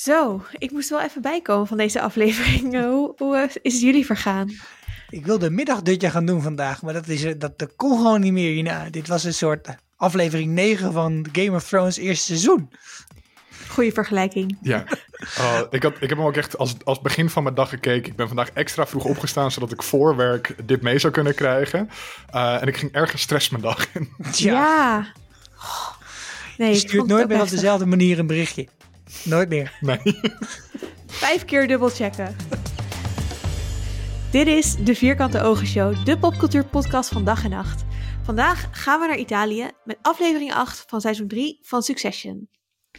Zo, 0.00 0.42
ik 0.58 0.70
moest 0.70 0.88
wel 0.88 1.00
even 1.00 1.22
bijkomen 1.22 1.66
van 1.66 1.76
deze 1.76 2.00
aflevering. 2.00 2.82
Hoe, 2.84 3.14
hoe 3.16 3.36
eh, 3.36 3.42
is 3.62 3.72
het 3.72 3.82
jullie 3.82 4.06
vergaan? 4.06 4.50
Ik 5.10 5.26
wilde 5.26 5.46
een 5.46 5.54
middagdutje 5.54 6.10
gaan 6.10 6.26
doen 6.26 6.42
vandaag, 6.42 6.82
maar 6.82 6.92
dat, 6.92 7.08
is, 7.08 7.24
eh, 7.24 7.34
dat, 7.38 7.58
dat 7.58 7.76
kon 7.76 7.96
gewoon 7.96 8.20
niet 8.20 8.32
meer 8.32 8.52
hierna. 8.52 8.90
Dit 8.90 9.08
was 9.08 9.24
een 9.24 9.34
soort 9.34 9.68
aflevering 9.96 10.52
9 10.52 10.92
van 10.92 11.26
Game 11.32 11.56
of 11.56 11.68
Thrones 11.68 11.96
eerste 11.96 12.24
seizoen. 12.24 12.70
Goeie 13.68 13.92
vergelijking. 13.92 14.58
Ja, 14.62 14.84
uh, 15.38 15.60
ik, 15.70 15.82
had, 15.82 15.94
ik 15.94 16.08
heb 16.08 16.18
hem 16.18 16.26
ook 16.26 16.36
echt 16.36 16.58
als, 16.58 16.74
als 16.84 17.00
begin 17.00 17.30
van 17.30 17.42
mijn 17.42 17.54
dag 17.54 17.68
gekeken. 17.68 18.10
Ik 18.10 18.16
ben 18.16 18.26
vandaag 18.26 18.50
extra 18.50 18.86
vroeg 18.86 19.04
opgestaan, 19.04 19.50
zodat 19.50 19.72
ik 19.72 19.82
voor 19.82 20.16
werk 20.16 20.54
dit 20.64 20.82
mee 20.82 20.98
zou 20.98 21.12
kunnen 21.12 21.34
krijgen. 21.34 21.90
Uh, 22.34 22.62
en 22.62 22.68
ik 22.68 22.76
ging 22.76 22.92
erg 22.92 23.10
gestrest 23.10 23.50
mijn 23.50 23.62
dag 23.62 23.94
in. 23.94 24.08
Ja. 24.32 24.52
ja. 24.52 25.12
Oh, 25.56 25.90
nee, 26.58 26.70
je 26.70 26.76
stuurt 26.76 27.06
nooit 27.06 27.28
meer 27.28 27.40
op 27.40 27.48
dezelfde 27.48 27.86
manier 27.86 28.18
een 28.18 28.26
berichtje. 28.26 28.68
Nooit 29.24 29.48
meer. 29.48 29.78
Nee. 29.80 30.00
Vijf 31.06 31.44
keer 31.44 31.68
dubbel 31.68 31.88
checken. 31.88 32.36
Dit 34.30 34.46
is 34.46 34.76
de 34.76 34.94
Vierkante 34.94 35.42
Ogen 35.42 35.66
Show, 35.66 36.04
de 36.04 36.18
popcultuurpodcast 36.18 37.10
van 37.10 37.24
dag 37.24 37.44
en 37.44 37.50
nacht. 37.50 37.84
Vandaag 38.22 38.68
gaan 38.70 39.00
we 39.00 39.06
naar 39.06 39.18
Italië 39.18 39.70
met 39.84 39.98
aflevering 40.02 40.52
8 40.52 40.84
van 40.86 41.00
seizoen 41.00 41.28
3 41.28 41.58
van 41.62 41.82
Succession. 41.82 42.48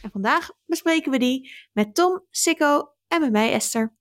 En 0.01 0.11
vandaag 0.11 0.49
bespreken 0.65 1.11
we 1.11 1.19
die 1.19 1.51
met 1.73 1.95
Tom, 1.95 2.25
Sikko 2.29 2.89
en 3.07 3.19
met 3.19 3.31
mij 3.31 3.51
Esther. 3.51 3.93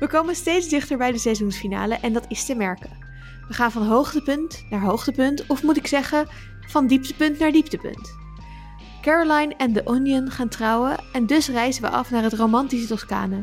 We 0.00 0.06
komen 0.06 0.34
steeds 0.34 0.68
dichter 0.68 0.96
bij 0.96 1.12
de 1.12 1.18
seizoensfinale 1.18 1.94
en 1.94 2.12
dat 2.12 2.24
is 2.28 2.44
te 2.44 2.54
merken. 2.54 2.90
We 3.48 3.54
gaan 3.54 3.72
van 3.72 3.86
hoogtepunt 3.86 4.64
naar 4.70 4.80
hoogtepunt, 4.80 5.46
of 5.46 5.62
moet 5.62 5.76
ik 5.76 5.86
zeggen, 5.86 6.28
van 6.60 6.86
dieptepunt 6.86 7.38
naar 7.38 7.52
dieptepunt. 7.52 8.23
Caroline 9.04 9.54
en 9.56 9.72
The 9.72 9.84
Onion 9.84 10.30
gaan 10.30 10.48
trouwen 10.48 10.96
en 11.12 11.26
dus 11.26 11.48
reizen 11.48 11.82
we 11.82 11.88
af 11.88 12.10
naar 12.10 12.22
het 12.22 12.32
romantische 12.32 12.86
Toscane. 12.86 13.40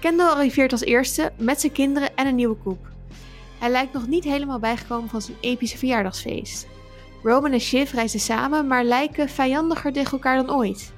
Kendall 0.00 0.28
arriveert 0.28 0.72
als 0.72 0.80
eerste 0.80 1.32
met 1.36 1.60
zijn 1.60 1.72
kinderen 1.72 2.16
en 2.16 2.26
een 2.26 2.34
nieuwe 2.34 2.56
koep. 2.56 2.86
Hij 3.58 3.70
lijkt 3.70 3.92
nog 3.92 4.06
niet 4.06 4.24
helemaal 4.24 4.58
bijgekomen 4.58 5.08
van 5.08 5.22
zijn 5.22 5.36
epische 5.40 5.78
verjaardagsfeest. 5.78 6.66
Roman 7.22 7.52
en 7.52 7.60
Shiv 7.60 7.92
reizen 7.92 8.20
samen, 8.20 8.66
maar 8.66 8.84
lijken 8.84 9.28
vijandiger 9.28 9.92
tegen 9.92 10.12
elkaar 10.12 10.36
dan 10.36 10.54
ooit. 10.54 10.92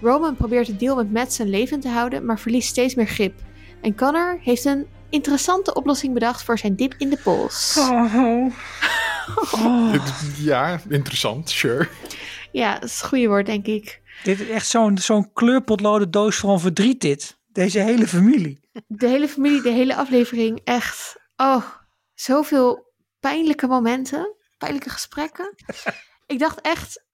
Roman 0.00 0.36
probeert 0.36 0.66
het 0.66 0.78
deal 0.78 0.96
met 0.96 1.12
Matt 1.12 1.32
zijn 1.32 1.50
leven 1.50 1.80
te 1.80 1.88
houden, 1.88 2.24
maar 2.24 2.38
verliest 2.38 2.68
steeds 2.68 2.94
meer 2.94 3.06
grip. 3.06 3.34
En 3.80 3.96
Connor 3.96 4.38
heeft 4.42 4.64
een 4.64 4.86
interessante 5.10 5.74
oplossing 5.74 6.14
bedacht 6.14 6.42
voor 6.42 6.58
zijn 6.58 6.76
dip 6.76 6.94
in 6.98 7.10
de 7.10 7.18
pols. 7.22 7.76
Oh. 7.78 8.46
Oh. 9.52 9.94
Ja, 10.38 10.80
interessant, 10.88 11.50
sure. 11.50 11.88
Ja, 12.52 12.72
dat 12.74 12.82
is 12.82 13.00
het 13.00 13.08
goede 13.08 13.26
woord, 13.26 13.46
denk 13.46 13.66
ik. 13.66 14.00
Dit 14.22 14.40
is 14.40 14.48
echt 14.48 14.66
zo'n 14.66 14.98
zo'n 14.98 15.32
kleurpotloden 15.32 16.10
doos 16.10 16.36
van 16.36 16.60
verdriet 16.60 17.00
dit. 17.00 17.40
Deze 17.46 17.78
hele 17.78 18.06
familie. 18.06 18.60
De 18.86 19.06
hele 19.06 19.28
familie, 19.28 19.62
de 19.62 19.70
hele 19.70 19.94
aflevering, 19.94 20.60
echt. 20.64 21.16
Oh, 21.36 21.64
zoveel 22.14 22.92
pijnlijke 23.20 23.66
momenten, 23.66 24.36
pijnlijke 24.58 24.90
gesprekken. 24.90 25.54
ik 26.26 26.38
dacht 26.38 26.60
echt, 26.60 27.04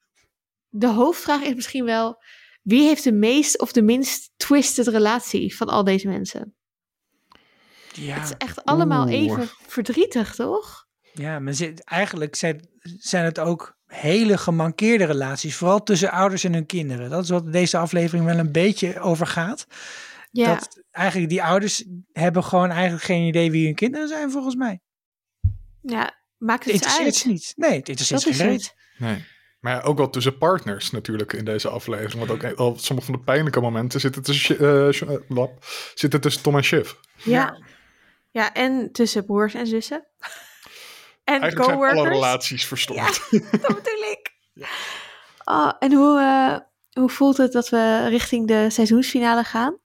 de 0.68 0.86
hoofdvraag 0.86 1.42
is 1.42 1.54
misschien 1.54 1.84
wel, 1.84 2.22
wie 2.62 2.82
heeft 2.82 3.04
de 3.04 3.12
meest 3.12 3.60
of 3.60 3.72
de 3.72 3.82
minst 3.82 4.32
twisted 4.36 4.86
relatie 4.86 5.56
van 5.56 5.68
al 5.68 5.84
deze 5.84 6.08
mensen? 6.08 6.56
Ja. 7.92 8.14
Het 8.14 8.24
is 8.24 8.34
echt 8.36 8.64
allemaal 8.64 9.06
Oeh. 9.06 9.14
even 9.14 9.48
verdrietig, 9.66 10.34
toch? 10.34 10.86
Ja, 11.12 11.38
maar 11.38 11.54
eigenlijk 11.84 12.36
zijn, 12.36 12.68
zijn 12.98 13.24
het 13.24 13.38
ook 13.38 13.77
hele 13.88 14.38
gemankeerde 14.38 15.04
relaties, 15.04 15.56
vooral 15.56 15.82
tussen 15.82 16.10
ouders 16.10 16.44
en 16.44 16.52
hun 16.52 16.66
kinderen. 16.66 17.10
Dat 17.10 17.22
is 17.22 17.30
wat 17.30 17.52
deze 17.52 17.78
aflevering 17.78 18.24
wel 18.24 18.38
een 18.38 18.52
beetje 18.52 19.00
over 19.00 19.26
gaat. 19.26 19.66
Ja. 20.30 20.54
Dat 20.54 20.82
eigenlijk 20.90 21.30
die 21.30 21.42
ouders 21.42 21.84
hebben 22.12 22.44
gewoon 22.44 22.70
eigenlijk 22.70 23.02
geen 23.02 23.26
idee 23.26 23.50
wie 23.50 23.66
hun 23.66 23.74
kinderen 23.74 24.08
zijn, 24.08 24.30
volgens 24.30 24.54
mij. 24.54 24.80
Ja, 25.82 26.20
maakt 26.36 26.64
het, 26.64 26.74
het 26.74 26.82
interesseert 26.82 27.06
uit. 27.06 27.16
ze 27.16 27.28
niet. 27.28 27.52
Nee, 27.56 27.78
het 27.78 27.88
interesseert 27.88 28.36
ze 28.36 28.44
niet. 28.44 28.74
Nee. 28.98 29.24
Maar 29.60 29.74
ja, 29.74 29.80
ook 29.80 29.98
wel 29.98 30.10
tussen 30.10 30.38
partners 30.38 30.90
natuurlijk 30.90 31.32
in 31.32 31.44
deze 31.44 31.68
aflevering. 31.68 32.26
Want 32.26 32.44
ook 32.44 32.54
al 32.54 32.78
sommige 32.78 33.10
van 33.10 33.18
de 33.18 33.24
pijnlijke 33.24 33.60
momenten 33.60 34.00
zitten 34.00 34.22
tussen, 34.22 34.62
uh, 34.62 35.46
zitten 35.94 36.20
tussen 36.20 36.42
Tom 36.42 36.56
en 36.56 36.64
Shiv. 36.64 36.92
Ja. 37.14 37.62
Ja, 38.30 38.54
en 38.54 38.92
tussen 38.92 39.24
broers 39.24 39.54
en 39.54 39.66
zussen. 39.66 40.06
En 41.28 41.40
Eigenlijk 41.40 41.70
coworkers. 41.70 42.00
zijn 42.00 42.06
alle 42.06 42.14
relaties 42.14 42.64
verstoord. 42.64 43.26
Ja, 43.30 43.40
dat 43.50 43.82
bedoel 43.82 44.10
ik. 44.10 44.32
Ja. 44.52 44.66
Oh, 45.44 45.72
en 45.78 45.92
hoe, 45.92 46.20
uh, 46.20 46.56
hoe 47.02 47.08
voelt 47.08 47.36
het 47.36 47.52
dat 47.52 47.68
we 47.68 48.06
richting 48.08 48.46
de 48.46 48.70
seizoensfinale 48.70 49.44
gaan? 49.44 49.78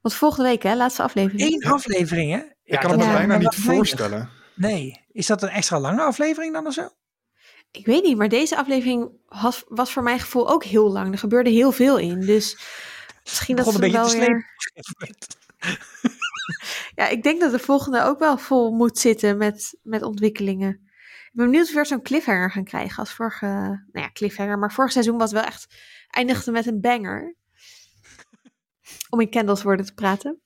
Want 0.00 0.14
volgende 0.14 0.48
week, 0.48 0.62
hè, 0.62 0.74
laatste 0.76 1.02
aflevering. 1.02 1.52
Eén 1.52 1.72
aflevering, 1.72 2.32
hè? 2.32 2.40
Ik 2.64 2.78
kan 2.78 2.90
het 2.90 3.00
me 3.00 3.12
bijna 3.12 3.36
niet 3.36 3.54
voorstellen. 3.54 4.30
Nee. 4.54 5.04
Is 5.12 5.26
dat 5.26 5.42
een 5.42 5.48
extra 5.48 5.80
lange 5.80 6.02
aflevering 6.02 6.52
dan 6.52 6.66
of 6.66 6.72
zo? 6.72 6.88
Ik 7.70 7.86
weet 7.86 8.02
niet, 8.02 8.16
maar 8.16 8.28
deze 8.28 8.56
aflevering 8.56 9.10
was, 9.26 9.64
was 9.68 9.92
voor 9.92 10.02
mijn 10.02 10.20
gevoel 10.20 10.50
ook 10.50 10.64
heel 10.64 10.92
lang. 10.92 11.12
Er 11.12 11.18
gebeurde 11.18 11.50
heel 11.50 11.72
veel 11.72 11.98
in, 11.98 12.20
dus 12.20 12.58
misschien 13.24 13.56
dat 13.56 13.66
ze 13.66 13.84
een 13.84 13.92
wel 13.92 14.02
beetje 14.02 14.18
weer... 14.18 14.46
ja, 16.94 17.08
ik 17.08 17.22
denk 17.22 17.40
dat 17.40 17.50
de 17.50 17.58
volgende 17.58 18.02
ook 18.02 18.18
wel 18.18 18.38
vol 18.38 18.72
moet 18.72 18.98
zitten 18.98 19.36
met, 19.36 19.78
met 19.82 20.02
ontwikkelingen. 20.02 20.70
Ik 21.28 21.30
ben 21.32 21.44
benieuwd 21.44 21.62
of 21.62 21.68
we 21.68 21.74
weer 21.74 21.86
zo'n 21.86 22.02
cliffhanger 22.02 22.50
gaan 22.50 22.64
krijgen 22.64 22.98
als 22.98 23.12
vorige... 23.12 23.46
Nou 23.46 24.06
ja, 24.06 24.10
cliffhanger, 24.12 24.58
maar 24.58 24.72
vorig 24.72 24.92
seizoen 24.92 25.18
was 25.18 25.32
wel 25.32 25.42
echt... 25.42 25.74
Eindigde 26.08 26.50
met 26.50 26.66
een 26.66 26.80
banger. 26.80 27.36
Om 29.10 29.20
in 29.20 29.30
Kendall's 29.30 29.62
woorden 29.62 29.86
te 29.86 29.94
praten. 29.94 30.40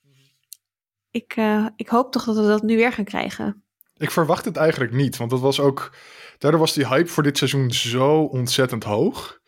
Ik, 1.10 1.36
uh, 1.36 1.66
ik 1.76 1.88
hoop 1.88 2.12
toch 2.12 2.24
dat 2.24 2.36
we 2.36 2.42
dat 2.42 2.62
nu 2.62 2.76
weer 2.76 2.92
gaan 2.92 3.04
krijgen. 3.04 3.64
Ik 3.96 4.10
verwacht 4.10 4.44
het 4.44 4.56
eigenlijk 4.56 4.92
niet, 4.92 5.16
want 5.16 5.30
dat 5.30 5.40
was 5.40 5.60
ook... 5.60 5.96
Daardoor 6.38 6.60
was 6.60 6.72
die 6.72 6.86
hype 6.86 7.08
voor 7.08 7.22
dit 7.22 7.38
seizoen 7.38 7.70
zo 7.70 8.22
ontzettend 8.22 8.84
hoog. 8.84 9.40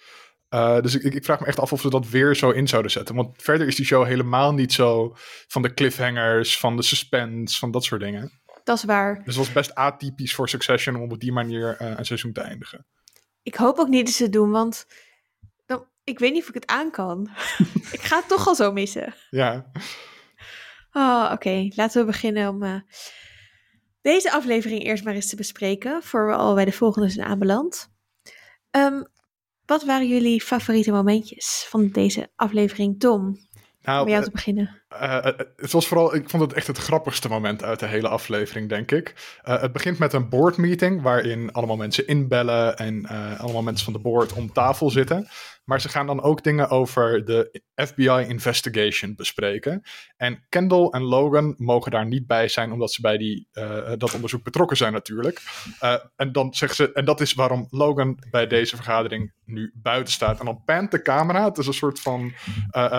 Uh, 0.55 0.81
dus 0.81 0.95
ik, 0.95 1.15
ik, 1.15 1.25
vraag 1.25 1.41
me 1.41 1.47
echt 1.47 1.61
af 1.61 1.73
of 1.73 1.81
ze 1.81 1.91
dat 1.91 2.09
weer 2.09 2.37
zo 2.37 2.51
in 2.51 2.69
zouden 2.69 2.91
zetten. 2.91 3.15
Want 3.15 3.43
verder 3.43 3.67
is 3.67 3.77
die 3.77 3.85
show 3.85 4.07
helemaal 4.07 4.53
niet 4.53 4.73
zo 4.73 5.13
van 5.47 5.63
de 5.63 5.75
cliffhangers, 5.75 6.59
van 6.59 6.77
de 6.77 6.83
suspense, 6.83 7.59
van 7.59 7.71
dat 7.71 7.85
soort 7.85 8.01
dingen. 8.01 8.41
Dat 8.65 8.77
is 8.77 8.85
waar. 8.85 9.15
Dus 9.15 9.25
het 9.25 9.37
was 9.37 9.53
best 9.53 9.75
atypisch 9.75 10.35
voor 10.35 10.49
Succession 10.49 10.97
om 10.97 11.13
op 11.13 11.21
die 11.21 11.33
manier 11.33 11.77
uh, 11.81 11.93
een 11.97 12.05
seizoen 12.05 12.33
te 12.33 12.41
eindigen. 12.41 12.87
Ik 13.43 13.55
hoop 13.55 13.79
ook 13.79 13.89
niet 13.89 14.07
dat 14.07 14.15
ze 14.15 14.23
het 14.23 14.33
doen, 14.33 14.51
want 14.51 14.87
dan, 15.67 15.87
ik 16.05 16.19
weet 16.19 16.33
niet 16.33 16.43
of 16.43 16.49
ik 16.49 16.55
het 16.55 16.67
aan 16.67 16.91
kan. 16.91 17.31
ik 17.97 18.01
ga 18.01 18.17
het 18.17 18.29
toch 18.29 18.47
al 18.47 18.55
zo 18.55 18.73
missen. 18.73 19.15
Ja. 19.31 19.71
Oh, 20.93 21.23
Oké, 21.25 21.33
okay. 21.33 21.73
laten 21.75 22.01
we 22.01 22.07
beginnen 22.07 22.49
om 22.49 22.63
uh, 22.63 22.81
deze 24.01 24.33
aflevering 24.33 24.85
eerst 24.85 25.05
maar 25.05 25.15
eens 25.15 25.29
te 25.29 25.37
bespreken, 25.37 26.03
voor 26.03 26.27
we 26.27 26.35
al 26.35 26.55
bij 26.55 26.65
de 26.65 26.73
volgende 26.73 27.09
zijn 27.09 27.27
aanbeland. 27.27 27.93
Um, 28.71 29.07
wat 29.67 29.85
waren 29.85 30.09
jullie 30.09 30.43
favoriete 30.43 30.91
momentjes 30.91 31.67
van 31.69 31.89
deze 31.89 32.29
aflevering, 32.37 33.01
Tom? 33.01 33.37
Nou, 33.83 34.03
om 34.03 34.09
jou 34.09 34.25
te 34.25 34.31
beginnen. 34.31 34.83
Uh, 35.03 35.19
uh, 35.25 35.25
het 35.56 35.72
was 35.72 35.87
vooral, 35.87 36.15
ik 36.15 36.31
vond 36.31 36.43
het 36.43 36.53
echt 36.53 36.66
het 36.66 36.78
grappigste 36.78 37.28
moment 37.28 37.62
uit 37.62 37.81
de 37.81 37.87
hele 37.87 38.09
aflevering, 38.09 38.69
denk 38.69 38.91
ik. 38.91 39.38
Uh, 39.44 39.60
het 39.60 39.72
begint 39.72 39.99
met 39.99 40.12
een 40.12 40.28
board 40.28 40.56
meeting 40.56 41.03
waarin 41.03 41.53
allemaal 41.53 41.77
mensen 41.77 42.06
inbellen 42.06 42.77
en 42.77 43.06
allemaal 43.38 43.62
mensen 43.62 43.84
van 43.84 43.93
de 43.93 43.99
board 43.99 44.32
om 44.32 44.53
tafel 44.53 44.91
zitten. 44.91 45.28
Maar 45.65 45.81
ze 45.81 45.88
gaan 45.88 46.06
dan 46.06 46.22
ook 46.22 46.43
dingen 46.43 46.69
over 46.69 47.25
de 47.25 47.60
FBI 47.75 48.25
investigation 48.28 49.15
bespreken. 49.15 49.82
En 50.16 50.44
Kendall 50.49 50.88
en 50.88 51.03
Logan 51.03 51.55
mogen 51.56 51.91
daar 51.91 52.06
niet 52.06 52.26
bij 52.26 52.49
zijn, 52.49 52.72
omdat 52.72 52.93
ze 52.93 53.00
bij 53.00 53.16
die, 53.16 53.49
dat 53.99 54.15
onderzoek 54.15 54.43
betrokken 54.43 54.76
zijn 54.76 54.93
natuurlijk. 54.93 55.43
En 56.16 56.32
dan 56.32 56.55
zeggen 56.55 56.76
ze, 56.76 56.93
en 56.93 57.05
dat 57.05 57.21
is 57.21 57.34
waarom 57.34 57.66
Logan 57.71 58.19
bij 58.31 58.47
deze 58.47 58.76
vergadering 58.76 59.32
nu 59.44 59.72
buiten 59.75 60.12
staat. 60.12 60.38
En 60.38 60.44
dan 60.44 60.62
pant 60.65 60.91
de 60.91 61.03
camera. 61.03 61.44
Het 61.44 61.59
is 61.59 61.66
een 61.66 61.75
soort 61.75 62.00
van 62.00 62.32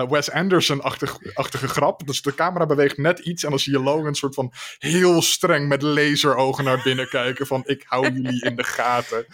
Wes 0.08 0.30
Anderson-achtige 0.30 1.68
grap. 1.68 1.85
Dus 2.04 2.22
de 2.22 2.34
camera 2.34 2.66
beweegt 2.66 2.96
net 2.96 3.18
iets 3.18 3.44
en 3.44 3.50
dan 3.50 3.58
zie 3.58 3.72
je 3.72 3.80
Logan 3.80 4.06
een 4.06 4.14
soort 4.14 4.34
van 4.34 4.52
heel 4.78 5.22
streng 5.22 5.68
met 5.68 5.82
laserogen 5.82 6.64
naar 6.64 6.80
binnen 6.84 7.08
kijken 7.08 7.46
van 7.46 7.62
ik 7.64 7.84
hou 7.86 8.12
jullie 8.12 8.44
in 8.44 8.56
de 8.56 8.64
gaten. 8.64 9.26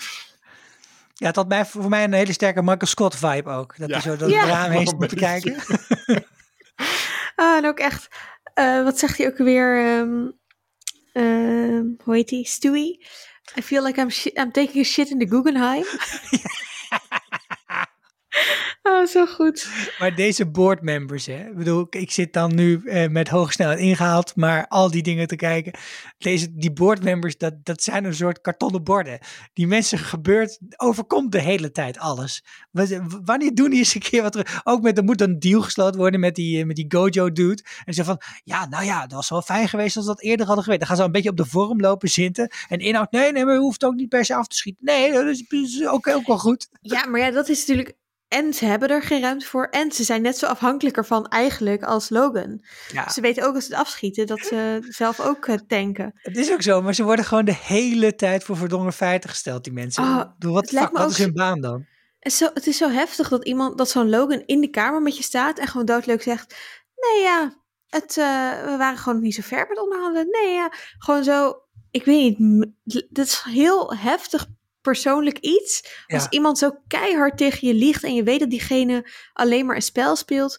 Ja, 1.15 1.27
het 1.27 1.37
had 1.37 1.49
mij, 1.49 1.65
voor 1.67 1.89
mij 1.89 2.05
een 2.05 2.13
hele 2.13 2.33
sterke 2.33 2.61
Michael 2.63 2.87
Scott 2.87 3.17
vibe 3.17 3.51
ook. 3.51 3.75
Dat 3.79 3.89
Ja. 3.89 3.95
hij 3.95 4.03
zo 4.03 4.17
door 4.17 4.29
Ja. 4.29 4.41
het 4.41 4.49
raam 4.49 4.71
heen 4.71 4.95
een 4.99 5.09
kijken. 5.09 5.57
Ah, 7.37 7.57
en 7.57 7.67
ook 7.67 7.79
echt, 7.79 8.09
eh, 8.55 8.83
wat 8.83 8.99
zegt 8.99 9.19
hij 9.19 9.27
ook 9.27 9.37
weer? 9.39 9.85
ehm, 9.85 10.27
ehm, 11.13 11.85
hoe 12.05 12.15
heet 12.15 12.31
hij? 12.31 12.43
Stewie? 12.43 13.07
I 13.59 13.63
feel 13.63 13.83
like 13.83 14.01
I'm, 14.01 14.09
I'm 14.45 14.53
taking 14.53 14.77
a 14.77 14.83
shit 14.83 15.11
in 15.11 15.19
the 15.19 15.27
Guggenheim. 15.29 15.85
Oh, 18.83 19.07
zo 19.07 19.27
goed. 19.27 19.69
Maar 19.99 20.15
deze 20.15 20.47
boardmembers, 20.47 21.27
hè. 21.27 21.49
Ik 21.49 21.57
bedoel, 21.57 21.87
ik 21.91 22.11
zit 22.11 22.33
dan 22.33 22.55
nu 22.55 22.81
eh, 22.85 23.09
met 23.09 23.29
hoge 23.29 23.53
snelheid 23.53 23.79
ingehaald, 23.79 24.37
maar 24.37 24.67
al 24.69 24.91
die 24.91 25.03
dingen 25.03 25.27
te 25.27 25.37
kijken. 25.37 25.73
Deze, 26.19 26.57
die 26.57 26.73
boardmembers, 26.73 27.37
dat, 27.37 27.55
dat 27.63 27.83
zijn 27.83 28.05
een 28.05 28.15
soort 28.15 28.41
kartonnen 28.41 28.85
borden. 28.85 29.19
Die 29.53 29.67
mensen 29.67 29.99
gebeurt, 29.99 30.59
overkomt 30.77 31.33
de 31.33 31.41
hele 31.41 31.71
tijd 31.71 31.99
alles. 31.99 32.45
Wanneer 33.25 33.55
doen 33.55 33.71
die 33.71 33.79
eens 33.79 33.95
een 33.95 34.01
keer 34.01 34.23
wat 34.23 34.33
terug? 34.33 34.61
Ook 34.65 34.83
met, 34.83 34.99
er 34.99 35.05
moet 35.05 35.21
een 35.21 35.39
deal 35.39 35.63
gesloten 35.63 36.01
worden 36.01 36.21
met 36.21 36.35
die, 36.35 36.61
eh, 36.61 36.67
met 36.67 36.77
die 36.77 36.87
Gojo 36.89 37.33
dude. 37.33 37.65
En 37.85 37.95
ze 37.95 38.05
van, 38.05 38.21
ja, 38.45 38.67
nou 38.67 38.85
ja, 38.85 39.01
dat 39.01 39.13
was 39.13 39.29
wel 39.29 39.43
fijn 39.43 39.69
geweest 39.69 39.97
als 39.97 40.07
we 40.07 40.13
dat 40.13 40.23
eerder 40.23 40.47
hadden 40.47 40.65
geweten. 40.65 40.87
Dan 40.87 40.97
gaan 40.97 41.05
ze 41.05 41.09
een 41.09 41.17
beetje 41.17 41.31
op 41.31 41.37
de 41.37 41.47
vorm 41.47 41.81
lopen 41.81 42.09
zitten. 42.09 42.53
En 42.69 42.79
inhoud, 42.79 43.13
nee, 43.13 43.33
nee, 43.33 43.45
maar 43.45 43.55
je 43.55 43.61
hoeft 43.61 43.85
ook 43.85 43.95
niet 43.95 44.09
per 44.09 44.25
se 44.25 44.35
af 44.35 44.47
te 44.47 44.57
schieten. 44.57 44.85
Nee, 44.85 45.13
dat 45.13 45.27
is, 45.27 45.45
is 45.49 45.87
ook, 45.87 46.09
ook 46.09 46.27
wel 46.27 46.39
goed. 46.39 46.69
Ja, 46.81 47.07
maar 47.07 47.21
ja, 47.21 47.31
dat 47.31 47.49
is 47.49 47.67
natuurlijk 47.67 48.01
en 48.33 48.55
ze 48.55 48.65
hebben 48.65 48.89
er 48.89 49.03
geen 49.03 49.21
ruimte 49.21 49.47
voor. 49.47 49.67
En 49.71 49.93
ze 49.93 50.05
zijn 50.05 50.23
net 50.23 50.39
zo 50.39 50.47
afhankelijk 50.47 50.97
ervan 50.97 51.27
eigenlijk 51.27 51.83
als 51.83 52.11
Logan. 52.11 52.65
Ja. 52.93 53.11
Ze 53.11 53.21
weten 53.21 53.47
ook 53.47 53.55
als 53.55 53.67
ze 53.67 53.71
het 53.73 53.81
afschieten 53.81 54.27
dat 54.27 54.39
ze 54.39 54.87
zelf 54.89 55.21
ook 55.21 55.47
uh, 55.47 55.57
tanken. 55.67 56.13
Het 56.15 56.37
is 56.37 56.53
ook 56.53 56.63
zo, 56.63 56.83
maar 56.83 56.95
ze 56.95 57.03
worden 57.03 57.25
gewoon 57.25 57.45
de 57.45 57.55
hele 57.55 58.15
tijd 58.15 58.45
voor 58.45 58.57
verdongen 58.57 58.93
feiten 58.93 59.31
gesteld, 59.31 59.65
die 59.65 59.73
mensen. 59.73 60.03
Oh, 60.03 60.25
wat 60.39 60.69
fuck, 60.69 60.91
wat 60.91 61.11
is 61.11 61.19
hun 61.19 61.33
baan 61.33 61.61
dan? 61.61 61.87
Het 62.19 62.33
is, 62.33 62.39
zo, 62.39 62.51
het 62.55 62.67
is 62.67 62.77
zo 62.77 62.91
heftig 62.91 63.29
dat 63.29 63.45
iemand, 63.45 63.79
dat 63.79 63.91
zo'n 63.91 64.11
Logan 64.11 64.43
in 64.47 64.61
de 64.61 64.71
kamer 64.71 65.03
met 65.03 65.17
je 65.17 65.23
staat 65.23 65.59
en 65.59 65.67
gewoon 65.67 65.87
doodleuk 65.87 66.23
zegt: 66.23 66.55
Nee, 66.95 67.23
ja, 67.23 67.63
het, 67.87 68.17
uh, 68.17 68.65
we 68.65 68.75
waren 68.79 68.99
gewoon 68.99 69.21
niet 69.21 69.35
zo 69.35 69.43
ver 69.45 69.67
met 69.69 69.81
onderhandelen. 69.81 70.31
Nee, 70.31 70.53
ja, 70.53 70.73
gewoon 70.99 71.25
zo. 71.25 71.55
Ik 71.91 72.05
weet 72.05 72.39
niet, 72.39 72.73
dat 73.09 73.27
is 73.27 73.43
heel 73.49 73.97
heftig 73.97 74.47
persoonlijk 74.83 75.39
iets. 75.39 76.03
Als 76.07 76.27
iemand 76.29 76.59
zo 76.59 76.71
keihard 76.87 77.37
tegen 77.37 77.69
je 77.69 77.75
liegt 77.75 78.05
en 78.05 78.15
je 78.15 78.23
weet 78.23 78.41
dat 78.41 78.51
diegene 78.51 79.11
alleen 79.33 79.67
maar 79.67 79.77
een 79.77 79.83
spel 79.83 80.17
speelt. 80.17 80.59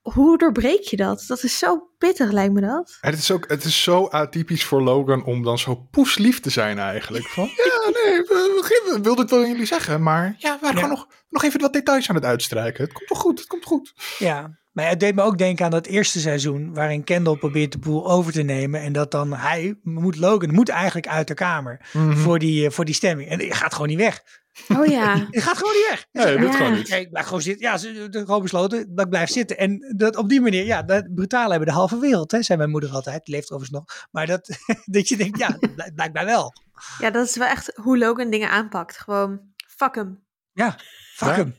Hoe 0.00 0.38
doorbreek 0.38 0.82
je 0.82 0.96
dat? 0.96 1.24
Dat 1.26 1.42
is 1.42 1.58
zo 1.58 1.90
pittig, 1.98 2.30
lijkt 2.30 2.52
me 2.52 2.60
dat. 2.60 2.98
het, 3.00 3.18
is 3.18 3.30
ook, 3.30 3.48
het 3.48 3.64
is 3.64 3.82
zo 3.82 4.06
atypisch 4.06 4.64
voor 4.64 4.82
Logan 4.82 5.24
om 5.24 5.42
dan 5.42 5.58
zo 5.58 5.74
poeslief 5.74 6.40
te 6.40 6.50
zijn 6.50 6.78
eigenlijk. 6.78 7.26
Van, 7.26 7.44
ja, 7.44 7.90
nee, 7.90 8.20
we, 8.22 8.98
wilde 9.02 9.22
het 9.22 9.30
wel 9.30 9.40
aan 9.40 9.48
jullie 9.48 9.66
zeggen, 9.66 10.02
maar 10.02 10.34
ja, 10.38 10.54
we 10.54 10.58
waren 10.60 10.76
gewoon 10.76 10.90
nog, 10.90 11.08
nog 11.28 11.42
even 11.42 11.60
wat 11.60 11.72
details 11.72 12.08
aan 12.08 12.14
het 12.14 12.24
uitstrijken. 12.24 12.84
Het 12.84 12.92
komt 12.92 13.08
wel 13.08 13.18
goed, 13.18 13.38
het 13.38 13.48
komt 13.48 13.64
goed. 13.64 13.92
Ja, 14.18 14.58
maar 14.74 14.88
het 14.88 15.00
deed 15.00 15.14
me 15.14 15.22
ook 15.22 15.38
denken 15.38 15.64
aan 15.64 15.70
dat 15.70 15.86
eerste 15.86 16.20
seizoen, 16.20 16.74
waarin 16.74 17.04
Kendall 17.04 17.36
probeert 17.36 17.72
de 17.72 17.78
boel 17.78 18.10
over 18.10 18.32
te 18.32 18.42
nemen. 18.42 18.80
En 18.80 18.92
dat 18.92 19.10
dan 19.10 19.32
hij, 19.32 19.78
moet 19.82 20.16
Logan, 20.16 20.54
moet 20.54 20.68
eigenlijk 20.68 21.08
uit 21.08 21.28
de 21.28 21.34
kamer 21.34 21.88
mhm. 21.92 22.16
voor, 22.16 22.38
die, 22.38 22.66
eh, 22.66 22.72
voor 22.72 22.84
die 22.84 22.94
stemming. 22.94 23.28
En 23.28 23.38
hij 23.38 23.50
gaat 23.50 23.72
gewoon 23.72 23.88
niet 23.88 23.98
weg. 23.98 24.22
Oh 24.68 24.86
ja. 24.86 25.16
Hij 25.30 25.40
gaat 25.40 25.56
gewoon 25.56 25.72
niet 25.72 25.88
weg. 25.88 26.06
Nee, 26.12 26.36
dat 26.38 26.52
ja. 26.52 26.56
gewoon 26.56 26.72
niet. 26.72 26.90
Ik 26.90 27.10
blijf 27.10 27.26
gewoon 27.26 27.42
zitten. 27.42 27.66
Ja, 27.66 27.78
ze 27.78 28.08
gewoon 28.10 28.42
besloten 28.42 28.94
dat 28.94 29.04
ik 29.04 29.10
blijf 29.10 29.30
zitten. 29.30 29.58
En 29.58 29.94
dat 29.96 30.16
op 30.16 30.28
die 30.28 30.40
manier, 30.40 30.64
ja, 30.64 30.82
dat 30.82 31.14
brutaal 31.14 31.50
hebben 31.50 31.68
de 31.68 31.74
halve 31.74 31.98
wereld, 31.98 32.30
hè, 32.30 32.42
zei 32.42 32.58
mijn 32.58 32.70
moeder 32.70 32.90
altijd. 32.90 33.24
Die 33.24 33.34
leeft 33.34 33.52
overigens 33.52 33.78
nog. 33.78 34.06
Maar 34.10 34.26
dat, 34.26 34.58
dat 34.84 35.08
je 35.08 35.16
denkt, 35.16 35.38
ja, 35.38 35.58
blijkbaar 35.94 36.24
wel. 36.24 36.52
Ja, 36.98 37.10
dat 37.10 37.26
is 37.26 37.36
wel 37.36 37.48
echt 37.48 37.72
hoe 37.74 37.98
Logan 37.98 38.30
dingen 38.30 38.50
aanpakt. 38.50 38.98
Gewoon, 38.98 39.40
fuck 39.76 39.94
hem. 39.94 40.24
Ja, 40.52 40.78
fuck 41.14 41.36
hem. 41.36 41.54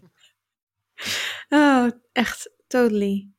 Oh, 1.50 1.88
echt 2.12 2.55
Totally. 2.68 3.30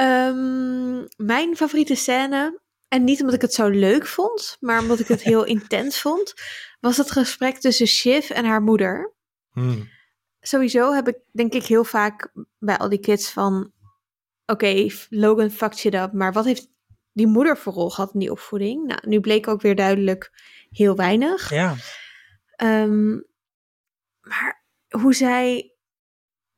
Um, 0.00 1.06
mijn 1.16 1.56
favoriete 1.56 1.94
scène, 1.94 2.60
en 2.88 3.04
niet 3.04 3.20
omdat 3.20 3.34
ik 3.34 3.42
het 3.42 3.54
zo 3.54 3.68
leuk 3.68 4.06
vond, 4.06 4.56
maar 4.60 4.80
omdat 4.80 4.98
ik 4.98 5.08
het 5.08 5.22
heel 5.22 5.44
intens 5.56 6.00
vond, 6.00 6.34
was 6.80 6.96
het 6.96 7.10
gesprek 7.10 7.56
tussen 7.58 7.86
Shiv 7.86 8.30
en 8.30 8.44
haar 8.44 8.62
moeder. 8.62 9.14
Hmm. 9.50 9.88
Sowieso 10.40 10.92
heb 10.92 11.08
ik 11.08 11.18
denk 11.32 11.52
ik 11.52 11.64
heel 11.64 11.84
vaak 11.84 12.32
bij 12.58 12.76
al 12.78 12.88
die 12.88 13.00
kids 13.00 13.30
van, 13.30 13.72
oké, 14.46 14.86
Logan 15.08 15.50
fucked 15.50 15.78
shit 15.78 15.94
up, 15.94 16.12
maar 16.12 16.32
wat 16.32 16.44
heeft 16.44 16.70
die 17.12 17.26
moeder 17.26 17.56
voor 17.56 17.72
rol 17.72 17.90
gehad 17.90 18.12
in 18.12 18.20
die 18.20 18.30
opvoeding? 18.30 18.86
Nou, 18.86 19.00
nu 19.08 19.20
bleek 19.20 19.48
ook 19.48 19.60
weer 19.60 19.76
duidelijk 19.76 20.30
heel 20.70 20.96
weinig. 20.96 21.50
Ja. 21.50 21.74
Um, 22.62 23.26
maar 24.20 24.64
hoe 24.88 25.14
zij 25.14 25.72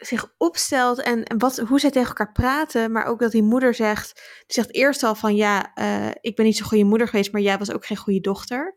zich 0.00 0.35
opstelt 0.38 1.02
en, 1.02 1.25
en 1.25 1.38
wat, 1.38 1.56
hoe 1.56 1.81
zij 1.81 1.91
tegen 1.91 2.08
elkaar 2.08 2.32
praten, 2.32 2.93
maar 2.93 3.06
ook 3.06 3.20
dat 3.20 3.32
die 3.32 3.43
moeder 3.43 3.75
zegt, 3.75 4.14
die 4.14 4.55
zegt 4.55 4.75
eerst 4.75 5.02
al 5.02 5.14
van 5.14 5.35
ja, 5.35 5.73
uh, 5.75 6.11
ik 6.20 6.37
ben 6.37 6.44
niet 6.44 6.56
zo'n 6.56 6.67
goede 6.67 6.85
moeder 6.85 7.08
geweest, 7.08 7.32
maar 7.32 7.41
jij 7.41 7.58
was 7.58 7.73
ook 7.73 7.87
geen 7.87 7.97
goede 7.97 8.20
dochter. 8.20 8.76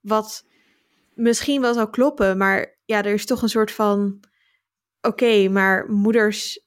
Wat 0.00 0.46
misschien 1.14 1.60
wel 1.60 1.74
zou 1.74 1.90
kloppen, 1.90 2.36
maar 2.36 2.78
ja, 2.84 3.02
er 3.04 3.12
is 3.12 3.26
toch 3.26 3.42
een 3.42 3.48
soort 3.48 3.72
van, 3.72 4.20
oké, 5.00 5.48
maar 5.48 5.90
moeders, 5.90 6.60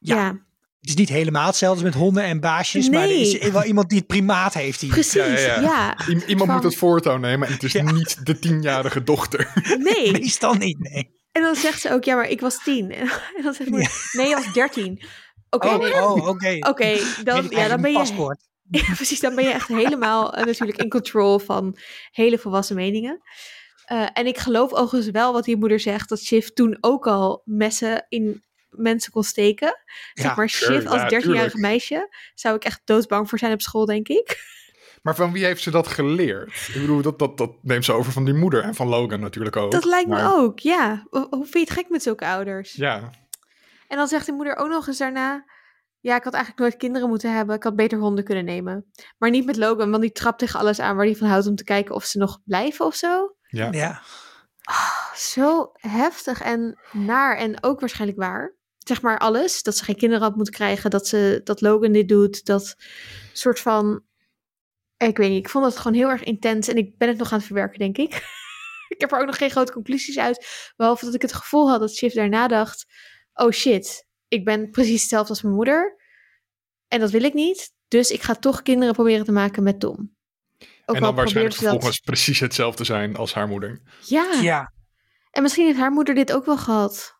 ja. 0.00 0.16
ja. 0.16 0.42
Het 0.80 0.92
is 0.92 0.98
niet 0.98 1.08
helemaal 1.08 1.46
hetzelfde 1.46 1.84
met 1.84 1.94
honden 1.94 2.24
en 2.24 2.40
baasjes, 2.40 2.88
nee. 2.88 2.98
maar 2.98 3.08
er 3.08 3.20
is 3.20 3.50
wel 3.50 3.64
iemand 3.64 3.88
die 3.88 3.98
het 3.98 4.06
primaat 4.06 4.54
heeft. 4.54 4.80
Die... 4.80 4.90
Precies, 4.90 5.44
ja. 5.44 5.60
ja, 5.60 5.96
iemand 6.26 6.50
moet 6.50 6.62
het 6.62 6.76
voortouw 6.76 7.16
nemen 7.16 7.48
en 7.48 7.52
het 7.52 7.62
is 7.62 7.72
niet 7.72 8.26
de 8.26 8.38
tienjarige 8.38 9.02
dochter. 9.02 9.52
Nee. 9.78 10.12
Meestal 10.20 10.54
niet, 10.54 10.78
nee. 10.78 11.13
En 11.34 11.42
dan 11.42 11.54
zegt 11.54 11.80
ze 11.80 11.90
ook, 11.90 12.04
ja, 12.04 12.14
maar 12.14 12.28
ik 12.28 12.40
was 12.40 12.62
tien. 12.62 12.90
En 13.36 13.42
dan 13.42 13.54
zegt 13.54 13.70
ze, 13.70 14.16
nee, 14.18 14.28
je 14.28 14.34
was 14.34 14.52
dertien. 14.52 15.02
Oké, 15.50 15.66
oh, 15.66 16.14
oh, 16.14 16.28
oké. 16.28 16.56
Oké, 16.70 16.98
dan, 17.24 17.46
ja, 17.50 17.68
dan 17.68 17.80
ben 17.80 17.90
je... 17.90 17.96
Paspoort. 17.96 18.42
Ja, 18.70 18.94
precies, 18.94 19.20
dan 19.20 19.34
ben 19.34 19.44
je 19.44 19.50
echt 19.50 19.68
helemaal 19.68 20.38
uh, 20.38 20.44
natuurlijk 20.44 20.78
in 20.78 20.88
control 20.88 21.38
van 21.38 21.76
hele 22.10 22.38
volwassen 22.38 22.76
meningen. 22.76 23.20
Uh, 23.92 24.08
en 24.12 24.26
ik 24.26 24.38
geloof 24.38 24.72
overigens 24.72 25.12
wel 25.12 25.32
wat 25.32 25.44
die 25.44 25.56
moeder 25.56 25.80
zegt, 25.80 26.08
dat 26.08 26.20
Shiv 26.20 26.46
toen 26.46 26.78
ook 26.80 27.06
al 27.06 27.42
messen 27.44 28.06
in 28.08 28.44
mensen 28.68 29.12
kon 29.12 29.24
steken. 29.24 29.66
Ja, 30.12 30.22
zeg 30.22 30.36
maar, 30.36 30.48
Shiv 30.48 30.86
als 30.86 31.08
dertienjarige 31.08 31.58
meisje 31.58 32.14
zou 32.34 32.56
ik 32.56 32.64
echt 32.64 32.80
doodsbang 32.84 33.28
voor 33.28 33.38
zijn 33.38 33.52
op 33.52 33.60
school, 33.60 33.84
denk 33.84 34.08
ik. 34.08 34.38
Maar 35.04 35.14
van 35.14 35.32
wie 35.32 35.44
heeft 35.44 35.62
ze 35.62 35.70
dat 35.70 35.86
geleerd? 35.86 36.68
Ik 36.68 36.80
bedoel, 36.80 37.02
dat, 37.02 37.18
dat, 37.18 37.38
dat 37.38 37.50
neemt 37.62 37.84
ze 37.84 37.92
over 37.92 38.12
van 38.12 38.24
die 38.24 38.34
moeder 38.34 38.62
en 38.62 38.74
van 38.74 38.88
Logan 38.88 39.20
natuurlijk 39.20 39.56
ook. 39.56 39.70
Dat 39.70 39.84
lijkt 39.84 40.08
me 40.08 40.22
ook, 40.22 40.58
ja. 40.58 41.06
Hoe 41.10 41.26
vind 41.30 41.52
je 41.52 41.58
het 41.58 41.70
gek 41.70 41.88
met 41.88 42.02
zulke 42.02 42.26
ouders? 42.26 42.72
Ja. 42.72 43.10
En 43.88 43.96
dan 43.96 44.08
zegt 44.08 44.26
die 44.26 44.34
moeder 44.34 44.56
ook 44.56 44.68
nog 44.68 44.86
eens 44.86 44.98
daarna... 44.98 45.44
Ja, 46.00 46.16
ik 46.16 46.24
had 46.24 46.32
eigenlijk 46.32 46.62
nooit 46.62 46.76
kinderen 46.76 47.08
moeten 47.08 47.34
hebben. 47.34 47.56
Ik 47.56 47.62
had 47.62 47.76
beter 47.76 47.98
honden 47.98 48.24
kunnen 48.24 48.44
nemen. 48.44 48.90
Maar 49.18 49.30
niet 49.30 49.44
met 49.44 49.56
Logan, 49.56 49.90
want 49.90 50.02
die 50.02 50.12
trapt 50.12 50.38
tegen 50.38 50.60
alles 50.60 50.80
aan 50.80 50.96
waar 50.96 51.04
hij 51.04 51.16
van 51.16 51.28
houdt 51.28 51.46
om 51.46 51.54
te 51.54 51.64
kijken 51.64 51.94
of 51.94 52.04
ze 52.04 52.18
nog 52.18 52.40
blijven 52.44 52.86
of 52.86 52.94
zo. 52.94 53.36
Ja. 53.46 53.72
ja. 53.72 54.02
Oh, 54.64 55.14
zo 55.14 55.72
heftig 55.74 56.42
en 56.42 56.78
naar 56.92 57.36
en 57.36 57.62
ook 57.62 57.80
waarschijnlijk 57.80 58.20
waar. 58.20 58.54
Zeg 58.78 59.02
maar 59.02 59.18
alles. 59.18 59.62
Dat 59.62 59.76
ze 59.76 59.84
geen 59.84 59.96
kinderen 59.96 60.24
had 60.24 60.36
moeten 60.36 60.54
krijgen. 60.54 60.90
Dat, 60.90 61.06
ze, 61.06 61.40
dat 61.44 61.60
Logan 61.60 61.92
dit 61.92 62.08
doet. 62.08 62.44
Dat 62.44 62.76
soort 63.32 63.60
van 63.60 64.02
ik 64.96 65.16
weet 65.16 65.30
niet, 65.30 65.44
ik 65.44 65.48
vond 65.48 65.64
het 65.64 65.76
gewoon 65.76 65.96
heel 65.96 66.08
erg 66.08 66.22
intens 66.22 66.68
en 66.68 66.76
ik 66.76 66.98
ben 66.98 67.08
het 67.08 67.18
nog 67.18 67.32
aan 67.32 67.38
het 67.38 67.46
verwerken, 67.46 67.78
denk 67.78 67.98
ik. 67.98 68.14
ik 68.94 69.00
heb 69.00 69.12
er 69.12 69.18
ook 69.18 69.26
nog 69.26 69.36
geen 69.36 69.50
grote 69.50 69.72
conclusies 69.72 70.18
uit, 70.18 70.72
behalve 70.76 71.04
dat 71.04 71.14
ik 71.14 71.22
het 71.22 71.32
gevoel 71.32 71.70
had 71.70 71.80
dat 71.80 71.94
Shiv 71.94 72.12
daarna 72.12 72.48
dacht, 72.48 72.86
oh 73.34 73.50
shit, 73.50 74.06
ik 74.28 74.44
ben 74.44 74.70
precies 74.70 75.00
hetzelfde 75.00 75.28
als 75.28 75.42
mijn 75.42 75.54
moeder 75.54 76.02
en 76.88 77.00
dat 77.00 77.10
wil 77.10 77.22
ik 77.22 77.34
niet, 77.34 77.72
dus 77.88 78.10
ik 78.10 78.22
ga 78.22 78.34
toch 78.34 78.62
kinderen 78.62 78.94
proberen 78.94 79.24
te 79.24 79.32
maken 79.32 79.62
met 79.62 79.80
Tom. 79.80 80.14
Ook 80.86 80.96
en 80.96 81.02
dan 81.02 81.14
waarschijnlijk 81.14 81.56
vervolgens 81.56 81.96
dat... 81.96 82.04
precies 82.04 82.40
hetzelfde 82.40 82.84
zijn 82.84 83.16
als 83.16 83.34
haar 83.34 83.48
moeder. 83.48 83.82
Ja. 84.06 84.32
ja. 84.40 84.72
En 85.30 85.42
misschien 85.42 85.66
heeft 85.66 85.78
haar 85.78 85.92
moeder 85.92 86.14
dit 86.14 86.32
ook 86.32 86.44
wel 86.44 86.56
gehad. 86.56 87.18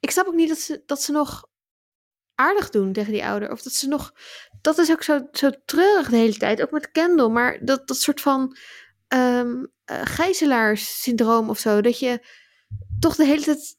Ik 0.00 0.10
snap 0.10 0.26
ook 0.26 0.34
niet 0.34 0.48
dat 0.48 0.58
ze, 0.58 0.82
dat 0.86 1.02
ze 1.02 1.12
nog 1.12 1.47
aardig 2.38 2.70
doen 2.70 2.92
tegen 2.92 3.12
die 3.12 3.24
ouder. 3.24 3.50
Of 3.50 3.62
dat 3.62 3.72
ze 3.72 3.88
nog. 3.88 4.12
Dat 4.60 4.78
is 4.78 4.90
ook 4.90 5.02
zo, 5.02 5.28
zo 5.32 5.50
treurig 5.64 6.08
de 6.08 6.16
hele 6.16 6.36
tijd. 6.36 6.62
Ook 6.62 6.70
met 6.70 6.90
Kendall. 6.90 7.28
Maar 7.28 7.58
dat, 7.60 7.88
dat 7.88 7.96
soort 7.96 8.20
van. 8.20 8.56
Um, 9.14 9.72
uh, 9.90 10.00
gijzelaarssyndroom 10.04 11.48
of 11.48 11.58
zo. 11.58 11.80
Dat 11.80 11.98
je 11.98 12.26
toch 12.98 13.16
de 13.16 13.24
hele 13.24 13.42
tijd. 13.42 13.76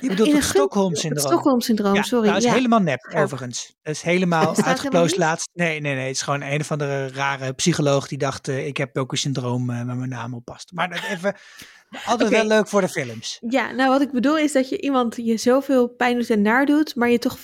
Je 0.00 0.08
bedoelt 0.08 0.32
het 0.32 0.44
Stockholm-syndroom. 0.44 1.26
Stockholm-syndroom, 1.26 1.94
ja, 1.94 2.02
sorry. 2.02 2.28
Dat 2.28 2.44
is 2.44 2.50
helemaal 2.50 2.80
nep, 2.80 3.12
overigens. 3.14 3.74
Dat 3.82 3.94
is 3.94 4.02
helemaal 4.02 4.56
uitgeploosd 4.56 5.16
laatst. 5.16 5.48
Nee, 5.52 5.80
nee, 5.80 5.94
nee. 5.94 6.06
Het 6.06 6.16
is 6.16 6.22
gewoon 6.22 6.42
een 6.42 6.60
of 6.60 6.70
andere 6.70 7.08
rare 7.08 7.52
psycholoog 7.52 8.08
die 8.08 8.18
dacht... 8.18 8.48
Uh, 8.48 8.66
ik 8.66 8.76
heb 8.76 8.96
ook 8.96 9.12
een 9.12 9.18
syndroom 9.18 9.70
uh, 9.70 9.82
met 9.82 9.96
mijn 9.96 10.08
naam 10.08 10.34
op 10.34 10.44
past. 10.44 10.72
Maar 10.72 10.88
dat 10.88 11.02
even... 11.02 11.36
Altijd 12.04 12.30
wel 12.30 12.46
leuk 12.46 12.68
voor 12.68 12.80
de 12.80 12.88
films. 12.88 13.38
Ja, 13.48 13.70
nou 13.70 13.90
wat 13.90 14.00
ik 14.00 14.12
bedoel 14.12 14.38
is 14.38 14.52
dat 14.52 14.68
je 14.68 14.80
iemand 14.80 15.16
je 15.16 15.36
zoveel 15.36 15.88
pijn 15.88 16.18
doet 16.18 16.30
en 16.30 16.42
naar 16.42 16.66
doet, 16.66 16.94
maar 16.94 17.10
je 17.10 17.18
toch 17.18 17.38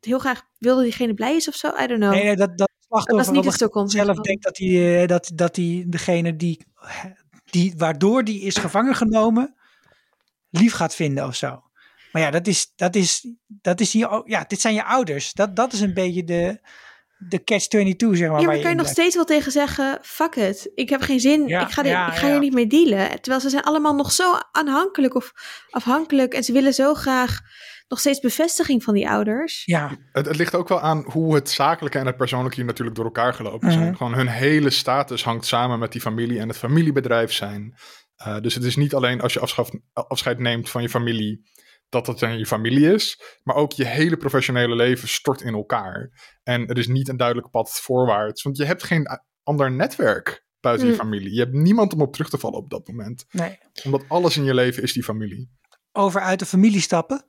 heel 0.00 0.18
graag 0.18 0.42
wil 0.58 0.74
dat 0.74 0.84
diegene 0.84 1.14
blij 1.14 1.36
is 1.36 1.48
of 1.48 1.54
zo. 1.54 1.68
I 1.68 1.86
don't 1.86 2.00
know. 2.00 2.12
Nee, 2.12 2.24
nee 2.24 2.36
dat, 2.36 2.58
dat 2.58 2.70
slachtoffer 2.88 3.34
dat 3.34 3.44
is 3.44 3.60
niet 3.60 3.90
zelf 3.90 4.16
denkt 4.16 4.44
dat 4.44 4.58
hij, 4.58 5.02
eh, 5.02 5.08
dat, 5.08 5.30
dat 5.34 5.56
hij 5.56 5.84
degene 5.86 6.36
die, 6.36 6.66
die, 7.44 7.74
waardoor 7.76 8.24
die 8.24 8.40
is 8.40 8.56
gevangen 8.56 8.94
genomen, 8.94 9.54
lief 10.50 10.72
gaat 10.72 10.94
vinden 10.94 11.26
of 11.26 11.34
zo. 11.34 11.62
Maar 12.12 12.22
ja, 12.22 12.30
dat 12.30 12.46
is, 12.46 12.72
dat 12.76 12.94
is, 12.94 13.32
dat 13.46 13.80
is 13.80 13.90
die, 13.90 14.06
ja, 14.24 14.44
dit 14.44 14.60
zijn 14.60 14.74
je 14.74 14.84
ouders. 14.84 15.32
Dat, 15.32 15.56
dat 15.56 15.72
is 15.72 15.80
een 15.80 15.94
beetje 15.94 16.24
de, 16.24 16.60
de 17.18 17.44
catch-22, 17.44 17.96
zeg 17.96 18.00
maar. 18.00 18.20
Ja, 18.20 18.28
waar 18.28 18.42
maar 18.44 18.58
kan 18.58 18.70
je 18.70 18.76
nog 18.76 18.86
steeds 18.88 19.14
wel 19.14 19.24
tegen 19.24 19.52
zeggen, 19.52 19.98
fuck 20.02 20.34
it, 20.36 20.70
ik 20.74 20.88
heb 20.88 21.00
geen 21.00 21.20
zin, 21.20 21.46
Ja, 21.46 21.60
ik 21.62 21.70
ga, 21.70 21.82
dit- 21.82 21.92
ja, 21.92 22.12
ik 22.12 22.18
ga 22.18 22.26
ja. 22.26 22.32
hier 22.32 22.40
niet 22.40 22.54
mee 22.54 22.66
dealen. 22.66 23.08
Terwijl 23.08 23.40
ze 23.40 23.48
zijn 23.50 23.62
allemaal 23.62 23.94
nog 23.94 24.12
zo 24.12 24.32
aanhankelijk 24.52 25.14
of 25.14 25.32
afhankelijk 25.70 26.32
en 26.34 26.44
ze 26.44 26.52
willen 26.52 26.74
zo 26.74 26.94
graag 26.94 27.40
nog 27.88 27.98
steeds 28.00 28.20
bevestiging 28.20 28.82
van 28.82 28.94
die 28.94 29.08
ouders. 29.10 29.62
Ja, 29.64 29.96
Het, 30.12 30.26
het 30.26 30.36
ligt 30.36 30.54
ook 30.54 30.68
wel 30.68 30.80
aan 30.80 31.04
hoe 31.06 31.34
het 31.34 31.50
zakelijke 31.50 31.98
en 31.98 32.06
het 32.06 32.16
persoonlijke 32.16 32.56
hier 32.56 32.64
natuurlijk 32.66 32.96
door 32.96 33.04
elkaar 33.06 33.34
gelopen 33.34 33.72
zijn. 33.72 33.84
Mhm. 33.84 33.96
Gewoon 33.96 34.14
hun 34.14 34.28
hele 34.28 34.70
status 34.70 35.24
hangt 35.24 35.46
samen 35.46 35.78
met 35.78 35.92
die 35.92 36.00
familie 36.00 36.38
en 36.38 36.48
het 36.48 36.56
familiebedrijf 36.56 37.32
zijn. 37.32 37.74
Uh, 38.26 38.40
dus 38.40 38.54
het 38.54 38.64
is 38.64 38.76
niet 38.76 38.94
alleen 38.94 39.20
als 39.20 39.32
je 39.32 39.40
afschaf, 39.40 39.70
afscheid 39.92 40.38
neemt 40.38 40.70
van 40.70 40.82
je 40.82 40.88
familie, 40.88 41.50
dat 41.88 42.06
het 42.06 42.18
dan 42.18 42.38
je 42.38 42.46
familie 42.46 42.92
is. 42.94 43.20
Maar 43.42 43.56
ook 43.56 43.72
je 43.72 43.84
hele 43.84 44.16
professionele 44.16 44.74
leven 44.76 45.08
stort 45.08 45.40
in 45.40 45.54
elkaar. 45.54 46.10
En 46.42 46.66
er 46.66 46.78
is 46.78 46.86
niet 46.88 47.08
een 47.08 47.16
duidelijk 47.16 47.50
pad 47.50 47.70
voorwaarts. 47.70 48.42
Want 48.42 48.56
je 48.56 48.64
hebt 48.64 48.82
geen 48.82 49.06
ander 49.42 49.72
netwerk 49.72 50.46
buiten 50.60 50.86
Mm. 50.86 50.92
je 50.92 50.98
familie. 50.98 51.32
Je 51.34 51.40
hebt 51.40 51.52
niemand 51.54 51.92
om 51.92 52.00
op 52.00 52.12
terug 52.12 52.28
te 52.30 52.38
vallen 52.38 52.58
op 52.58 52.70
dat 52.70 52.88
moment. 52.88 53.24
nee. 53.30 53.58
Omdat 53.84 54.04
alles 54.08 54.36
in 54.36 54.44
je 54.44 54.54
leven 54.54 54.82
is 54.82 54.92
die 54.92 55.02
familie. 55.04 55.50
Over 55.92 56.20
uit 56.20 56.38
de 56.38 56.46
familie 56.46 56.80
stappen. 56.80 57.24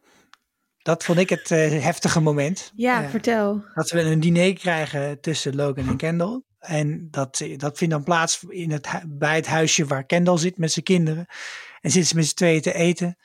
Dat 0.77 1.03
vond 1.03 1.19
ik 1.19 1.29
het 1.29 1.51
eh, 1.51 1.83
heftige 1.83 2.19
moment. 2.21 2.71
Ja, 2.75 3.03
Eh, 3.03 3.09
vertel. 3.09 3.63
dat 3.73 3.89
we 3.89 4.01
een 4.01 4.19
diner 4.19 4.53
krijgen 4.53 5.21
tussen 5.21 5.55
Logan 5.55 5.87
en 5.87 5.97
Kendall. 5.97 6.41
En 6.59 7.07
dat, 7.11 7.41
dat 7.55 7.77
vindt 7.77 7.93
dan 7.93 8.03
plaats 8.03 8.43
in 8.47 8.71
het, 8.71 8.87
bij 9.07 9.35
het 9.35 9.47
huisje 9.47 9.85
waar 9.85 10.05
Kendall 10.05 10.37
zit 10.37 10.57
met 10.57 10.71
zijn 10.71 10.85
kinderen. 10.85 11.25
En 11.81 11.91
zitten 11.91 12.09
ze 12.09 12.15
met 12.15 12.25
z'n 12.27 12.35
tweeën 12.35 12.61
te 12.61 12.73
eten. 12.73 13.17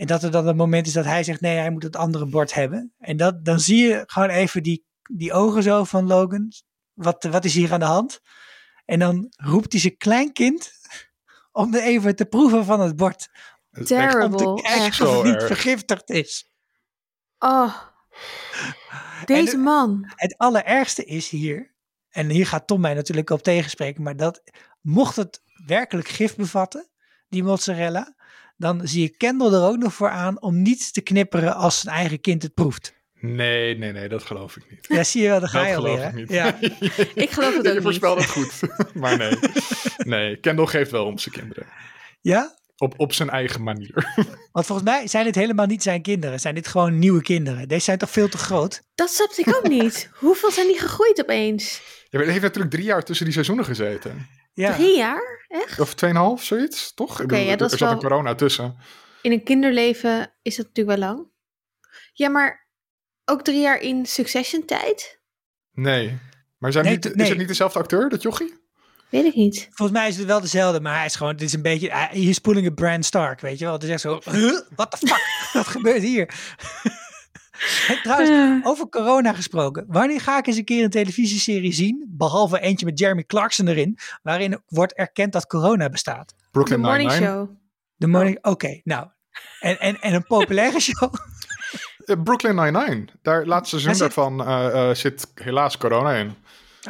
En 0.00 0.06
dat 0.06 0.22
er 0.22 0.30
dan 0.30 0.46
het 0.46 0.56
moment 0.56 0.86
is 0.86 0.92
dat 0.92 1.04
hij 1.04 1.24
zegt: 1.24 1.40
nee, 1.40 1.56
hij 1.56 1.70
moet 1.70 1.82
het 1.82 1.96
andere 1.96 2.26
bord 2.26 2.54
hebben. 2.54 2.94
En 2.98 3.16
dat, 3.16 3.44
dan 3.44 3.60
zie 3.60 3.86
je 3.88 4.02
gewoon 4.06 4.28
even 4.28 4.62
die, 4.62 4.86
die 5.02 5.32
ogen 5.32 5.62
zo 5.62 5.84
van 5.84 6.06
Logan. 6.06 6.52
Wat, 6.92 7.24
wat 7.24 7.44
is 7.44 7.54
hier 7.54 7.72
aan 7.72 7.80
de 7.80 7.86
hand? 7.86 8.20
En 8.84 8.98
dan 8.98 9.32
roept 9.36 9.72
hij 9.72 9.80
zijn 9.80 9.96
kleinkind 9.96 10.72
om 11.52 11.74
er 11.74 11.82
even 11.82 12.16
te 12.16 12.24
proeven 12.24 12.64
van 12.64 12.80
het 12.80 12.96
bord. 12.96 13.28
Echt- 13.70 13.80
Om 13.80 13.84
Terrible. 13.84 14.36
te 14.54 14.62
kijken 14.62 14.82
echt. 14.84 15.00
of 15.00 15.14
het 15.14 15.24
niet 15.24 15.34
erg. 15.34 15.46
vergiftigd 15.46 16.10
is. 16.10 16.50
Oh, 17.38 17.76
deze 19.24 19.52
En- 19.52 19.60
man. 19.60 20.12
Het 20.14 20.36
allerergste 20.38 21.04
is 21.04 21.28
hier, 21.28 21.74
en 22.08 22.28
hier 22.30 22.46
gaat 22.46 22.66
Tom 22.66 22.80
mij 22.80 22.94
natuurlijk 22.94 23.30
op 23.30 23.42
tegenspreken, 23.42 24.02
maar 24.02 24.16
dat 24.16 24.42
mocht 24.80 25.16
het 25.16 25.42
werkelijk 25.66 26.08
gif 26.08 26.36
bevatten, 26.36 26.90
die 27.28 27.42
mozzarella, 27.42 28.14
dan 28.60 28.80
zie 28.88 29.02
je 29.02 29.16
Kendall 29.16 29.52
er 29.52 29.62
ook 29.68 29.76
nog 29.76 29.94
voor 29.94 30.10
aan 30.10 30.42
om 30.42 30.62
niet 30.62 30.92
te 30.92 31.00
knipperen 31.00 31.54
als 31.54 31.80
zijn 31.80 31.94
eigen 31.94 32.20
kind 32.20 32.42
het 32.42 32.54
proeft. 32.54 32.94
Nee, 33.20 33.78
nee, 33.78 33.92
nee, 33.92 34.08
dat 34.08 34.22
geloof 34.22 34.56
ik 34.56 34.70
niet. 34.70 34.86
Ja, 34.88 35.04
zie 35.04 35.22
je 35.22 35.28
wel, 35.28 35.40
daar 35.40 35.48
ga 35.48 35.58
Dat 35.58 35.68
je 35.68 35.74
geloof 35.74 35.90
alweer. 35.90 36.06
ik 36.08 36.14
niet. 36.14 36.28
Ja. 36.30 36.58
Ik 37.24 37.30
geloof 37.30 37.48
het 37.50 37.58
ook 37.58 37.64
Je 37.66 37.72
niet. 37.72 37.82
voorspelt 37.82 38.18
het 38.18 38.26
goed. 38.30 38.52
maar 38.94 39.16
nee. 39.16 39.38
Nee, 39.96 40.36
Kendall 40.36 40.66
geeft 40.66 40.90
wel 40.90 41.04
om 41.06 41.18
zijn 41.18 41.34
kinderen. 41.34 41.66
ja, 42.20 42.54
Op, 42.76 42.94
op 42.96 43.12
zijn 43.12 43.30
eigen 43.30 43.62
manier. 43.62 43.94
want 44.52 44.66
volgens 44.66 44.88
mij 44.88 45.06
zijn 45.08 45.24
dit 45.24 45.34
helemaal 45.34 45.66
niet 45.66 45.82
zijn 45.82 46.02
kinderen, 46.02 46.40
zijn 46.40 46.54
dit 46.54 46.66
gewoon 46.68 46.98
nieuwe 46.98 47.22
kinderen. 47.22 47.68
Deze 47.68 47.84
zijn 47.84 47.98
toch 47.98 48.10
veel 48.10 48.28
te 48.28 48.38
groot? 48.38 48.82
Dat 48.94 49.10
snapte 49.10 49.40
ik 49.40 49.56
ook 49.56 49.68
niet. 49.68 50.10
Hoeveel 50.14 50.50
zijn 50.50 50.66
die 50.66 50.78
gegroeid 50.78 51.20
opeens? 51.20 51.80
Ja, 52.02 52.18
maar 52.18 52.22
er 52.26 52.30
heeft 52.32 52.42
natuurlijk 52.42 52.72
drie 52.74 52.84
jaar 52.86 53.02
tussen 53.02 53.24
die 53.24 53.34
seizoenen 53.34 53.64
gezeten. 53.64 54.26
Ja. 54.52 54.74
Drie 54.74 54.96
jaar? 54.96 55.44
Echt? 55.48 55.80
Of 55.80 55.94
tweeënhalf, 55.94 56.42
zoiets, 56.44 56.94
toch? 56.94 57.20
Ik 57.20 57.26
bedoel, 57.26 57.44
ja, 57.44 57.50
dat 57.56 57.58
er 57.68 57.72
is 57.72 57.78
zat 57.78 57.80
wel- 57.80 57.90
een 57.90 57.98
corona 58.08 58.34
tussen. 58.34 58.76
In 59.22 59.32
een 59.32 59.42
kinderleven 59.44 60.34
is 60.42 60.56
dat 60.56 60.66
natuurlijk 60.66 60.98
wel 60.98 61.08
lang. 61.08 61.28
Ja, 62.12 62.28
maar 62.28 62.68
ook 63.24 63.42
drie 63.42 63.60
jaar 63.60 63.80
in 63.80 64.06
Succession 64.06 64.64
tijd? 64.64 65.20
Nee. 65.72 66.18
Maar 66.58 66.72
zijn 66.72 66.84
Nee, 66.84 66.94
niet, 66.94 67.16
is 67.16 67.28
het 67.28 67.38
niet 67.38 67.48
dezelfde 67.48 67.78
acteur, 67.78 68.08
dat 68.08 68.22
jochie? 68.22 68.58
Weet 69.08 69.24
ik 69.24 69.34
niet. 69.34 69.68
Volgens 69.72 69.98
mij 69.98 70.08
is 70.08 70.16
het 70.16 70.26
wel 70.26 70.40
dezelfde, 70.40 70.80
maar 70.80 70.96
hij 70.96 71.04
is 71.06 71.14
gewoon, 71.16 71.36
dit 71.36 71.46
is 71.46 71.52
een 71.52 71.62
beetje, 71.62 71.90
hij- 71.90 72.08
hier 72.12 72.34
spoeling 72.34 72.66
een 72.66 72.74
Brand 72.74 73.04
Stark, 73.04 73.40
weet 73.40 73.58
je 73.58 73.64
wel. 73.64 73.74
Het 73.74 73.82
is 73.82 73.88
echt 73.90 74.00
zo, 74.00 74.20
huh? 74.24 74.60
what 74.76 74.90
the 74.90 74.96
fuck, 75.06 75.22
wat 75.52 75.66
gebeurt 75.66 76.02
hier? 76.02 76.34
En 77.88 77.98
Trouwens, 78.02 78.30
Eh, 78.30 78.66
over 78.70 78.88
corona 78.88 79.32
gesproken. 79.32 79.84
Wanneer 79.88 80.20
ga 80.20 80.38
ik 80.38 80.46
eens 80.46 80.56
een 80.56 80.64
keer 80.64 80.84
een 80.84 80.90
televisieserie 80.90 81.72
zien, 81.72 82.04
behalve 82.08 82.60
eentje 82.60 82.86
met 82.86 82.98
Jeremy 82.98 83.24
Clarkson 83.24 83.68
erin, 83.68 83.98
waarin 84.22 84.62
wordt 84.66 84.94
erkend 84.94 85.32
dat 85.32 85.46
corona 85.46 85.88
bestaat? 85.88 86.34
Brooklyn 86.50 86.80
morning 86.80 87.08
Nine-Nine. 87.10 87.32
show. 87.36 87.50
De 87.96 88.06
morning, 88.06 88.38
oké, 88.44 88.80
nou. 88.84 89.08
En, 89.60 89.78
en, 89.80 90.00
en 90.00 90.14
een 90.14 90.24
populaire 90.26 90.80
show. 90.90 91.14
Eh, 92.04 92.22
Brooklyn 92.22 92.54
Nine-Nine. 92.54 93.04
Daar 93.22 93.46
laatste 93.46 93.68
seizoen 93.78 93.94
zit- 93.94 94.00
daarvan 94.16 94.46
eh, 94.46 94.88
eh, 94.90 94.94
zit 94.96 95.30
helaas 95.34 95.76
corona 95.76 96.12
in. 96.14 96.34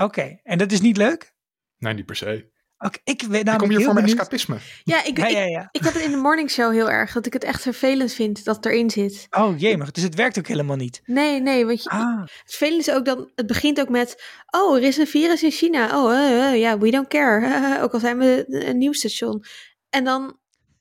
Oké, 0.01 0.41
en 0.43 0.59
dat 0.59 0.73
is 0.73 0.81
niet 0.81 0.97
leuk? 0.97 1.35
Nee, 1.79 1.95
niet 1.95 2.07
per 2.07 2.17
se. 2.17 2.51
Oké, 2.83 2.99
ik 3.05 3.23
weet 3.23 3.49
ik 3.49 3.59
kom 3.59 3.71
heel 3.71 3.81
voor 3.81 3.95
mijn 3.95 4.07
benieuwd. 4.07 4.19
escapisme. 4.21 4.59
Ja, 4.85 5.05
ik, 5.05 5.17
Ja, 5.19 5.27
ik, 5.27 5.33
ja, 5.33 5.43
ja. 5.45 5.69
ik 5.73 5.85
heb 5.85 5.93
het 5.95 6.03
in 6.03 6.11
de 6.11 6.17
morning 6.17 6.51
show 6.51 6.73
heel 6.73 6.91
erg. 6.91 7.13
Dat 7.13 7.27
ik 7.27 7.33
het 7.33 7.45
echt 7.45 7.63
vervelend 7.63 8.13
vind 8.13 8.45
dat 8.45 8.57
het 8.57 8.67
erin 8.67 8.91
zit. 8.91 9.27
Oh 9.31 9.59
jemig, 9.59 9.91
dus 9.91 10.03
het 10.03 10.15
werkt 10.15 10.39
ook 10.39 10.47
helemaal 10.47 10.77
niet. 10.77 11.01
Nee, 11.05 11.41
nee, 11.41 11.67
want 11.67 11.83
je, 11.83 11.91
Ah, 11.91 12.21
het 12.21 12.31
vervelend 12.45 12.81
is 12.89 12.95
ook 12.95 13.05
dan... 13.05 13.31
Het 13.35 13.47
begint 13.47 13.81
ook 13.81 13.89
met... 13.89 14.23
Oh, 14.51 14.77
er 14.77 14.83
is 14.83 14.97
een 14.97 15.07
virus 15.07 15.43
in 15.43 15.51
China. 15.51 16.03
Oh, 16.05 16.13
eh, 16.13 16.49
eh, 16.53 16.59
ja, 16.61 16.79
we 16.79 16.91
don't 16.91 17.09
care. 17.09 17.83
ook 17.83 17.93
al 17.93 18.01
zijn 18.01 18.19
we 18.19 18.45
een 18.49 18.79
nieuwsstation. 18.79 19.45
En 19.91 20.05
dan 20.05 20.39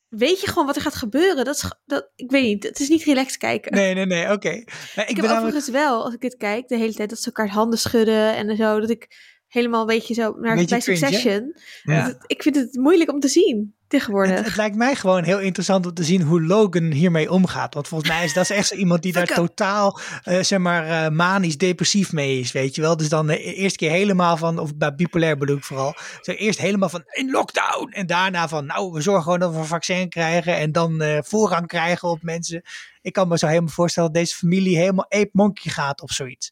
weet 0.09 0.41
je 0.41 0.47
gewoon 0.47 0.65
wat 0.65 0.75
er 0.75 0.81
gaat 0.81 0.95
gebeuren. 0.95 1.45
Dat 1.45 1.55
is, 1.55 1.71
dat, 1.85 2.11
ik 2.15 2.31
weet 2.31 2.43
niet, 2.43 2.63
het 2.63 2.79
is 2.79 2.89
niet 2.89 3.03
relaxed 3.03 3.37
kijken. 3.37 3.71
nee, 3.73 3.93
nee, 3.93 4.05
nee, 4.05 4.31
oké. 4.31 4.49
Maar 4.49 4.55
Ik, 4.55 4.65
Ik, 4.65 4.95
ben 4.95 5.05
heb 5.05 5.15
namelijk... 5.15 5.35
overigens 5.35 5.69
wel, 5.69 6.03
als 6.03 6.13
ik 6.13 6.21
het 6.21 6.37
kijk, 6.37 6.67
de 6.67 6.77
hele 6.77 6.93
tijd 6.93 7.09
dat 7.09 7.19
ze 7.19 7.25
elkaar 7.25 7.49
handen 7.49 7.79
schudden 7.79 8.35
en 8.35 8.55
zo. 8.57 8.79
Dat 8.79 8.89
ik 8.89 9.07
helemaal 9.49 9.81
een 9.81 9.87
beetje 9.87 10.13
zo 10.13 10.35
naar 10.39 10.55
Beetje 10.55 10.69
bij 10.75 10.79
cringe? 10.79 10.97
Succession. 10.99 11.55
Ja. 11.83 12.03
Dat 12.03 12.13
het- 12.13 12.23
ik 12.27 12.41
vind 12.43 12.55
het 12.55 12.75
moeilijk 12.75 13.11
om 13.11 13.19
te 13.19 13.27
zien 13.27 13.73
tegenwoordig. 13.87 14.35
Het, 14.35 14.45
het 14.45 14.55
lijkt 14.55 14.75
mij 14.75 14.95
gewoon 14.95 15.23
heel 15.23 15.39
interessant 15.39 15.85
om 15.85 15.93
te 15.93 16.03
zien 16.03 16.21
hoe 16.21 16.41
Logan 16.45 16.91
hiermee 16.91 17.31
omgaat. 17.31 17.73
Want 17.73 17.87
volgens 17.87 18.09
mij 18.09 18.23
is 18.23 18.33
dat 18.33 18.49
echt 18.49 18.67
zo 18.67 18.75
iemand 18.75 19.01
die 19.01 19.13
daar 19.19 19.25
totaal, 19.27 19.99
eh, 20.23 20.39
zeg 20.43 20.59
maar, 20.59 20.85
eh, 21.05 21.11
manisch 21.11 21.57
depressief 21.57 22.11
mee 22.11 22.39
is, 22.39 22.51
weet 22.51 22.75
je 22.75 22.81
wel. 22.81 22.97
Dus 22.97 23.09
dan 23.09 23.27
de 23.27 23.47
e- 23.49 23.53
eerste 23.53 23.77
keer 23.77 23.91
helemaal 23.91 24.37
van, 24.37 24.59
of 24.59 24.75
bij 24.75 24.95
bipolair 24.95 25.37
bedoel 25.37 25.57
ik 25.57 25.63
vooral, 25.63 25.95
zo 26.21 26.31
eerst 26.31 26.59
helemaal 26.59 26.89
van 26.89 27.03
in 27.11 27.31
lockdown. 27.31 27.91
En 27.91 28.05
daarna 28.07 28.47
van, 28.47 28.65
nou, 28.65 28.91
we 28.91 29.01
zorgen 29.01 29.23
gewoon 29.23 29.39
dat 29.39 29.51
we 29.53 29.57
een 29.57 29.65
vaccin 29.65 30.09
krijgen 30.09 30.55
en 30.57 30.71
dan 30.71 31.01
eh, 31.01 31.17
voorrang 31.21 31.67
krijgen 31.67 32.09
op 32.09 32.21
mensen. 32.23 32.61
Ik 33.01 33.13
kan 33.13 33.27
me 33.27 33.37
zo 33.37 33.47
helemaal 33.47 33.69
voorstellen 33.69 34.13
dat 34.13 34.21
deze 34.21 34.35
familie 34.35 34.77
helemaal 34.77 35.05
ape 35.11 35.29
monkey 35.31 35.71
gaat 35.71 36.01
of 36.01 36.11
zoiets. 36.11 36.51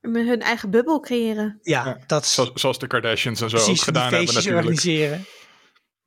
Met 0.00 0.26
hun 0.26 0.40
eigen 0.40 0.70
bubbel 0.70 1.00
creëren. 1.00 1.58
Ja, 1.62 1.84
Ja, 1.84 1.98
dat 2.06 2.22
is 2.24 2.34
Zoals, 2.34 2.50
zoals 2.54 2.78
de 2.78 2.86
Kardashians 2.86 3.40
en 3.40 3.50
zo 3.50 3.56
ook 3.56 3.62
precies 3.62 3.84
die 3.84 3.94
gedaan 3.94 4.12
hebben 4.12 4.34
natuurlijk. 4.34 4.56
organiseren. 4.64 5.24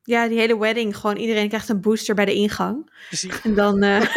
Ja, 0.03 0.27
die 0.27 0.39
hele 0.39 0.57
wedding. 0.59 0.97
Gewoon 0.97 1.15
iedereen 1.17 1.47
krijgt 1.47 1.69
een 1.69 1.81
booster 1.81 2.15
bij 2.15 2.25
de 2.25 2.33
ingang. 2.33 2.91
Precies. 3.07 3.41
En 3.41 3.53
dan, 3.55 3.83
eh, 3.83 4.01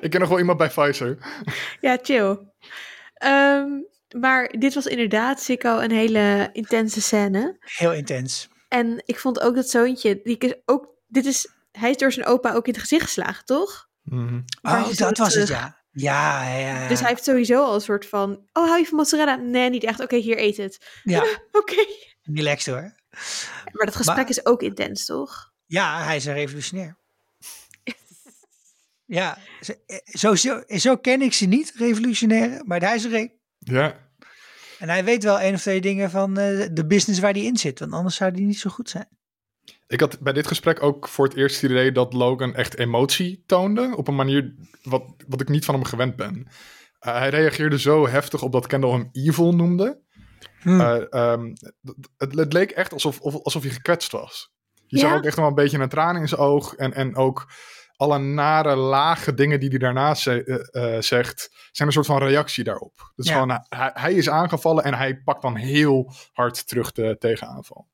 Ik 0.00 0.10
ken 0.10 0.20
nog 0.20 0.28
wel 0.28 0.38
iemand 0.38 0.58
bij 0.58 0.68
Pfizer. 0.68 1.18
ja, 1.80 1.98
chill. 2.02 2.38
Ehm, 3.14 3.68
maar 4.20 4.48
dit 4.58 4.74
was 4.74 4.86
inderdaad, 4.86 5.40
Sikko, 5.42 5.78
een 5.78 5.90
hele 5.90 6.50
intense 6.52 7.00
scène. 7.00 7.56
Heel 7.60 7.92
intens. 7.92 8.48
En 8.68 9.02
ik 9.04 9.18
vond 9.18 9.40
ook 9.40 9.54
dat 9.54 9.70
zoontje, 9.70 10.20
die 10.22 10.38
is 10.38 10.54
ook, 10.64 10.88
dit 11.06 11.24
is, 11.26 11.48
hij 11.72 11.90
is 11.90 11.96
door 11.96 12.12
zijn 12.12 12.26
opa 12.26 12.52
ook 12.54 12.66
in 12.66 12.72
het 12.72 12.80
gezicht 12.80 13.04
geslagen, 13.04 13.44
toch? 13.44 13.88
Mhm. 14.02 14.40
Oh, 14.62 14.88
dat 14.96 15.18
was 15.18 15.34
het, 15.34 15.46
terug-. 15.46 15.48
Ja, 15.48 15.84
ja, 15.98 16.48
ja. 16.58 16.88
Dus 16.88 17.00
hij 17.00 17.08
heeft 17.08 17.24
sowieso 17.24 17.62
al 17.64 17.74
een 17.74 17.80
soort 17.80 18.06
van, 18.06 18.48
oh, 18.52 18.66
hou 18.66 18.78
je 18.78 18.86
van 18.86 18.96
mozzarella? 18.96 19.36
Nee, 19.36 19.70
niet 19.70 19.84
echt. 19.84 20.00
Oké, 20.00 20.16
hier, 20.16 20.38
eet 20.38 20.56
het. 20.56 21.00
Ja, 21.02 21.20
Oké. 21.52 21.84
relaxed 22.22 22.74
hoor. 22.74 22.94
Maar 23.72 23.86
dat 23.86 23.96
gesprek 23.96 24.16
Maar- 24.16 24.28
is 24.28 24.46
ook 24.46 24.62
intens, 24.62 25.04
toch? 25.04 25.52
Ja, 25.66 26.04
hij 26.04 26.16
is 26.16 26.24
een 26.24 26.34
revolutionair. 26.34 26.96
ja, 29.04 29.38
zo, 29.60 29.72
zo, 30.06 30.34
zo, 30.34 30.62
zo 30.66 30.96
ken 30.96 31.22
ik 31.22 31.32
ze 31.32 31.46
niet, 31.46 31.72
revolutionaire, 31.76 32.62
maar 32.64 32.80
hij 32.80 32.94
is 32.94 33.04
er 33.04 33.14
een. 33.14 33.32
Ja. 33.58 34.04
En 34.78 34.88
hij 34.88 35.04
weet 35.04 35.22
wel 35.24 35.40
een 35.40 35.54
of 35.54 35.60
twee 35.60 35.80
dingen 35.80 36.10
van 36.10 36.38
eh, 36.38 36.68
de 36.72 36.86
business 36.86 37.20
waar 37.20 37.32
hij 37.32 37.42
in 37.42 37.56
zit, 37.56 37.78
want 37.78 37.92
anders 37.92 38.16
zou 38.16 38.30
hij 38.32 38.40
niet 38.40 38.58
zo 38.58 38.70
goed 38.70 38.90
zijn. 38.90 39.08
Ik 39.88 40.00
had 40.00 40.20
bij 40.20 40.32
dit 40.32 40.46
gesprek 40.46 40.82
ook 40.82 41.08
voor 41.08 41.24
het 41.26 41.36
eerst 41.36 41.60
het 41.60 41.70
idee 41.70 41.92
dat 41.92 42.12
Logan 42.12 42.54
echt 42.54 42.78
emotie 42.78 43.42
toonde. 43.46 43.92
Op 43.96 44.08
een 44.08 44.14
manier 44.14 44.54
wat, 44.82 45.14
wat 45.28 45.40
ik 45.40 45.48
niet 45.48 45.64
van 45.64 45.74
hem 45.74 45.84
gewend 45.84 46.16
ben. 46.16 46.36
Uh, 46.36 47.18
hij 47.18 47.28
reageerde 47.28 47.78
zo 47.78 48.08
heftig 48.08 48.42
op 48.42 48.52
dat 48.52 48.66
Kendall 48.66 48.90
hem 48.90 49.08
evil 49.12 49.54
noemde. 49.54 50.00
Hm. 50.60 50.80
Uh, 50.80 51.32
um, 51.32 51.52
het, 52.16 52.34
het, 52.34 52.52
leek 52.52 52.70
echt 52.70 52.92
alsof, 52.92 53.20
of, 53.20 53.42
alsof 53.42 53.62
hij 53.62 53.70
gekwetst 53.70 54.12
was. 54.12 54.54
Je 54.86 54.96
Ja? 54.96 55.02
zag 55.02 55.16
ook 55.16 55.24
echt 55.24 55.36
wel 55.36 55.46
een 55.46 55.54
beetje 55.54 55.78
een 55.78 55.88
traan 55.88 56.16
in 56.16 56.28
zijn 56.28 56.40
oog. 56.40 56.74
En, 56.74 56.92
en 56.92 57.16
ook 57.16 57.46
alle 57.96 58.18
nare, 58.18 58.74
lage 58.74 59.34
dingen 59.34 59.60
die 59.60 59.68
hij 59.68 59.78
daarna 59.78 60.14
ze, 60.14 60.68
uh, 60.72 61.00
zegt, 61.00 61.68
zijn 61.72 61.88
een 61.88 61.94
soort 61.94 62.06
van 62.06 62.18
reactie 62.18 62.64
daarop. 62.64 63.12
Dus 63.14 63.26
Ja. 63.26 63.32
gewoon, 63.32 63.64
hij, 63.68 63.90
hij 63.94 64.12
is 64.12 64.28
aangevallen 64.28 64.84
en 64.84 64.94
hij 64.94 65.16
pakt 65.16 65.42
dan 65.42 65.56
heel 65.56 66.12
hard 66.32 66.66
terug 66.68 66.92
de 66.92 67.16
tegenaanval. 67.18 67.86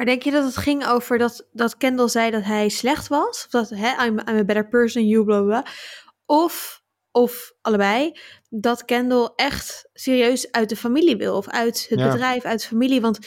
Maar 0.00 0.08
denk 0.08 0.22
je 0.22 0.30
dat 0.30 0.44
het 0.44 0.56
ging 0.56 0.86
over 0.86 1.18
dat, 1.18 1.48
dat 1.52 1.76
Kendall 1.76 2.08
zei 2.08 2.30
dat 2.30 2.42
hij 2.42 2.68
slecht 2.68 3.08
was? 3.08 3.44
Of 3.44 3.46
dat, 3.50 3.68
hè, 3.68 4.06
I'm, 4.06 4.18
I'm 4.18 4.36
a 4.36 4.44
better 4.44 4.68
person, 4.68 5.06
you, 5.06 5.24
bla, 5.24 5.42
bla. 5.42 5.66
Of 6.26 6.82
of 7.10 7.52
allebei, 7.60 8.18
dat 8.48 8.84
Kendall 8.84 9.32
echt 9.36 9.88
serieus 9.92 10.52
uit 10.52 10.68
de 10.68 10.76
familie 10.76 11.16
wil. 11.16 11.36
Of 11.36 11.48
uit 11.48 11.86
het 11.88 11.98
Ja. 11.98 12.10
bedrijf, 12.10 12.44
uit 12.44 12.60
de 12.60 12.66
familie. 12.66 13.00
Want 13.00 13.18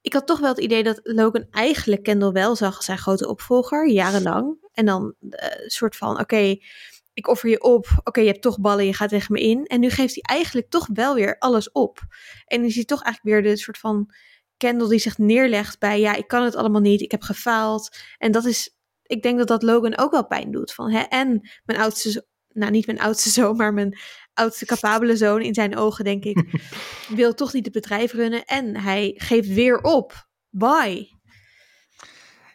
ik 0.00 0.12
had 0.12 0.26
toch 0.26 0.38
wel 0.40 0.48
het 0.48 0.58
idee 0.58 0.82
dat 0.82 1.00
Logan 1.02 1.46
eigenlijk 1.50 2.02
Kendall 2.02 2.32
wel 2.32 2.56
zag 2.56 2.76
als 2.76 2.84
zijn 2.84 2.98
grote 2.98 3.28
opvolger, 3.28 3.88
jarenlang. 3.88 4.68
En 4.72 4.86
dan 4.86 5.14
eh, 5.30 5.62
een 5.64 5.70
soort 5.70 5.96
van, 5.96 6.20
oké, 6.20 6.56
ik 7.12 7.28
offer 7.28 7.48
je 7.48 7.62
op. 7.62 7.86
Oké, 8.04 8.20
je 8.20 8.26
hebt 8.26 8.42
toch 8.42 8.60
ballen, 8.60 8.86
je 8.86 8.94
gaat 8.94 9.08
tegen 9.08 9.32
me 9.32 9.40
in. 9.40 9.64
En 9.64 9.80
nu 9.80 9.90
geeft 9.90 10.14
hij 10.14 10.36
eigenlijk 10.36 10.70
toch 10.70 10.88
wel 10.92 11.14
weer 11.14 11.38
alles 11.38 11.72
op. 11.72 12.00
En 12.44 12.64
is 12.64 12.74
hij 12.74 12.84
toch 12.84 13.02
eigenlijk 13.02 13.34
weer 13.42 13.52
de 13.52 13.58
soort 13.58 13.78
van 13.78 14.10
Kendall 14.60 14.88
die 14.88 14.98
zich 14.98 15.18
neerlegt 15.18 15.78
bij, 15.78 16.00
ja, 16.00 16.14
ik 16.14 16.28
kan 16.28 16.44
het 16.44 16.54
allemaal 16.54 16.80
niet, 16.80 17.00
ik 17.00 17.10
heb 17.10 17.22
gefaald. 17.22 17.96
En 18.18 18.32
dat 18.32 18.44
is, 18.44 18.76
ik 19.02 19.22
denk 19.22 19.38
dat 19.38 19.48
dat 19.48 19.62
Logan 19.62 19.98
ook 19.98 20.10
wel 20.10 20.26
pijn 20.26 20.50
doet. 20.50 20.72
Van, 20.72 20.90
hè? 20.90 21.00
En 21.00 21.48
mijn 21.64 21.78
oudste, 21.78 22.26
nou 22.48 22.70
niet 22.70 22.86
mijn 22.86 23.00
oudste 23.00 23.30
zoon, 23.40 23.56
maar 23.56 23.74
mijn 23.74 23.98
oudste 24.34 24.66
capabele 24.66 25.16
zoon 25.16 25.42
in 25.42 25.54
zijn 25.54 25.76
ogen, 25.76 26.04
denk 26.04 26.24
ik, 26.24 26.44
wil 27.08 27.34
toch 27.34 27.52
niet 27.52 27.64
het 27.64 27.74
bedrijf 27.74 28.12
runnen. 28.12 28.44
En 28.44 28.76
hij 28.76 29.14
geeft 29.16 29.48
weer 29.48 29.80
op. 29.80 30.28
Bye. 30.48 31.18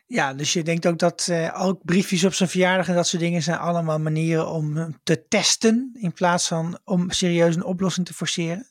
Ja, 0.07 0.33
dus 0.33 0.53
je 0.53 0.63
denkt 0.63 0.87
ook 0.87 0.99
dat 0.99 1.27
eh, 1.27 1.61
ook 1.61 1.83
briefjes 1.83 2.23
op 2.23 2.33
zijn 2.33 2.49
verjaardag 2.49 2.87
en 2.87 2.95
dat 2.95 3.07
soort 3.07 3.21
dingen 3.21 3.41
zijn 3.41 3.57
allemaal 3.57 3.99
manieren 3.99 4.47
om 4.47 4.95
te 5.03 5.27
testen 5.27 5.89
in 5.93 6.13
plaats 6.13 6.47
van 6.47 6.79
om 6.83 7.11
serieus 7.11 7.55
een 7.55 7.63
oplossing 7.63 8.05
te 8.05 8.13
forceren. 8.13 8.67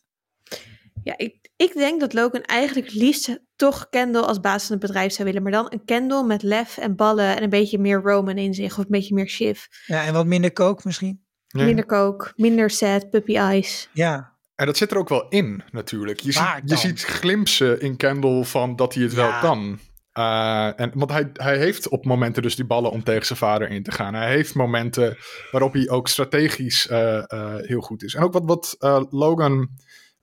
Ja, 1.02 1.14
ik, 1.16 1.43
ik 1.56 1.72
denk 1.74 2.00
dat 2.00 2.12
Logan 2.12 2.42
eigenlijk 2.42 2.86
het 2.86 2.96
liefst 2.96 3.38
toch 3.56 3.88
Kendall 3.90 4.22
als 4.22 4.40
baas 4.40 4.66
van 4.66 4.76
het 4.76 4.86
bedrijf 4.86 5.12
zou 5.12 5.28
willen. 5.28 5.42
Maar 5.42 5.52
dan 5.52 5.66
een 5.68 5.84
Kendall 5.84 6.24
met 6.24 6.42
lef 6.42 6.78
en 6.78 6.96
ballen 6.96 7.36
en 7.36 7.42
een 7.42 7.50
beetje 7.50 7.78
meer 7.78 8.00
Roman 8.02 8.38
in 8.38 8.54
zich. 8.54 8.72
Of 8.72 8.78
een 8.84 8.90
beetje 8.90 9.14
meer 9.14 9.28
Shiv. 9.28 9.64
Ja, 9.86 10.04
en 10.04 10.12
wat 10.12 10.26
minder 10.26 10.52
kook 10.52 10.84
misschien. 10.84 11.22
Ja. 11.46 11.64
Minder 11.64 11.86
coke, 11.86 12.32
minder 12.36 12.70
sad, 12.70 13.10
puppy 13.10 13.36
eyes. 13.36 13.88
Ja, 13.92 14.32
En 14.54 14.66
dat 14.66 14.76
zit 14.76 14.90
er 14.90 14.98
ook 14.98 15.08
wel 15.08 15.28
in, 15.28 15.62
natuurlijk. 15.70 16.20
Je, 16.20 16.32
ziet, 16.32 16.62
je 16.64 16.76
ziet 16.76 17.02
glimpsen 17.02 17.80
in 17.80 17.96
Kendall 17.96 18.44
van 18.44 18.76
dat 18.76 18.94
hij 18.94 19.02
het 19.02 19.14
wel 19.14 19.38
kan. 19.40 19.78
Eh, 20.12 20.80
en, 20.80 20.90
want 20.94 21.10
hij, 21.10 21.30
hij 21.32 21.58
heeft 21.58 21.88
op 21.88 22.04
momenten 22.04 22.42
dus 22.42 22.56
die 22.56 22.64
ballen 22.64 22.90
om 22.90 23.02
tegen 23.02 23.26
zijn 23.26 23.38
vader 23.38 23.70
in 23.70 23.82
te 23.82 23.92
gaan. 23.92 24.14
Hij 24.14 24.30
heeft 24.30 24.54
momenten 24.54 25.16
waarop 25.50 25.72
hij 25.72 25.88
ook 25.88 26.08
strategisch 26.08 26.86
eh, 26.86 27.18
eh, 27.32 27.56
heel 27.56 27.80
goed 27.80 28.02
is. 28.02 28.14
En 28.14 28.22
ook 28.22 28.32
wat, 28.32 28.44
wat 28.44 28.76
eh, 28.78 29.02
Logan 29.10 29.68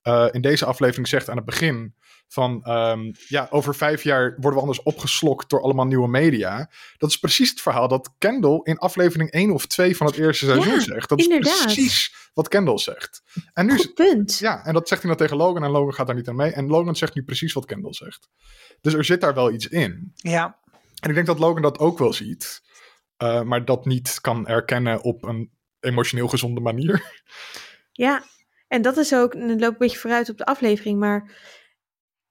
eh, 0.02 0.28
in 0.32 0.42
deze 0.42 0.66
aflevering 0.66 1.08
zegt 1.08 1.30
aan 1.30 1.36
het 1.36 1.46
begin. 1.46 1.96
Van 2.28 2.64
ehm, 2.64 3.12
ja, 3.28 3.48
over 3.50 3.76
vijf 3.76 4.04
jaar 4.04 4.30
worden 4.32 4.54
we 4.54 4.60
anders 4.60 4.84
opgeslokt 4.84 5.50
door 5.50 5.62
allemaal 5.62 5.86
nieuwe 5.86 6.08
media. 6.08 6.70
Dat 6.98 7.10
is 7.10 7.18
precies 7.20 7.50
het 7.50 7.62
verhaal 7.62 7.88
dat 7.88 8.14
Kendall 8.18 8.60
in 8.64 8.78
aflevering 8.78 9.32
1 9.32 9.52
of 9.52 9.66
2 9.66 9.98
van 9.98 10.06
het 10.08 10.16
eerste 10.18 10.46
seizoen 10.46 10.74
Ja, 10.74 10.80
zegt. 10.80 11.10
Dat 11.10 11.20
inderdaad. 11.22 11.54
is 11.54 11.64
precies 11.64 12.16
wat 12.34 12.48
Kendall 12.48 12.78
zegt. 12.78 13.24
En 13.54 13.66
nu, 13.66 13.76
Goed 13.78 13.94
punt. 13.94 14.38
ja, 14.38 14.66
en 14.66 14.74
dat 14.74 14.88
zegt 14.88 15.02
hij 15.02 15.10
dan 15.10 15.20
tegen 15.20 15.38
Logan 15.38 15.64
en 15.64 15.70
Logan 15.70 15.94
gaat 15.94 16.08
daar 16.08 16.16
niet 16.16 16.28
aan 16.30 16.36
mee. 16.36 16.52
En 16.52 16.68
Logan 16.68 16.96
zegt 16.96 17.16
nu 17.16 17.24
precies 17.24 17.54
wat 17.54 17.66
Kendall 17.66 17.94
zegt. 17.94 18.30
Dus 18.82 18.94
er 18.94 19.06
zit 19.06 19.22
daar 19.22 19.34
wel 19.34 19.52
iets 19.52 19.68
in. 19.68 20.12
ja. 20.16 20.60
En 21.00 21.10
ik 21.10 21.16
denk 21.16 21.28
dat 21.28 21.40
Logan 21.40 21.62
dat 21.62 21.80
ook 21.80 21.98
wel 21.98 22.14
ziet. 22.14 22.62
eh, 23.18 23.42
maar 23.42 23.66
dat 23.66 23.86
niet 23.86 24.22
kan 24.22 24.48
erkennen 24.48 25.02
op 25.02 25.24
een 25.24 25.52
emotioneel 25.80 26.28
gezonde 26.28 26.62
manier. 26.62 27.22
Ja, 27.92 28.24
en 28.72 28.82
dat 28.82 28.98
is 28.98 29.14
ook, 29.14 29.34
en 29.34 29.50
het 29.50 29.60
loopt 29.60 29.72
een 29.74 29.78
beetje 29.78 29.98
vooruit 29.98 30.30
op 30.30 30.38
de 30.38 30.46
aflevering, 30.46 31.00
maar 31.00 31.32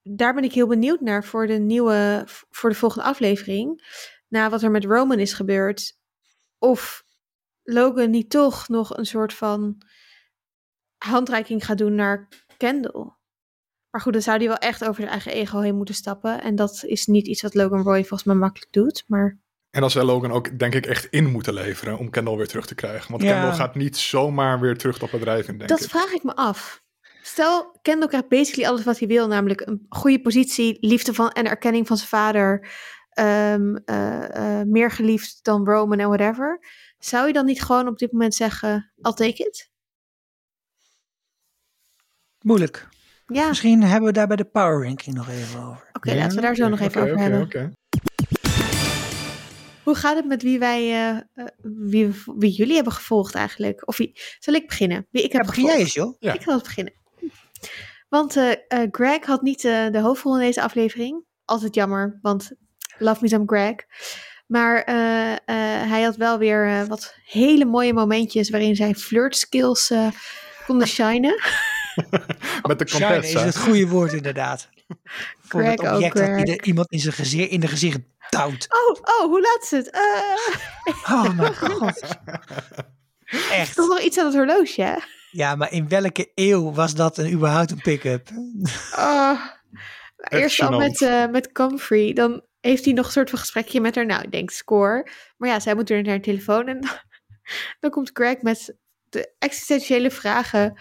daar 0.02 0.34
ben 0.34 0.44
ik 0.44 0.52
heel 0.52 0.66
benieuwd 0.66 1.00
naar 1.00 1.24
voor 1.24 1.46
de 1.46 1.58
nieuwe, 1.58 2.22
voor 2.50 2.70
de 2.70 2.76
volgende 2.76 3.08
aflevering. 3.08 3.82
Na 4.28 4.50
wat 4.50 4.62
er 4.62 4.70
met 4.70 4.84
Roman 4.84 5.18
is 5.18 5.32
gebeurd. 5.32 5.98
Of 6.58 7.04
Logan 7.62 8.10
niet 8.10 8.30
toch 8.30 8.68
nog 8.68 8.96
een 8.96 9.06
soort 9.06 9.34
van 9.34 9.82
handreiking 10.96 11.64
gaat 11.64 11.78
doen 11.78 11.94
naar 11.94 12.28
Kendall. 12.56 13.12
Maar 13.90 14.00
goed, 14.00 14.12
dan 14.12 14.22
zou 14.22 14.38
hij 14.38 14.46
wel 14.46 14.56
echt 14.56 14.82
over 14.82 14.94
zijn 14.94 15.08
eigen 15.08 15.32
ego 15.32 15.60
heen 15.60 15.76
moeten 15.76 15.94
stappen. 15.94 16.42
En 16.42 16.54
dat 16.54 16.84
is 16.84 17.06
niet 17.06 17.26
iets 17.26 17.42
wat 17.42 17.54
Logan 17.54 17.82
Roy 17.82 17.98
volgens 17.98 18.24
mij 18.24 18.36
makkelijk 18.36 18.72
doet. 18.72 19.04
Maar 19.06 19.40
En 19.70 19.80
dan 19.80 19.90
zou 19.90 20.04
Logan 20.06 20.32
ook, 20.32 20.58
denk 20.58 20.74
ik, 20.74 20.86
echt 20.86 21.04
in 21.04 21.30
moeten 21.30 21.54
leveren 21.54 21.98
om 21.98 22.10
Kendall 22.10 22.36
weer 22.36 22.48
terug 22.48 22.66
te 22.66 22.74
krijgen. 22.74 23.10
Want 23.10 23.22
Ja. 23.22 23.32
Kendall 23.32 23.54
gaat 23.56 23.74
niet 23.74 23.96
zomaar 23.96 24.60
weer 24.60 24.76
terug 24.76 24.98
dat 24.98 25.10
bedrijf 25.10 25.48
in, 25.48 25.56
denk 25.58 25.68
dat 25.70 25.82
ik. 25.82 25.88
vraag 25.90 26.12
ik 26.12 26.22
me 26.22 26.34
af. 26.36 26.82
Stel, 27.22 27.78
Kendall 27.82 28.08
krijgt 28.08 28.28
basically 28.28 28.68
alles 28.68 28.84
wat 28.84 28.98
hij 28.98 29.08
wil, 29.08 29.26
namelijk 29.26 29.60
een 29.60 29.86
goede 29.88 30.20
positie, 30.20 30.76
liefde 30.80 31.14
van 31.14 31.30
en 31.30 31.46
erkenning 31.46 31.86
van 31.86 31.96
zijn 31.96 32.08
vader, 32.08 32.68
ehm, 33.10 33.74
eh, 33.84 34.60
eh, 34.60 34.66
meer 34.66 34.90
geliefd 34.90 35.38
dan 35.42 35.64
Roman 35.64 35.98
en 35.98 36.08
whatever. 36.08 36.60
Zou 36.98 37.26
je 37.26 37.32
dan 37.32 37.44
niet 37.46 37.62
gewoon 37.62 37.88
op 37.88 37.98
dit 37.98 38.12
moment 38.12 38.34
zeggen, 38.34 38.92
I'll 39.02 39.12
take 39.12 39.44
it? 39.46 39.70
Moeilijk. 42.40 42.88
Ja, 43.26 43.38
oké, 43.40 43.48
Misschien 43.48 43.82
hebben 43.82 44.08
we 44.08 44.12
daar 44.14 44.26
bij 44.26 44.36
de 44.36 44.44
power 44.44 44.84
ranking 44.84 45.16
nog 45.16 45.28
even 45.28 45.60
over. 45.62 45.90
laten 46.00 46.36
we 46.36 46.42
daar 46.42 46.54
zo 46.54 46.68
nog 46.68 46.80
even 46.80 47.02
Oké, 47.02 47.10
over 47.12 47.24
oké, 47.24 47.36
hebben. 47.58 47.74
Hoe 49.90 49.98
gaat 49.98 50.16
het 50.16 50.26
met 50.26 50.42
wie 50.42 50.58
wij, 50.58 50.80
eh, 50.80 51.16
eh, 51.16 51.22
wie, 51.62 52.14
wie 52.36 52.50
jullie 52.50 52.74
hebben 52.74 52.92
gevolgd 52.92 53.34
eigenlijk? 53.34 53.88
Of 53.88 53.96
wie, 53.96 54.20
zal 54.38 54.54
ik 54.54 54.66
beginnen? 54.66 55.06
Wie 55.10 55.22
ik 55.22 55.32
heb 55.32 55.40
Ja, 55.40 55.46
begin 55.46 55.64
gevolgd? 55.64 55.76
jij 55.76 55.84
eens 55.84 55.94
joh. 55.94 56.16
Ja. 56.18 56.34
Ik 56.34 56.42
ga 56.42 56.52
eens 56.52 56.62
beginnen. 56.62 56.92
Want 58.08 58.36
eh, 58.36 58.50
eh, 58.50 58.88
Greg 58.90 59.26
had 59.26 59.42
niet 59.42 59.62
de 59.62 60.00
hoofdrol 60.02 60.34
in 60.34 60.46
deze 60.46 60.62
aflevering. 60.62 61.24
Altijd 61.44 61.74
jammer, 61.74 62.18
want 62.22 62.50
love 62.98 63.18
me 63.22 63.28
some 63.28 63.44
Greg. 63.46 63.74
Maar 64.50 64.82
eh, 64.82 65.32
eh, 65.32 65.38
hij 65.90 66.02
had 66.02 66.16
wel 66.16 66.38
weer 66.38 66.68
eh, 66.68 66.86
wat 66.86 67.14
hele 67.24 67.64
mooie 67.64 67.92
momentjes 67.92 68.50
waarin 68.50 68.76
zijn 68.76 68.96
flirt 68.96 69.36
skills 69.36 69.92
konden 70.66 70.88
shinen. 70.96 71.40
Met 72.68 72.78
de 72.78 72.88
Shine 72.88 73.16
is 73.16 73.32
het 73.32 73.58
goede 73.58 73.86
woord 73.86 74.12
inderdaad. 74.12 74.68
Voor 75.48 75.60
Greg 75.60 75.70
het 75.70 75.80
ook, 75.88 75.94
object 75.94 76.46
dat 76.46 76.66
iemand 76.66 76.90
in, 76.92 76.98
zijn 76.98 77.14
gezicht, 77.14 77.50
in 77.50 77.60
de 77.60 77.68
gezicht 77.68 77.98
duwt. 78.30 78.66
Oh, 78.68 79.00
oh, 79.02 79.24
hoe 79.24 79.40
laat 79.40 79.62
is 79.62 79.70
het? 79.70 79.90
Eh, 79.90 81.12
Oh 81.14 81.36
mijn 81.36 81.54
god. 81.64 82.02
is 83.26 83.48
Echt. 83.50 83.74
toch 83.74 83.88
nog 83.88 84.00
iets 84.00 84.18
aan 84.18 84.24
het 84.26 84.34
horloge, 84.34 84.82
hè? 84.82 84.96
Ja, 85.30 85.54
maar 85.56 85.72
in 85.72 85.88
welke 85.88 86.32
eeuw 86.34 86.72
was 86.72 86.94
dat 86.94 87.18
een, 87.18 87.32
überhaupt 87.32 87.70
een 87.70 87.80
pick-up? 87.80 88.28
Oh, 88.96 89.40
eerst 90.18 90.60
al 90.62 90.78
met, 90.78 91.02
eh 91.02 91.26
met 91.26 91.52
Comfrey. 91.52 92.12
Dan 92.12 92.44
heeft 92.60 92.84
hij 92.84 92.94
nog 92.94 93.06
een 93.06 93.12
soort 93.12 93.30
van 93.30 93.38
gesprekje 93.38 93.80
met 93.80 93.94
haar. 93.94 94.06
Nou, 94.06 94.22
ik 94.22 94.32
denk 94.32 94.50
score. 94.50 95.10
Maar 95.36 95.48
ja, 95.48 95.60
zij 95.60 95.74
moet 95.74 95.88
weer 95.88 96.02
naar 96.02 96.10
haar 96.10 96.20
telefoon. 96.20 96.68
En 96.68 96.80
dan 97.80 97.90
komt 97.90 98.10
Greg 98.12 98.40
met 98.42 98.76
de 99.08 99.34
existentiële 99.38 100.10
vragen. 100.10 100.80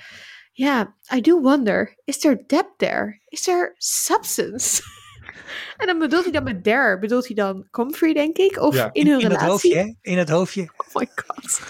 Ja, 0.51 0.95
I 1.15 1.21
do 1.21 1.41
wonder. 1.41 1.97
Is 2.03 2.17
there 2.19 2.43
depth 2.47 2.77
there? 2.77 3.21
Is 3.27 3.41
there 3.41 3.73
substance? 3.77 4.81
En 5.77 5.87
dan 5.87 5.99
bedoelt 5.99 6.23
hij 6.23 6.31
dan 6.31 6.43
met 6.43 6.63
there. 6.63 6.99
Bedoelt 6.99 7.25
hij 7.25 7.35
dan 7.35 7.67
Comfrey, 7.71 8.13
denk 8.13 8.37
ik? 8.37 8.57
Of 8.61 8.75
Ja, 8.75 8.89
in 8.91 9.07
hun 9.07 9.19
In 9.19 9.29
het 9.29 9.41
relatie? 9.41 9.49
hoofdje, 9.51 9.75
hè? 10.01 10.11
In 10.11 10.17
het 10.17 10.29
hoofdje. 10.29 10.61
Oh 10.77 10.95
my 10.95 11.09
god. 11.15 11.61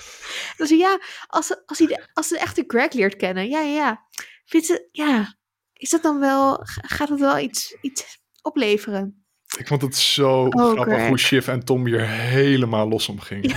Dan 0.58 0.68
zei 0.68 0.80
ja, 0.80 1.00
als 1.28 1.48
ze, 1.48 1.64
als, 1.66 1.78
hij 1.78 1.88
de, 1.88 2.08
als 2.14 2.28
ze 2.28 2.34
de 2.34 2.40
echte 2.40 2.64
Greg 2.68 2.94
leert 2.94 3.16
kennen. 3.16 3.50
Ja, 3.50 3.60
ja, 3.62 3.74
ja. 3.76 4.08
Vindt 4.46 4.66
ze, 4.68 4.88
ja. 4.92 5.36
Is 5.74 5.90
dat 5.90 6.02
dan 6.02 6.20
wel, 6.20 6.54
ga- 6.64 6.82
gaat 6.96 7.10
het 7.10 7.20
wel 7.20 7.38
iets, 7.40 7.78
iets 7.82 8.06
opleveren? 8.42 9.24
Ik 9.58 9.68
vond 9.68 9.82
het 9.82 9.96
zo 9.96 10.46
Oh, 10.46 10.72
grappig 10.72 10.94
Greg. 10.94 11.08
hoe 11.08 11.18
Shiv 11.20 11.48
en 11.48 11.64
Tom 11.66 11.86
hier 11.86 12.08
helemaal 12.10 12.88
los 12.90 13.10
om 13.10 13.20
gingen. 13.20 13.52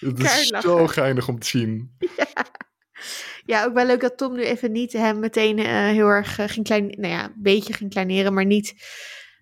Het 0.00 0.18
is 0.20 0.46
zo 0.48 0.86
geinig 0.86 1.28
om 1.28 1.38
te 1.38 1.46
zien. 1.46 1.96
Ja, 3.44 3.64
ook 3.64 3.74
wel 3.74 3.86
leuk 3.86 4.00
dat 4.00 4.16
Tom 4.16 4.32
nu 4.34 4.42
even 4.42 4.72
niet 4.72 4.92
hem 4.92 5.18
meteen 5.18 5.58
eh, 5.58 5.66
heel 5.66 6.06
erg 6.06 6.38
eh, 6.38 6.48
ging 6.48 6.66
klein, 6.66 6.86
nou 6.86 7.12
ja, 7.12 7.24
een 7.24 7.34
beetje 7.36 7.72
ging 7.72 7.90
kleineren, 7.90 8.34
maar 8.34 8.44
niet, 8.44 8.74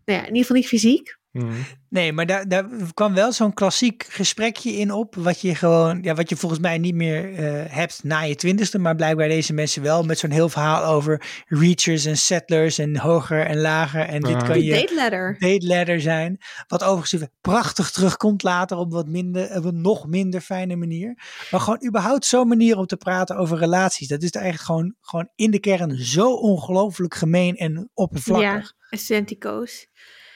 nou 0.08 0.20
ja, 0.20 0.26
in 0.26 0.34
ieder 0.34 0.40
geval 0.40 0.56
niet 0.56 0.66
fysiek. 0.66 1.18
Mhm. 1.32 1.52
Nee, 1.88 2.12
maar 2.12 2.26
daar, 2.26 2.48
daar 2.48 2.66
kwam 2.94 3.14
wel 3.14 3.32
zo'n 3.32 3.54
klassiek 3.54 4.06
gesprekje 4.08 4.72
in 4.72 4.92
op. 4.92 5.14
Wat 5.14 5.40
je 5.40 5.54
gewoon, 5.54 6.02
ja, 6.02 6.14
wat 6.14 6.28
je 6.28 6.36
volgens 6.36 6.60
mij 6.60 6.78
niet 6.78 6.94
meer 6.94 7.34
eh, 7.34 7.74
hebt 7.74 8.04
na 8.04 8.20
je 8.20 8.34
twintigste. 8.34 8.78
Maar 8.78 8.94
blijkbaar 8.94 9.28
deze 9.28 9.52
mensen 9.52 9.82
wel. 9.82 10.02
Met 10.02 10.18
zo'n 10.18 10.30
heel 10.30 10.48
verhaal 10.48 10.84
over 10.84 11.22
reachers 11.46 12.04
en 12.04 12.16
settlers 12.16 12.78
en 12.78 12.98
hoger 12.98 13.46
en 13.46 13.60
lager. 13.60 14.00
En 14.00 14.20
dit 14.20 14.42
kan 14.42 14.62
je 14.62 14.72
date 14.72 14.94
ladder. 14.94 15.36
date 15.38 15.66
ladder 15.66 16.00
zijn. 16.00 16.38
Wat 16.66 16.84
overigens 16.84 17.30
prachtig 17.40 17.90
terugkomt 17.90 18.42
later 18.42 18.76
op 18.76 18.92
wat 18.92 19.08
minder, 19.08 19.56
op 19.56 19.64
een 19.64 19.80
nog 19.80 20.06
minder 20.06 20.40
fijne 20.40 20.76
manier. 20.76 21.18
Maar 21.50 21.60
gewoon 21.60 21.86
überhaupt 21.86 22.24
zo'n 22.24 22.48
manier 22.48 22.76
om 22.76 22.86
te 22.86 22.96
praten 22.96 23.36
over 23.36 23.58
relaties. 23.58 24.08
Dat 24.08 24.22
is 24.22 24.30
eigenlijk 24.30 24.64
gewoon, 24.64 24.94
gewoon 25.00 25.28
in 25.34 25.50
de 25.50 25.60
kern 25.60 25.96
zo 25.96 26.32
ongelooflijk 26.32 27.14
gemeen 27.14 27.56
en 27.56 27.90
oppervlakkig. 27.94 28.74
Ja, 28.76 28.77
studentico's. 28.90 29.86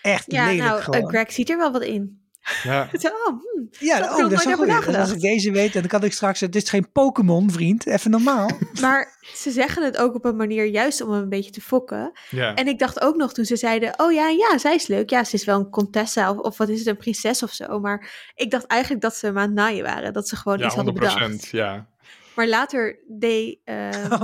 Echt 0.03 0.33
Ja, 0.33 0.47
lelijk 0.47 0.65
nou, 0.65 0.79
eh, 0.79 0.85
gewoon. 0.85 1.09
Greg 1.09 1.33
ziet 1.33 1.51
er 1.51 1.57
wel 1.57 1.73
wat 1.73 1.83
in. 1.83 2.21
Ja. 2.62 2.88
Zo, 3.01 3.09
oh, 3.09 3.27
hmm, 3.27 3.69
Ja, 3.79 3.99
oh, 3.99 4.19
nog 4.19 4.31
dat 4.31 4.47
is 4.47 4.55
goed. 4.85 4.97
Als 4.97 5.12
ik 5.12 5.21
deze 5.21 5.51
weet, 5.51 5.73
dan 5.73 5.87
kan 5.87 6.05
ik 6.05 6.12
straks... 6.12 6.41
Het 6.41 6.57
is 6.57 6.69
geen 6.69 6.93
Pokémon, 6.93 7.51
vriend. 7.51 7.87
Even 7.87 8.11
normaal. 8.11 8.51
Maar 8.81 9.19
ze 9.35 9.51
zeggen 9.51 9.85
het 9.85 9.97
ook 9.97 10.15
op 10.15 10.25
een 10.25 10.37
manier 10.37 10.65
juist 10.65 11.01
om 11.01 11.11
hem 11.11 11.23
een 11.23 11.29
beetje 11.29 11.51
te 11.51 11.61
fokken. 11.61 12.12
ja. 12.31 12.55
En 12.55 12.67
ik 12.69 12.79
dacht 12.79 13.01
ook 13.01 13.17
nog 13.17 13.33
toen 13.33 13.45
ze 13.45 13.57
zeiden: 13.57 13.95
Oh 13.97 14.12
ja, 14.12 14.29
ja, 14.29 14.59
zij 14.59 14.75
is 14.75 14.87
leuk. 14.87 15.11
Ja, 15.11 15.25
ze 15.25 15.35
is 15.35 15.45
wel 15.45 15.59
een 15.59 15.71
contessa 15.71 16.31
of, 16.31 16.38
of 16.38 16.57
wat 16.57 16.69
is 16.69 16.79
het, 16.79 16.88
een 16.88 16.97
prinses 16.97 17.43
of 17.43 17.53
zo. 17.53 17.81
Maar 17.81 18.31
ik 18.35 18.51
dacht 18.51 18.67
eigenlijk 18.67 19.03
dat 19.03 19.15
ze 19.15 19.27
hem 19.27 19.38
aan 19.38 19.47
het 19.47 19.55
naaien 19.55 19.85
waren. 19.85 20.12
Dat 20.12 20.29
ze 20.29 20.37
gewoon 20.37 20.61
iets 20.62 20.75
ja, 20.75 20.83
hadden 20.83 20.95
100%. 20.95 20.99
bedacht. 20.99 21.47
Ja. 21.47 21.88
Maar 22.35 22.49
later 22.49 22.99
deed 23.09 23.59
uh, 23.65 23.91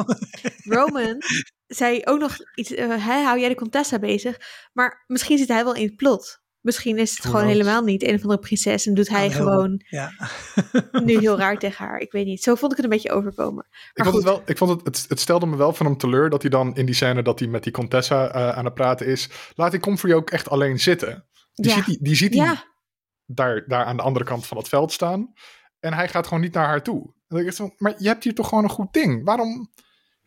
Roman, 0.77 1.23
zei 1.69 2.01
ook 2.05 2.19
nog 2.19 2.37
iets, 2.55 2.73
uh, 2.73 3.07
hou 3.07 3.39
jij 3.41 3.49
de 3.49 3.55
Contessa 3.55 3.99
bezig? 3.99 4.41
Maar 4.73 5.05
misschien 5.07 5.39
zit 5.39 5.49
hij 5.49 5.65
wel 5.65 5.75
in 5.75 5.87
het 5.87 5.97
plot. 5.97 6.41
Misschien 6.61 6.99
is 6.99 7.11
het 7.11 7.25
gewoon 7.25 7.47
helemaal 7.47 7.83
niet 7.83 8.03
een 8.03 8.15
of 8.15 8.23
andere 8.23 8.41
prinses 8.41 8.87
en 8.87 8.95
doet 8.95 9.09
hij 9.09 9.31
gewoon 9.31 9.83
ja. 9.89 10.13
nu 11.05 11.19
heel 11.19 11.39
raar 11.39 11.59
tegen 11.59 11.85
haar. 11.87 11.99
Ik 11.99 12.13
weet 12.13 12.27
niet. 12.27 12.43
Zo 12.43 12.55
vond 12.55 12.71
ik 12.71 12.77
het 12.77 12.87
een 12.87 12.93
beetje 12.93 13.13
overkomen. 13.13 13.67
Maar 13.71 13.91
ik 13.93 14.05
vond, 14.05 14.15
het, 14.15 14.25
wel, 14.25 14.43
ik 14.45 14.59
vond 14.59 14.71
het, 14.71 14.85
het, 14.85 15.09
het, 15.09 15.21
stelde 15.21 15.47
me 15.47 15.57
wel 15.57 15.73
van 15.73 15.87
hem 15.87 15.97
teleur 15.97 16.31
dat 16.31 16.43
hij 16.43 16.51
dan 16.51 16.77
in 16.77 16.87
die 16.87 16.95
scène 16.95 17.23
dat 17.23 17.39
hij 17.39 17.49
met 17.49 17.63
die 17.63 17.73
Contessa 17.73 18.35
uh, 18.35 18.57
aan 18.57 18.65
het 18.65 18.75
praten 18.75 19.07
is, 19.07 19.29
laat 19.55 19.71
die 19.71 19.81
Comfrey 19.81 20.15
ook 20.15 20.31
echt 20.31 20.49
alleen 20.49 20.81
zitten. 20.81 21.27
Die 21.55 21.69
Ja. 21.69 21.75
ziet 21.75 21.85
hij, 21.87 21.99
die 22.01 22.15
ziet 22.17 22.35
hij 22.35 22.45
Ja, 22.45 22.65
daar, 23.27 23.65
daar 23.67 23.85
aan 23.85 23.97
de 23.97 24.03
andere 24.03 24.25
kant 24.25 24.47
van 24.47 24.57
het 24.57 24.69
veld 24.69 24.93
staan. 24.93 25.33
En 25.81 25.93
hij 25.93 26.09
gaat 26.09 26.27
gewoon 26.27 26.43
niet 26.43 26.55
naar 26.55 26.67
haar 26.67 26.83
toe. 26.83 27.01
Dan 27.29 27.39
denk 27.39 27.51
ik 27.51 27.57
zo, 27.57 27.71
maar 27.77 27.95
je 27.99 28.09
hebt 28.09 28.25
hier 28.25 28.35
toch 28.35 28.49
gewoon 28.49 28.65
een 28.65 28.71
goed 28.71 28.93
ding. 28.93 29.25
Waarom, 29.25 29.71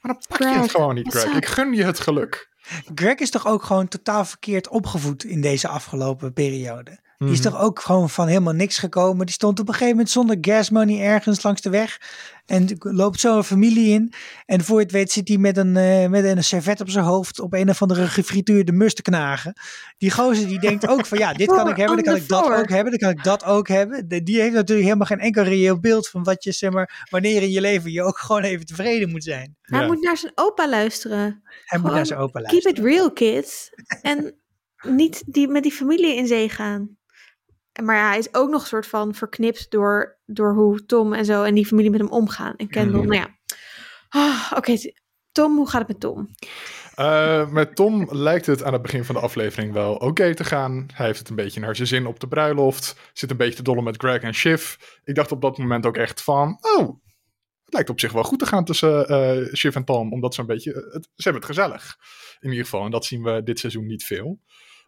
waarom 0.01 0.21
pak 0.27 0.39
je 0.39 0.45
het 0.45 0.71
gewoon 0.71 0.95
niet, 0.95 1.13
Greg? 1.13 1.35
Ik 1.35 1.45
gun 1.45 1.73
je 1.73 1.83
het 1.83 1.99
geluk. 1.99 2.50
Greg 2.95 3.15
is 3.15 3.29
toch 3.29 3.47
ook 3.47 3.63
gewoon 3.63 3.87
totaal 3.87 4.25
verkeerd 4.25 4.67
opgevoed 4.69 5.23
in 5.23 5.41
deze 5.41 5.67
afgelopen 5.67 6.33
periode. 6.33 6.99
Die 7.17 7.29
is 7.31 7.39
Mhm. 7.39 7.49
toch 7.49 7.59
ook 7.61 7.79
gewoon 7.79 8.09
van 8.09 8.27
helemaal 8.27 8.53
niks 8.53 8.77
gekomen. 8.77 9.25
Die 9.25 9.35
stond 9.35 9.59
op 9.59 9.67
een 9.67 9.73
gegeven 9.73 9.95
moment 9.95 10.09
zonder 10.13 10.37
gas 10.41 10.69
money 10.69 11.01
ergens 11.01 11.43
langs 11.43 11.61
de 11.61 11.69
weg. 11.69 11.97
En 12.45 12.75
loopt 12.79 13.19
zo 13.19 13.37
een 13.37 13.43
familie 13.43 13.89
in. 13.93 14.13
En 14.45 14.63
voor 14.63 14.77
je 14.77 14.83
het 14.83 14.91
weet 14.91 15.11
zit 15.11 15.27
hij 15.27 15.37
met 15.37 15.57
een, 15.57 15.77
eh, 15.77 16.07
met 16.07 16.23
een 16.23 16.43
servet 16.43 16.81
op 16.81 16.89
zijn 16.89 17.05
hoofd 17.05 17.39
op 17.39 17.53
een 17.53 17.69
of 17.69 17.81
andere 17.81 18.07
gefrituurde 18.07 18.71
mus 18.71 18.93
te 18.93 19.01
knagen. 19.01 19.53
Die 19.97 20.11
gozer 20.11 20.47
die 20.47 20.59
denkt 20.59 20.87
ook 20.87 21.05
van 21.05 21.17
ja, 21.17 21.33
dit 21.43 21.47
kan 21.47 21.69
ik 21.69 21.75
hebben, 21.75 21.95
dan 21.95 22.05
kan 22.05 22.15
ik 22.15 22.27
dat 22.27 22.43
ook 22.59 22.69
hebben, 22.69 22.89
dan 22.91 22.99
kan 22.99 23.09
ik 23.09 23.23
dat 23.23 23.43
ook 23.45 23.67
hebben. 23.67 24.07
Die 24.23 24.41
heeft 24.41 24.53
natuurlijk 24.53 24.85
helemaal 24.87 25.07
geen 25.07 25.19
enkel 25.19 25.43
reëel 25.43 25.79
beeld 25.79 26.09
van 26.09 26.23
wat 26.23 26.43
je, 26.43 26.51
zeg 26.51 26.71
maar, 26.71 27.05
wanneer 27.09 27.41
in 27.41 27.51
je 27.51 27.61
leven 27.61 27.91
je 27.91 28.03
ook 28.03 28.17
gewoon 28.17 28.41
even 28.43 28.65
tevreden 28.65 29.09
moet 29.09 29.23
zijn. 29.23 29.55
hij 29.61 29.79
Ja. 29.79 29.85
moet 29.87 30.01
naar 30.01 30.17
zijn 30.17 30.31
opa 30.35 30.69
luisteren. 30.69 31.41
Hij 31.65 31.79
moet 31.79 31.91
naar 31.91 32.05
zijn 32.05 32.19
opa 32.19 32.39
Keep 32.63 32.77
it 32.77 32.83
real, 32.83 33.11
kids. 33.11 33.69
En 34.01 34.35
niet 34.81 35.23
die, 35.25 35.47
met 35.47 35.63
die 35.63 35.71
familie 35.71 36.15
in 36.15 36.27
zee 36.27 36.49
gaan. 36.49 36.97
Maar 37.83 37.95
ja, 37.95 38.07
hij 38.09 38.17
is 38.17 38.33
ook 38.33 38.49
nog 38.49 38.61
een 38.61 38.67
soort 38.67 38.87
van 38.87 39.13
verknipt 39.15 39.71
door, 39.71 40.19
door 40.25 40.53
hoe 40.53 40.85
Tom 40.85 41.13
en 41.13 41.25
zo 41.25 41.43
en 41.43 41.55
die 41.55 41.65
familie 41.65 41.91
met 41.91 41.99
hem 41.99 42.09
omgaan. 42.09 42.55
En 42.55 42.67
Kendall, 42.69 42.99
Mhm. 42.99 43.09
nou 43.09 43.21
ja. 43.21 43.35
Ah, 44.09 44.51
Oké, 44.55 44.77
Tom, 45.31 45.55
hoe 45.55 45.69
gaat 45.69 45.79
het 45.79 45.87
met 45.87 45.99
Tom? 45.99 46.29
Eh, 46.95 47.49
met 47.49 47.75
Tom 47.75 48.07
lijkt 48.09 48.45
het 48.45 48.63
aan 48.63 48.73
het 48.73 48.81
begin 48.81 49.05
van 49.05 49.15
de 49.15 49.21
aflevering 49.21 49.73
wel 49.73 49.95
oké 49.95 50.35
te 50.35 50.43
gaan. 50.43 50.85
Hij 50.93 51.05
heeft 51.05 51.19
het 51.19 51.29
een 51.29 51.35
beetje 51.35 51.59
naar 51.59 51.75
zijn 51.75 51.87
zin 51.87 52.05
op 52.05 52.19
de 52.19 52.27
bruiloft. 52.27 52.95
Zit 53.13 53.31
een 53.31 53.37
beetje 53.37 53.55
te 53.55 53.63
dollen 53.63 53.83
met 53.83 53.97
Greg 53.97 54.21
en 54.21 54.33
Shiv. 54.33 54.75
Ik 55.03 55.15
dacht 55.15 55.31
op 55.31 55.41
dat 55.41 55.57
moment 55.57 55.85
ook 55.85 55.97
echt 55.97 56.21
van... 56.23 56.57
Oh, 56.77 57.01
het 57.71 57.79
lijkt 57.79 57.89
op 57.89 57.99
zich 57.99 58.11
wel 58.11 58.29
goed 58.29 58.39
te 58.39 58.45
gaan 58.45 58.65
tussen 58.65 59.07
eh 59.07 59.53
Shiv 59.53 59.75
en 59.75 59.83
Tom. 59.83 60.13
Omdat 60.13 60.33
ze 60.33 60.41
een 60.41 60.47
beetje... 60.47 60.71
Het, 60.91 61.03
ze 61.15 61.23
hebben 61.29 61.41
het 61.41 61.51
gezellig. 61.51 61.97
In 62.39 62.49
ieder 62.49 62.63
geval. 62.63 62.85
En 62.85 62.91
dat 62.91 63.05
zien 63.05 63.23
we 63.23 63.43
dit 63.43 63.59
seizoen 63.59 63.85
niet 63.85 64.03
veel. 64.03 64.39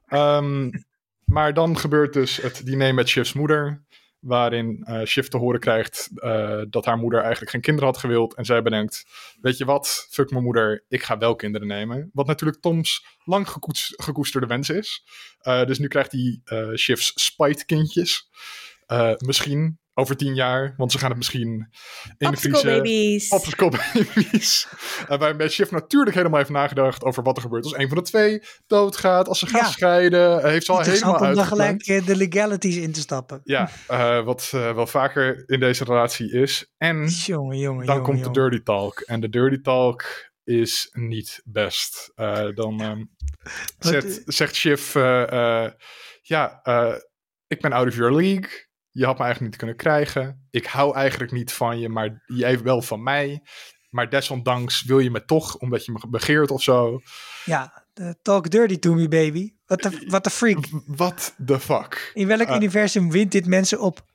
Ehm, 0.05 0.69
maar 1.35 1.53
dan 1.53 1.77
gebeurt 1.77 2.13
dus 2.13 2.37
het 2.37 2.65
diner 2.65 2.93
met 2.93 3.09
Shiv's 3.09 3.33
moeder. 3.33 3.83
Waarin 4.19 4.83
eh 4.83 5.03
Shiv 5.03 5.27
te 5.27 5.37
horen 5.37 5.59
krijgt 5.59 6.09
eh, 6.15 6.61
dat 6.69 6.85
haar 6.85 6.97
moeder 6.97 7.19
eigenlijk 7.19 7.51
geen 7.51 7.61
kinderen 7.61 7.89
had 7.89 7.99
gewild. 7.99 8.33
En 8.35 8.45
zij 8.45 8.61
bedenkt, 8.61 9.05
weet 9.41 9.57
je 9.57 9.65
wat, 9.65 10.07
fuck 10.09 10.31
mijn 10.31 10.43
moeder, 10.43 10.85
ik 10.87 11.03
ga 11.03 11.17
wel 11.17 11.35
kinderen 11.35 11.67
nemen. 11.67 12.09
Wat 12.13 12.27
natuurlijk 12.27 12.61
Toms 12.61 13.05
lang 13.23 13.49
gekoes- 13.49 13.93
gekoesterde 13.95 14.47
wens 14.47 14.69
is. 14.69 15.03
Eh, 15.39 15.65
dus 15.65 15.79
nu 15.79 15.87
krijgt 15.87 16.11
hij 16.11 16.41
eh 16.43 16.73
Shiv's 16.73 17.11
spite 17.15 17.65
kindjes. 17.65 18.29
Eh, 18.85 19.13
misschien 19.17 19.79
over 19.93 20.17
tien 20.17 20.35
jaar, 20.35 20.73
want 20.77 20.91
ze 20.91 20.97
gaan 20.97 21.09
het 21.09 21.17
misschien 21.17 21.69
invriezen. 22.17 22.75
babies. 22.77 23.29
Babies. 23.59 24.67
Uh, 25.09 25.17
waarbij 25.17 25.49
Shiv 25.49 25.71
natuurlijk 25.71 26.15
helemaal 26.15 26.37
heeft 26.37 26.49
nagedacht 26.51 27.03
over 27.03 27.23
wat 27.23 27.35
er 27.35 27.41
gebeurt 27.41 27.63
als 27.63 27.77
een 27.77 27.87
van 27.87 27.97
de 27.97 28.03
twee 28.03 28.41
doodgaat. 28.67 29.27
Als 29.27 29.39
ze 29.39 29.47
gaan 29.47 29.59
Ja. 29.59 29.67
scheiden. 29.71 30.37
Uh, 30.37 30.43
heeft 30.43 30.65
ze 30.65 30.71
al 30.71 30.81
helemaal 30.81 31.19
om 31.19 31.33
dan 31.35 31.45
gelijk 31.45 31.81
eh, 31.81 32.05
de 32.05 32.15
legalities 32.15 32.75
in 32.75 32.91
te 32.91 32.99
stappen. 32.99 33.41
Ja, 33.43 33.69
uh, 33.91 34.23
wat 34.23 34.51
uh, 34.55 34.75
wel 34.75 34.87
vaker 34.87 35.43
in 35.49 35.59
deze 35.59 35.83
relatie 35.83 36.31
is. 36.31 36.73
En 36.77 37.07
Jongen, 37.07 37.57
jongen, 37.57 37.85
dan 37.85 37.95
jongen, 37.95 38.11
komt 38.11 38.23
de 38.23 38.31
dirty 38.31 38.63
talk. 38.63 38.99
En 38.99 39.19
de 39.19 39.29
dirty 39.29 39.61
talk 39.61 40.31
is 40.43 40.89
niet 40.91 41.41
best. 41.43 42.11
Uh, 42.15 42.47
dan 42.55 42.81
um, 42.81 43.09
Wat, 43.77 44.21
zegt, 44.25 44.63
uh, 44.63 45.67
ja, 46.21 46.61
ik 47.47 47.61
ben 47.61 47.71
out 47.73 47.87
of 47.87 47.95
your 47.95 48.15
league. 48.15 48.71
Je 48.93 49.05
had 49.05 49.17
me 49.17 49.23
eigenlijk 49.23 49.51
niet 49.51 49.59
kunnen 49.59 49.75
krijgen. 49.75 50.47
Ik 50.49 50.65
hou 50.65 50.95
eigenlijk 50.95 51.31
niet 51.31 51.53
van 51.53 51.79
je, 51.79 51.89
maar 51.89 52.23
jij 52.25 52.61
wel 52.61 52.81
van 52.81 53.03
mij. 53.03 53.41
Maar 53.89 54.09
desondanks 54.09 54.83
wil 54.83 54.99
je 54.99 55.11
me 55.11 55.25
toch, 55.25 55.57
omdat 55.57 55.85
je 55.85 55.91
me 55.91 56.07
begeert 56.09 56.51
of 56.51 56.61
zo. 56.61 56.99
Ja, 57.45 57.85
uh, 57.93 58.09
talk 58.21 58.49
dirty 58.49 58.79
to 58.79 58.93
me, 58.93 59.07
baby. 59.07 59.53
What 59.65 59.81
the, 59.81 60.05
what 60.07 60.23
the 60.23 60.29
freak. 60.29 60.65
What 60.85 61.35
the 61.45 61.59
fuck? 61.59 62.11
In 62.13 62.27
welk 62.27 62.49
uh, 62.49 62.55
universum 62.55 63.11
wint 63.11 63.31
dit 63.31 63.45
mensen 63.45 63.79
op? 63.79 64.05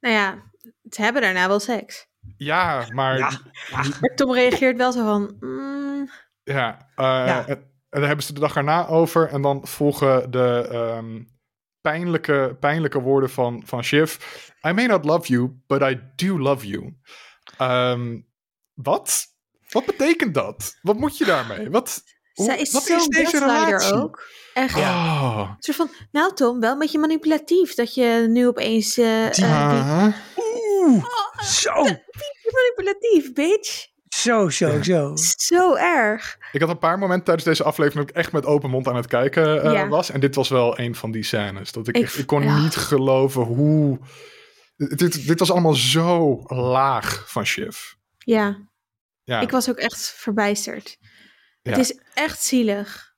Nou 0.00 0.14
ja, 0.14 0.42
ze 0.90 1.02
hebben 1.02 1.22
daarna 1.22 1.48
wel 1.48 1.60
seks. 1.60 2.06
Ja, 2.36 2.86
maar... 2.92 3.18
Ja, 3.18 3.30
ja. 3.70 3.82
Maar 4.00 4.14
Tom 4.14 4.32
reageert 4.32 4.76
wel 4.76 4.92
zo 4.92 5.04
van... 5.04 5.36
Mm, 5.40 6.10
ja, 6.42 6.90
uh, 6.96 7.04
ja, 7.06 7.46
en, 7.46 7.56
en 7.88 8.00
daar 8.00 8.06
hebben 8.06 8.24
ze 8.24 8.32
de 8.32 8.40
dag 8.40 8.56
erna 8.56 8.86
over. 8.86 9.28
En 9.28 9.42
dan 9.42 9.66
volgen 9.66 10.30
de... 10.30 10.68
Um, 10.72 11.34
pijnlijke, 11.90 12.56
pijnlijke 12.60 13.00
woorden 13.00 13.30
van, 13.30 13.62
van 13.64 13.82
Shiv. 13.82 14.16
I 14.68 14.72
may 14.72 14.86
not 14.86 15.04
love 15.04 15.28
you, 15.28 15.60
but 15.66 15.82
I 15.82 16.00
do 16.16 16.38
love 16.38 16.66
you. 16.66 16.94
Um, 17.60 18.26
wat? 18.74 19.26
Wat 19.68 19.86
betekent 19.86 20.34
dat? 20.34 20.78
Wat 20.82 20.96
moet 20.96 21.18
je 21.18 21.24
daarmee? 21.24 21.70
Wat, 21.70 22.02
hoe, 22.34 22.46
Zij 22.46 22.58
is 22.58 22.72
wat 22.72 22.88
is 22.88 23.06
deze 23.06 23.38
relatie? 23.38 23.94
ook. 23.94 24.22
Echt. 24.54 24.76
Oh. 24.76 25.48
Een 25.48 25.56
soort 25.58 25.76
van, 25.76 25.90
nou 26.12 26.34
Tom, 26.34 26.60
wel 26.60 26.72
een 26.72 26.78
beetje 26.78 26.98
manipulatief 26.98 27.74
dat 27.74 27.94
je 27.94 28.26
nu 28.28 28.46
opeens... 28.46 28.98
Uh, 28.98 29.32
ja. 29.32 30.06
uh, 30.06 30.14
Oeh, 30.36 31.04
oh, 31.04 31.42
zo. 31.42 31.82
Manipulatief, 32.52 33.32
bitch. 33.32 33.86
Zo, 34.22 34.48
zo, 34.48 34.72
ja. 34.72 34.82
zo. 34.82 35.12
Zo 35.36 35.74
erg. 35.74 36.38
Ik 36.52 36.60
had 36.60 36.70
een 36.70 36.78
paar 36.78 36.98
momenten 36.98 37.24
tijdens 37.24 37.46
deze 37.46 37.64
aflevering 37.64 38.06
dat 38.06 38.16
ik 38.16 38.22
echt 38.22 38.32
met 38.32 38.44
open 38.44 38.70
mond 38.70 38.88
aan 38.88 38.96
het 38.96 39.06
kijken 39.06 39.56
uh, 39.56 39.72
ja. 39.72 39.88
was. 39.88 40.10
En 40.10 40.20
dit 40.20 40.34
was 40.34 40.48
wel 40.48 40.78
een 40.78 40.94
van 40.94 41.10
die 41.10 41.22
scènes. 41.22 41.72
Dat 41.72 41.88
ik, 41.88 41.96
ik, 41.96 42.02
echt, 42.02 42.18
ik 42.18 42.26
kon 42.26 42.42
ja. 42.42 42.58
niet 42.60 42.76
geloven 42.76 43.42
hoe... 43.42 43.98
Dit, 44.76 45.26
dit 45.26 45.38
was 45.38 45.50
allemaal 45.50 45.74
zo 45.74 46.42
laag 46.46 47.30
van 47.30 47.44
Shiv. 47.44 47.78
Ja. 48.18 48.68
ja. 49.22 49.40
Ik 49.40 49.50
was 49.50 49.70
ook 49.70 49.76
echt 49.78 50.14
verbijsterd. 50.16 50.96
Ja. 51.62 51.70
Het 51.70 51.80
is 51.80 52.00
echt 52.14 52.42
zielig. 52.42 53.14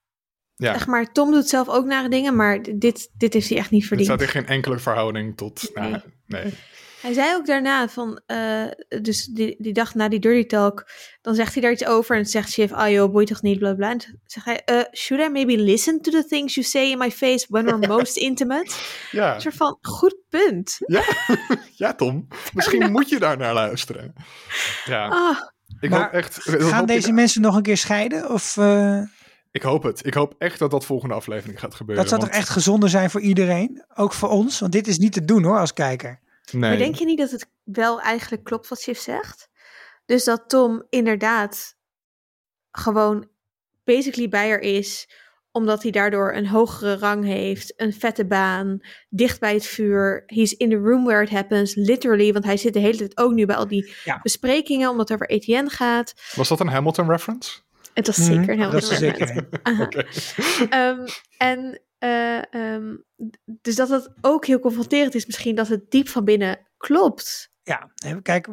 Ja. 0.55 0.75
Echt 0.75 0.87
maar, 0.87 1.13
Tom 1.13 1.31
doet 1.31 1.49
zelf 1.49 1.69
ook 1.69 1.85
nare 1.85 2.09
dingen, 2.09 2.37
maar 2.37 2.63
dit, 2.63 3.11
dit 3.13 3.33
heeft 3.33 3.49
hij 3.49 3.59
echt 3.59 3.71
niet 3.71 3.87
verdiend. 3.87 4.09
Het 4.09 4.21
staat 4.21 4.35
in 4.35 4.41
geen 4.43 4.55
enkele 4.55 4.79
verhouding 4.79 5.37
tot... 5.37 5.71
Nee. 5.75 5.91
Nou, 5.91 6.03
nee. 6.27 6.55
Hij 7.01 7.13
zei 7.13 7.35
ook 7.35 7.47
daarna 7.47 7.89
van, 7.89 8.21
uh, 8.27 8.65
dus 9.03 9.25
die, 9.25 9.57
die 9.59 9.73
dag 9.73 9.95
na 9.95 10.09
die 10.09 10.19
dirty 10.19 10.47
talk, 10.47 10.91
dan 11.21 11.35
zegt 11.35 11.53
hij 11.53 11.63
daar 11.63 11.73
iets 11.73 11.85
over 11.85 12.17
en 12.17 12.27
zegt 12.27 12.51
Shiv, 12.51 12.73
ah 12.73 12.91
joh, 12.91 13.13
boeit 13.13 13.29
toch 13.29 13.43
niet, 13.43 13.59
bla 13.59 13.75
bla. 13.75 13.91
En 13.91 14.21
zegt 14.25 14.47
hij, 14.47 14.63
uh, 14.73 14.83
should 14.93 15.29
I 15.29 15.29
maybe 15.33 15.57
listen 15.59 16.01
to 16.01 16.11
the 16.11 16.25
things 16.25 16.55
you 16.55 16.67
say 16.67 16.91
in 16.91 16.99
my 16.99 17.11
face 17.11 17.47
when 17.49 17.65
we're 17.65 17.89
most 17.89 18.17
intimate? 18.17 18.75
Ja. 19.11 19.35
Een 19.35 19.41
soort 19.41 19.55
van, 19.55 19.79
goed 19.81 20.17
punt. 20.29 20.77
Ja, 20.87 21.03
ja 21.85 21.95
Tom, 21.95 22.29
misschien 22.55 22.93
moet 22.93 23.09
je 23.09 23.19
daar 23.19 23.37
naar 23.37 23.55
luisteren. 23.55 24.13
Ja, 24.85 25.09
ah. 25.09 25.39
ik 25.81 25.91
maar 25.91 26.03
hoop 26.03 26.13
echt... 26.13 26.39
Gaan 26.43 26.87
deze 26.87 27.09
ik... 27.09 27.15
mensen 27.15 27.41
nog 27.41 27.57
een 27.57 27.63
keer 27.63 27.77
scheiden? 27.77 28.31
Of... 28.31 28.57
Uh... 28.57 29.03
Ik 29.51 29.63
hoop 29.63 29.83
het. 29.83 30.07
Ik 30.07 30.15
hoop 30.15 30.35
echt 30.39 30.59
dat 30.59 30.71
dat 30.71 30.85
volgende 30.85 31.15
aflevering 31.15 31.61
gaat 31.61 31.75
gebeuren. 31.75 32.05
Dat 32.05 32.13
zou 32.13 32.21
want... 32.21 32.33
toch 32.33 32.43
echt 32.43 32.51
gezonder 32.51 32.89
zijn 32.89 33.11
voor 33.11 33.21
iedereen? 33.21 33.85
Ook 33.95 34.13
voor 34.13 34.29
ons? 34.29 34.61
Want 34.61 34.73
dit 34.73 34.87
is 34.87 34.99
niet 34.99 35.13
te 35.13 35.25
doen 35.25 35.45
hoor, 35.45 35.59
als 35.59 35.73
kijker. 35.73 36.21
Nee. 36.53 36.71
Maar 36.71 36.79
denk 36.79 36.95
je 36.95 37.05
niet 37.05 37.19
dat 37.19 37.31
het 37.31 37.51
wel 37.63 38.01
eigenlijk 38.01 38.45
klopt 38.45 38.69
wat 38.69 38.81
Shiv 38.81 38.99
zegt? 38.99 39.49
Dus 40.07 40.25
dat 40.25 40.49
Tom 40.49 40.87
inderdaad 40.89 41.77
gewoon 42.71 43.29
basically 43.85 44.29
bij 44.29 44.49
haar 44.49 44.59
is, 44.59 45.09
omdat 45.51 45.83
hij 45.83 45.91
daardoor 45.91 46.35
een 46.35 46.47
hogere 46.47 46.97
rang 46.97 47.25
heeft, 47.25 47.73
een 47.77 47.93
vette 47.93 48.27
baan, 48.27 48.81
dicht 49.09 49.41
bij 49.41 49.55
het 49.55 49.67
vuur. 49.67 50.23
He's 50.27 50.53
in 50.53 50.71
the 50.71 50.77
room 50.77 51.05
where 51.05 51.23
it 51.23 51.31
happens, 51.31 51.75
literally, 51.75 52.33
want 52.33 52.45
hij 52.45 52.57
zit 52.57 52.73
de 52.73 52.79
hele 52.79 52.97
tijd 52.97 53.19
ook 53.19 53.33
nu 53.33 53.47
bij 53.47 53.57
al 53.57 53.69
die 53.69 53.93
ja. 54.05 54.21
besprekingen, 54.23 54.91
omdat 54.91 55.09
het 55.09 55.21
over 55.21 55.35
Etienne 55.35 55.71
gaat. 55.71 56.15
Was 56.35 56.49
dat 56.49 56.61
een 56.61 56.69
Hamilton 56.69 57.11
reference? 57.11 57.61
Het 57.95 58.07
was 58.07 58.17
zeker 58.17 58.51
een 58.51 58.61
Hamilton 58.61 58.81
dat 58.81 58.91
is 58.91 58.99
zeker. 58.99 59.49
um, 60.71 61.05
en 61.39 61.81
uh, 62.05 62.43
um, 62.51 63.05
dus 63.45 63.77
dat 63.77 63.89
het 63.89 64.11
ook 64.21 64.47
heel 64.47 64.59
confronterend 64.59 65.15
is, 65.15 65.27
misschien 65.27 65.55
dat 65.55 65.69
het 65.69 65.91
diep 65.91 66.09
van 66.09 66.25
binnen 66.25 66.67
klopt. 66.77 67.53
Ja, 67.69 67.91
kijk, 68.23 68.49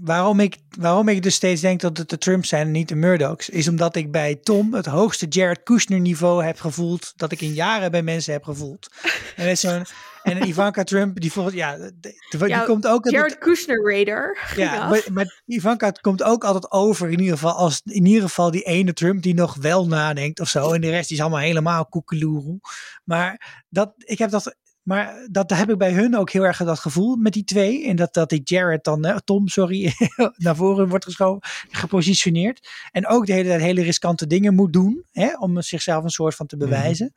waarom, 0.00 0.40
ik, 0.40 0.56
waarom 0.78 1.08
ik 1.08 1.22
dus 1.22 1.34
steeds 1.34 1.60
denk 1.60 1.80
dat 1.80 1.98
het 1.98 2.08
de 2.08 2.18
Trumps 2.18 2.48
zijn 2.48 2.66
en 2.66 2.72
niet 2.72 2.88
de 2.88 2.94
Murdochs, 2.94 3.48
is 3.48 3.68
omdat 3.68 3.96
ik 3.96 4.10
bij 4.10 4.34
Tom 4.34 4.74
het 4.74 4.86
hoogste 4.86 5.26
Jared 5.28 5.62
Kushner 5.62 6.00
niveau 6.00 6.44
heb 6.44 6.60
gevoeld 6.60 7.12
dat 7.16 7.32
ik 7.32 7.40
in 7.40 7.52
jaren 7.52 7.90
bij 7.90 8.02
mensen 8.02 8.32
heb 8.32 8.44
gevoeld. 8.44 8.88
En, 9.36 9.58
zo'n, 9.58 9.84
en 10.22 10.48
Ivanka 10.48 10.84
Trump, 10.84 11.20
die 11.20 11.32
volgens, 11.32 11.54
ja, 11.54 11.76
die, 12.00 12.62
komt 12.64 12.86
ook... 12.86 13.10
Jared 13.10 13.38
Kushner 13.38 13.90
Raider. 13.90 14.38
Ja, 14.56 14.88
maar, 14.88 15.06
maar, 15.12 15.42
Ivanka 15.46 15.90
komt 15.90 16.22
ook 16.22 16.44
altijd 16.44 16.72
over 16.72 17.10
in 17.10 17.18
ieder 17.18 17.34
geval 17.38 17.54
als 17.54 17.80
in 17.84 18.06
ieder 18.06 18.22
geval 18.22 18.50
die 18.50 18.62
ene 18.62 18.92
Trump 18.92 19.22
die 19.22 19.34
nog 19.34 19.54
wel 19.54 19.86
nadenkt 19.86 20.40
of 20.40 20.48
zo. 20.48 20.72
En 20.72 20.80
de 20.80 20.90
rest 20.90 21.10
is 21.10 21.20
allemaal 21.20 21.40
helemaal 21.40 21.86
koekeloeroe. 21.86 22.58
Maar 23.04 23.64
dat, 23.68 23.92
ik 23.96 24.18
heb 24.18 24.30
dat 24.30 24.56
maar 24.86 25.26
dat 25.30 25.50
heb 25.50 25.70
ik 25.70 25.78
bij 25.78 25.92
hun 25.92 26.16
ook 26.16 26.30
heel 26.30 26.44
erg 26.46 26.58
dat 26.58 26.78
gevoel 26.78 27.16
met 27.16 27.32
die 27.32 27.44
twee. 27.44 27.86
En 27.86 27.96
dat, 27.96 28.14
dat 28.14 28.28
die 28.28 28.40
Jared 28.44 28.84
dan, 28.84 29.20
Tom, 29.24 29.48
sorry, 29.48 29.92
naar 30.36 30.56
voren 30.56 30.88
wordt 30.88 31.04
geschoven, 31.04 31.40
gepositioneerd. 31.70 32.68
En 32.92 33.06
ook 33.06 33.26
de 33.26 33.32
hele 33.32 33.48
tijd 33.48 33.60
hele 33.60 33.82
riskante 33.82 34.26
dingen 34.26 34.54
moet 34.54 34.72
doen. 34.72 35.04
Hè, 35.12 35.36
om 35.38 35.62
zichzelf 35.62 36.04
een 36.04 36.10
soort 36.10 36.34
van 36.34 36.46
te 36.46 36.56
mhm. 36.56 36.64
bewijzen. 36.64 37.12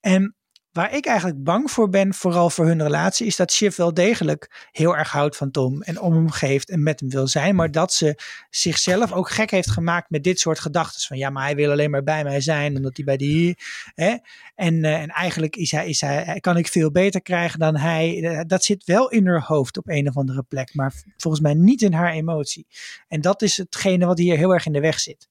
En 0.00 0.36
Waar 0.72 0.94
ik 0.94 1.06
eigenlijk 1.06 1.42
bang 1.42 1.70
voor 1.70 1.88
ben, 1.88 2.14
vooral 2.14 2.50
voor 2.50 2.66
hun 2.66 2.82
relatie, 2.82 3.26
is 3.26 3.36
dat 3.36 3.52
Shiv 3.52 3.76
wel 3.76 3.94
degelijk 3.94 4.68
heel 4.72 4.96
erg 4.96 5.10
houdt 5.10 5.36
van 5.36 5.50
Tom 5.50 5.82
en 5.82 6.00
om 6.00 6.12
hem 6.12 6.30
geeft 6.30 6.70
en 6.70 6.82
met 6.82 7.00
hem 7.00 7.08
wil 7.08 7.26
zijn. 7.26 7.54
Maar 7.54 7.70
dat 7.70 7.92
ze 7.92 8.18
zichzelf 8.50 9.12
ook 9.12 9.30
gek 9.30 9.50
heeft 9.50 9.70
gemaakt 9.70 10.10
met 10.10 10.24
dit 10.24 10.40
soort 10.40 10.58
gedachten. 10.58 11.00
Van 11.00 11.16
ja, 11.16 11.30
maar 11.30 11.44
hij 11.44 11.54
wil 11.54 11.70
alleen 11.70 11.90
maar 11.90 12.02
bij 12.02 12.24
mij 12.24 12.40
zijn, 12.40 12.76
omdat 12.76 12.96
hij 12.96 13.04
bij 13.04 13.16
die. 13.16 13.56
Hè? 13.94 14.16
En, 14.54 14.74
uh, 14.74 15.00
en 15.00 15.08
eigenlijk 15.08 15.56
is 15.56 15.70
hij, 15.70 15.88
is 15.88 16.00
hij, 16.00 16.38
kan 16.40 16.56
ik 16.56 16.68
veel 16.68 16.90
beter 16.90 17.22
krijgen 17.22 17.58
dan 17.58 17.76
hij. 17.76 18.22
Eh, 18.22 18.40
dat 18.46 18.64
zit 18.64 18.84
wel 18.84 19.10
in 19.10 19.26
haar 19.26 19.42
hoofd 19.42 19.76
op 19.76 19.88
een 19.88 20.08
of 20.08 20.16
andere 20.16 20.42
plek, 20.42 20.74
maar 20.74 20.92
volgens 21.16 21.42
mij 21.42 21.54
niet 21.54 21.82
in 21.82 21.92
haar 21.92 22.12
emotie. 22.12 22.66
En 23.08 23.20
dat 23.20 23.42
is 23.42 23.56
hetgene 23.56 24.06
wat 24.06 24.18
hier 24.18 24.36
heel 24.36 24.54
erg 24.54 24.66
in 24.66 24.72
de 24.72 24.80
weg 24.80 25.00
zit. 25.00 25.28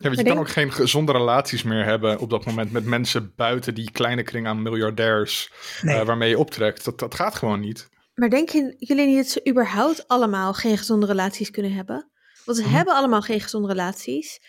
Ja, 0.00 0.08
want 0.08 0.20
je 0.20 0.26
kan 0.26 0.38
ook 0.38 0.48
geen 0.48 0.72
gezonde 0.72 1.12
relaties 1.12 1.62
meer 1.62 1.84
hebben 1.84 2.18
op 2.18 2.30
dat 2.30 2.44
moment 2.44 2.72
met 2.72 2.84
mensen 2.84 3.32
buiten 3.36 3.74
die 3.74 3.90
kleine 3.90 4.22
kring 4.22 4.46
aan 4.46 4.62
miljardairs 4.62 5.52
eh, 5.82 6.02
waarmee 6.02 6.28
je 6.28 6.38
optrekt. 6.38 6.84
Dat, 6.84 6.98
dat 6.98 7.14
gaat 7.14 7.34
gewoon 7.34 7.60
niet. 7.60 7.88
Maar 8.14 8.30
denken 8.30 8.74
jullie 8.78 9.06
niet 9.06 9.16
dat 9.16 9.28
ze 9.28 9.48
überhaupt 9.48 10.08
allemaal 10.08 10.52
geen 10.52 10.78
gezonde 10.78 11.06
relaties 11.06 11.50
kunnen 11.50 11.72
hebben? 11.72 12.10
Want 12.44 12.58
ze 12.58 12.64
mhm. 12.64 12.74
hebben 12.74 12.94
allemaal 12.94 13.22
geen 13.22 13.40
gezonde 13.40 13.68
relaties. 13.68 14.40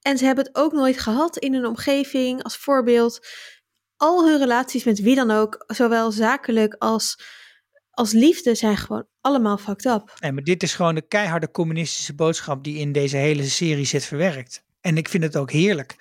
En 0.00 0.18
ze 0.18 0.24
hebben 0.24 0.44
het 0.44 0.56
ook 0.56 0.72
nooit 0.72 0.98
gehad 0.98 1.36
in 1.36 1.54
hun 1.54 1.66
omgeving. 1.66 2.42
Als 2.42 2.56
voorbeeld, 2.56 3.26
al 3.96 4.28
hun 4.28 4.38
relaties 4.38 4.84
met 4.84 5.00
wie 5.00 5.14
dan 5.14 5.30
ook, 5.30 5.64
zowel 5.66 6.12
zakelijk 6.12 6.74
als, 6.78 7.20
als 7.90 8.12
liefde, 8.12 8.54
zijn 8.54 8.76
gewoon 8.76 9.06
allemaal 9.20 9.58
fucked 9.58 9.84
up. 9.84 10.16
Nee, 10.20 10.32
maar 10.32 10.42
dit 10.42 10.62
is 10.62 10.74
gewoon 10.74 10.94
de 10.94 11.08
keiharde 11.08 11.50
communistische 11.50 12.14
boodschap 12.14 12.64
die 12.64 12.78
in 12.78 12.92
deze 12.92 13.16
hele 13.16 13.44
serie 13.44 13.86
zit 13.86 14.04
verwerkt. 14.04 14.66
En 14.88 14.96
ik 14.96 15.08
vind 15.08 15.22
het 15.22 15.36
ook 15.36 15.50
heerlijk. 15.50 15.96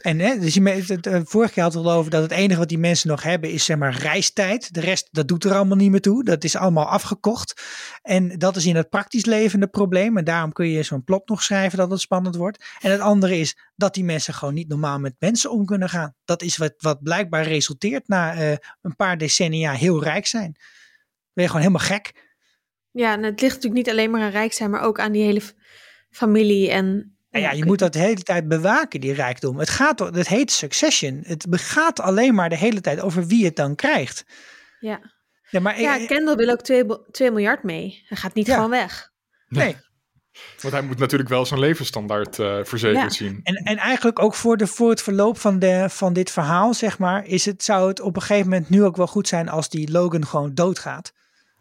En 0.00 0.18
hè, 0.18 0.38
dus 0.38 0.54
je, 0.54 0.62
het, 0.62 0.88
het, 0.88 1.04
het, 1.04 1.28
vorige 1.28 1.52
keer 1.52 1.62
had 1.62 1.74
het 1.74 1.84
al 1.84 1.92
over 1.92 2.10
dat 2.10 2.22
het 2.22 2.30
enige 2.30 2.58
wat 2.58 2.68
die 2.68 2.78
mensen 2.78 3.08
nog 3.08 3.22
hebben 3.22 3.50
is 3.50 3.64
zeg 3.64 3.76
maar 3.76 3.96
reistijd. 3.96 4.74
De 4.74 4.80
rest, 4.80 5.08
dat 5.10 5.28
doet 5.28 5.44
er 5.44 5.54
allemaal 5.54 5.76
niet 5.76 5.90
meer 5.90 6.00
toe. 6.00 6.24
Dat 6.24 6.44
is 6.44 6.56
allemaal 6.56 6.86
afgekocht. 6.86 7.62
En 8.02 8.38
dat 8.38 8.56
is 8.56 8.66
in 8.66 8.76
het 8.76 8.88
praktisch 8.88 9.24
leven 9.24 9.60
het 9.60 9.70
probleem. 9.70 10.16
En 10.16 10.24
daarom 10.24 10.52
kun 10.52 10.68
je 10.68 10.82
zo'n 10.82 11.04
plot 11.04 11.28
nog 11.28 11.42
schrijven 11.42 11.78
dat 11.78 11.90
het 11.90 12.00
spannend 12.00 12.36
wordt. 12.36 12.64
En 12.80 12.90
het 12.90 13.00
andere 13.00 13.38
is 13.38 13.58
dat 13.76 13.94
die 13.94 14.04
mensen 14.04 14.34
gewoon 14.34 14.54
niet 14.54 14.68
normaal 14.68 14.98
met 14.98 15.14
mensen 15.18 15.50
om 15.50 15.64
kunnen 15.64 15.88
gaan. 15.88 16.14
Dat 16.24 16.42
is 16.42 16.56
wat, 16.56 16.74
wat 16.76 17.02
blijkbaar 17.02 17.44
resulteert 17.44 18.08
na 18.08 18.36
uh, 18.36 18.56
een 18.80 18.96
paar 18.96 19.18
decennia 19.18 19.72
heel 19.72 20.02
rijk 20.02 20.26
zijn. 20.26 20.56
Ben 21.32 21.44
je 21.44 21.50
gewoon 21.50 21.66
helemaal 21.66 21.86
gek. 21.86 22.32
Ja, 22.90 23.12
en 23.12 23.22
het 23.22 23.40
ligt 23.40 23.54
natuurlijk 23.54 23.86
niet 23.86 23.90
alleen 23.90 24.10
maar 24.10 24.22
aan 24.22 24.30
rijk 24.30 24.52
zijn, 24.52 24.70
maar 24.70 24.82
ook 24.82 25.00
aan 25.00 25.12
die 25.12 25.22
hele 25.22 25.42
familie 26.10 26.70
en 26.70 27.18
nou 27.30 27.44
ja, 27.44 27.50
je 27.50 27.64
moet 27.64 27.78
dat 27.78 27.92
de 27.92 27.98
hele 27.98 28.22
tijd 28.22 28.48
bewaken, 28.48 29.00
die 29.00 29.12
rijkdom. 29.12 29.58
Het, 29.58 29.68
gaat, 29.68 29.98
het 29.98 30.28
heet 30.28 30.50
succession. 30.50 31.20
Het 31.22 31.46
gaat 31.50 32.00
alleen 32.00 32.34
maar 32.34 32.48
de 32.48 32.56
hele 32.56 32.80
tijd 32.80 33.00
over 33.00 33.26
wie 33.26 33.44
het 33.44 33.56
dan 33.56 33.74
krijgt. 33.74 34.24
Ja, 34.80 35.00
ja, 35.50 35.60
maar, 35.60 35.80
ja 35.80 36.06
Kendall 36.06 36.36
wil 36.36 36.48
ook 36.48 36.62
2, 37.10 37.30
miljard 37.30 37.62
mee. 37.62 38.04
Hij 38.06 38.16
gaat 38.16 38.34
niet 38.34 38.50
gewoon 38.50 38.70
weg. 38.70 39.10
Nee. 39.48 39.76
Want 40.60 40.74
hij 40.74 40.82
moet 40.82 40.98
natuurlijk 40.98 41.30
wel 41.30 41.46
zijn 41.46 41.60
levensstandaard 41.60 42.38
uh, 42.38 42.58
verzekerd 42.62 43.14
zien. 43.14 43.40
En, 43.42 43.54
en 43.54 43.76
eigenlijk 43.76 44.18
ook 44.18 44.34
voor, 44.34 44.56
de, 44.56 44.66
voor 44.66 44.90
het 44.90 45.02
verloop 45.02 45.38
van, 45.38 45.58
de, 45.58 45.86
van 45.88 46.12
dit 46.12 46.30
verhaal, 46.30 46.74
zeg 46.74 46.98
maar, 46.98 47.24
is 47.26 47.44
het, 47.44 47.62
zou 47.62 47.88
het 47.88 48.00
op 48.00 48.16
een 48.16 48.22
gegeven 48.22 48.50
moment 48.50 48.68
nu 48.68 48.84
ook 48.84 48.96
wel 48.96 49.06
goed 49.06 49.28
zijn 49.28 49.48
als 49.48 49.68
die 49.68 49.90
Logan 49.90 50.26
gewoon 50.26 50.54
doodgaat. 50.54 51.12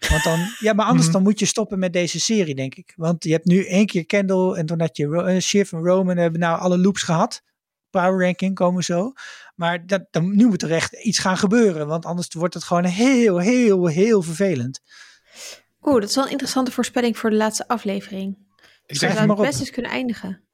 Want 0.07 0.23
dan, 0.23 0.39
ja, 0.59 0.73
maar 0.73 0.85
anders 0.85 1.05
mhm. 1.05 1.13
dan 1.13 1.23
moet 1.23 1.39
je 1.39 1.45
stoppen 1.45 1.79
met 1.79 1.93
deze 1.93 2.19
serie, 2.19 2.55
denk 2.55 2.75
ik. 2.75 2.93
Want 2.95 3.23
je 3.23 3.31
hebt 3.31 3.45
nu 3.45 3.65
één 3.65 3.85
keer 3.85 4.05
Kendall 4.05 4.53
en 4.53 4.65
toen 4.65 4.79
had 4.79 4.97
je 4.97 5.05
uh, 5.05 5.41
Shiv 5.41 5.73
en 5.73 5.83
Roman 5.83 6.17
hebben 6.17 6.39
nou 6.39 6.59
alle 6.59 6.77
loops 6.77 7.03
gehad. 7.03 7.41
Power 7.89 8.25
ranking 8.25 8.55
komen 8.55 8.83
zo. 8.83 9.13
Maar 9.55 9.85
dat, 9.85 10.05
dan, 10.11 10.35
nu 10.35 10.45
moet 10.45 10.61
er 10.61 10.71
echt 10.71 10.93
iets 10.93 11.19
gaan 11.19 11.37
gebeuren. 11.37 11.87
Want 11.87 12.05
anders 12.05 12.33
wordt 12.33 12.53
het 12.53 12.63
gewoon 12.63 12.85
heel, 12.85 13.37
heel, 13.37 13.87
heel 13.87 14.21
vervelend. 14.21 14.81
Oeh, 15.81 15.99
dat 15.99 16.09
is 16.09 16.15
wel 16.15 16.25
een 16.25 16.31
interessante 16.31 16.71
voorspelling 16.71 17.17
voor 17.17 17.29
de 17.29 17.35
laatste 17.35 17.67
aflevering. 17.67 18.37
Ik 18.85 18.95
zou 18.95 19.13
het 19.13 19.35
best 19.35 19.59
eens 19.59 19.69
kunnen 19.69 19.91
eindigen. 19.91 20.48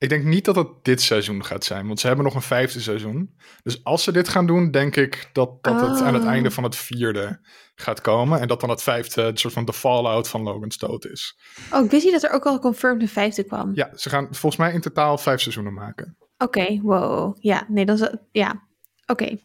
Ik 0.00 0.08
denk 0.08 0.24
niet 0.24 0.44
dat 0.44 0.56
het 0.56 0.68
dit 0.82 1.02
seizoen 1.02 1.44
gaat 1.44 1.64
zijn, 1.64 1.86
want 1.86 2.00
ze 2.00 2.06
hebben 2.06 2.24
nog 2.24 2.34
een 2.34 2.42
vijfde 2.42 2.80
seizoen. 2.80 3.34
Dus 3.62 3.84
als 3.84 4.02
ze 4.02 4.12
dit 4.12 4.28
gaan 4.28 4.46
doen, 4.46 4.70
denk 4.70 4.96
ik 4.96 5.30
dat, 5.32 5.62
dat 5.62 5.80
het 5.80 6.00
aan 6.00 6.14
het 6.14 6.24
einde 6.24 6.48
oh. 6.48 6.54
van 6.54 6.64
het 6.64 6.76
vierde 6.76 7.40
gaat 7.74 8.00
komen. 8.00 8.40
En 8.40 8.48
dat 8.48 8.60
dan 8.60 8.70
het 8.70 8.82
vijfde 8.82 9.22
een 9.22 9.36
soort 9.36 9.54
van 9.54 9.64
de 9.64 9.72
fallout 9.72 10.28
van 10.28 10.42
Logan's 10.42 10.78
dood 10.78 11.04
is. 11.04 11.38
Oh, 11.72 11.84
ik 11.84 11.90
wist 11.90 12.04
niet 12.04 12.12
dat 12.12 12.22
er 12.22 12.30
ook 12.30 12.46
al 12.46 12.58
confirmed 12.58 13.02
een 13.02 13.08
vijfde 13.08 13.44
kwam. 13.44 13.70
Ja, 13.74 13.90
ze 13.94 14.08
gaan 14.08 14.26
volgens 14.30 14.56
mij 14.56 14.72
in 14.72 14.80
totaal 14.80 15.18
vijf 15.18 15.40
seizoenen 15.40 15.74
maken. 15.74 16.16
Oké, 16.38 16.80
wow. 16.82 17.36
Ja, 17.40 17.66
nee, 17.68 17.84
dat 17.84 18.00
is... 18.00 18.08
Ja, 18.30 18.68
oké. 19.06 19.38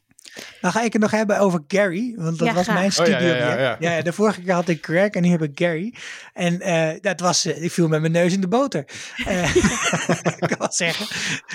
Dan 0.61 0.71
ga 0.71 0.83
ik 0.83 0.93
het 0.93 1.01
nog 1.01 1.11
hebben 1.11 1.39
over 1.39 1.63
Gary, 1.67 2.13
want 2.17 2.39
dat 2.39 2.51
was 2.51 2.67
mijn 2.67 2.91
studio. 2.91 3.15
Oh, 3.15 3.21
ja, 3.21 3.57
ja, 3.59 3.77
ja, 3.79 4.01
de 4.01 4.13
vorige 4.13 4.41
keer 4.41 4.53
had 4.53 4.67
ik 4.67 4.85
Greg 4.85 5.09
en 5.09 5.21
nu 5.21 5.29
heb 5.29 5.41
ik 5.41 5.51
Gary. 5.59 5.93
En 6.33 6.67
uh, 6.67 6.99
dat 7.01 7.19
was, 7.19 7.45
uh, 7.45 7.63
ik 7.63 7.71
viel 7.71 7.87
met 7.87 8.01
mijn 8.01 8.11
neus 8.11 8.33
in 8.33 8.41
de 8.41 8.47
boter. 8.47 8.87
Uh, 9.27 9.55
ik 10.39 10.55
kan 10.57 10.71
zeggen. 10.71 11.05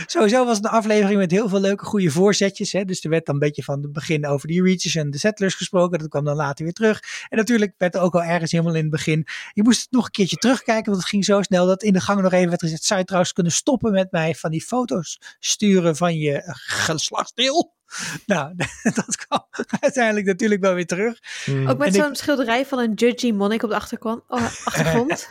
Sowieso 0.06 0.44
was 0.44 0.56
het 0.56 0.64
een 0.64 0.70
aflevering 0.70 1.18
met 1.18 1.30
heel 1.30 1.48
veel 1.48 1.60
leuke, 1.60 1.84
goede 1.84 2.10
voorzetjes. 2.10 2.72
Hè? 2.72 2.84
Dus 2.84 3.04
er 3.04 3.10
werd 3.10 3.26
dan 3.26 3.34
een 3.34 3.40
beetje 3.40 3.62
van 3.62 3.82
het 3.82 3.92
begin 3.92 4.26
over 4.26 4.48
die 4.48 4.62
Reaches 4.62 4.94
en 4.94 5.10
de 5.10 5.18
Settlers 5.18 5.54
gesproken. 5.54 5.98
Dat 5.98 6.08
kwam 6.08 6.24
dan 6.24 6.36
later 6.36 6.64
weer 6.64 6.74
terug. 6.74 7.02
En 7.28 7.36
natuurlijk 7.38 7.74
werd 7.78 7.94
er 7.94 8.00
ook 8.00 8.14
al 8.14 8.22
ergens 8.22 8.52
helemaal 8.52 8.74
in 8.74 8.80
het 8.80 8.90
begin. 8.90 9.26
Je 9.52 9.62
moest 9.62 9.80
het 9.80 9.90
nog 9.90 10.04
een 10.04 10.10
keertje 10.10 10.36
terugkijken, 10.36 10.90
want 10.90 10.96
het 10.96 11.10
ging 11.10 11.24
zo 11.24 11.42
snel 11.42 11.66
dat 11.66 11.82
in 11.82 11.92
de 11.92 12.00
gang 12.00 12.22
nog 12.22 12.32
even 12.32 12.48
werd 12.48 12.60
gezegd. 12.60 12.84
Zou 12.84 13.00
je 13.00 13.06
trouwens 13.06 13.32
kunnen 13.32 13.52
stoppen 13.52 13.92
met 13.92 14.10
mij 14.10 14.34
van 14.34 14.50
die 14.50 14.62
foto's 14.62 15.20
sturen 15.38 15.96
van 15.96 16.18
je 16.18 16.42
geslachtsdeel? 16.44 17.78
Nou, 18.26 18.54
dat 19.04 19.16
kwam 19.26 19.46
uiteindelijk 19.80 20.26
natuurlijk 20.26 20.60
wel 20.60 20.74
weer 20.74 20.86
terug. 20.86 21.18
Hmm. 21.44 21.68
Ook 21.68 21.78
met 21.78 21.94
zo'n 21.94 22.14
schilderij 22.14 22.66
van 22.66 22.78
een 22.78 22.92
judgy 22.94 23.32
monnik 23.32 23.62
op 23.62 23.70
de 23.70 23.76
achtergrond. 23.76 24.22
Oh, 24.28 24.42
achtergrond. 24.64 25.28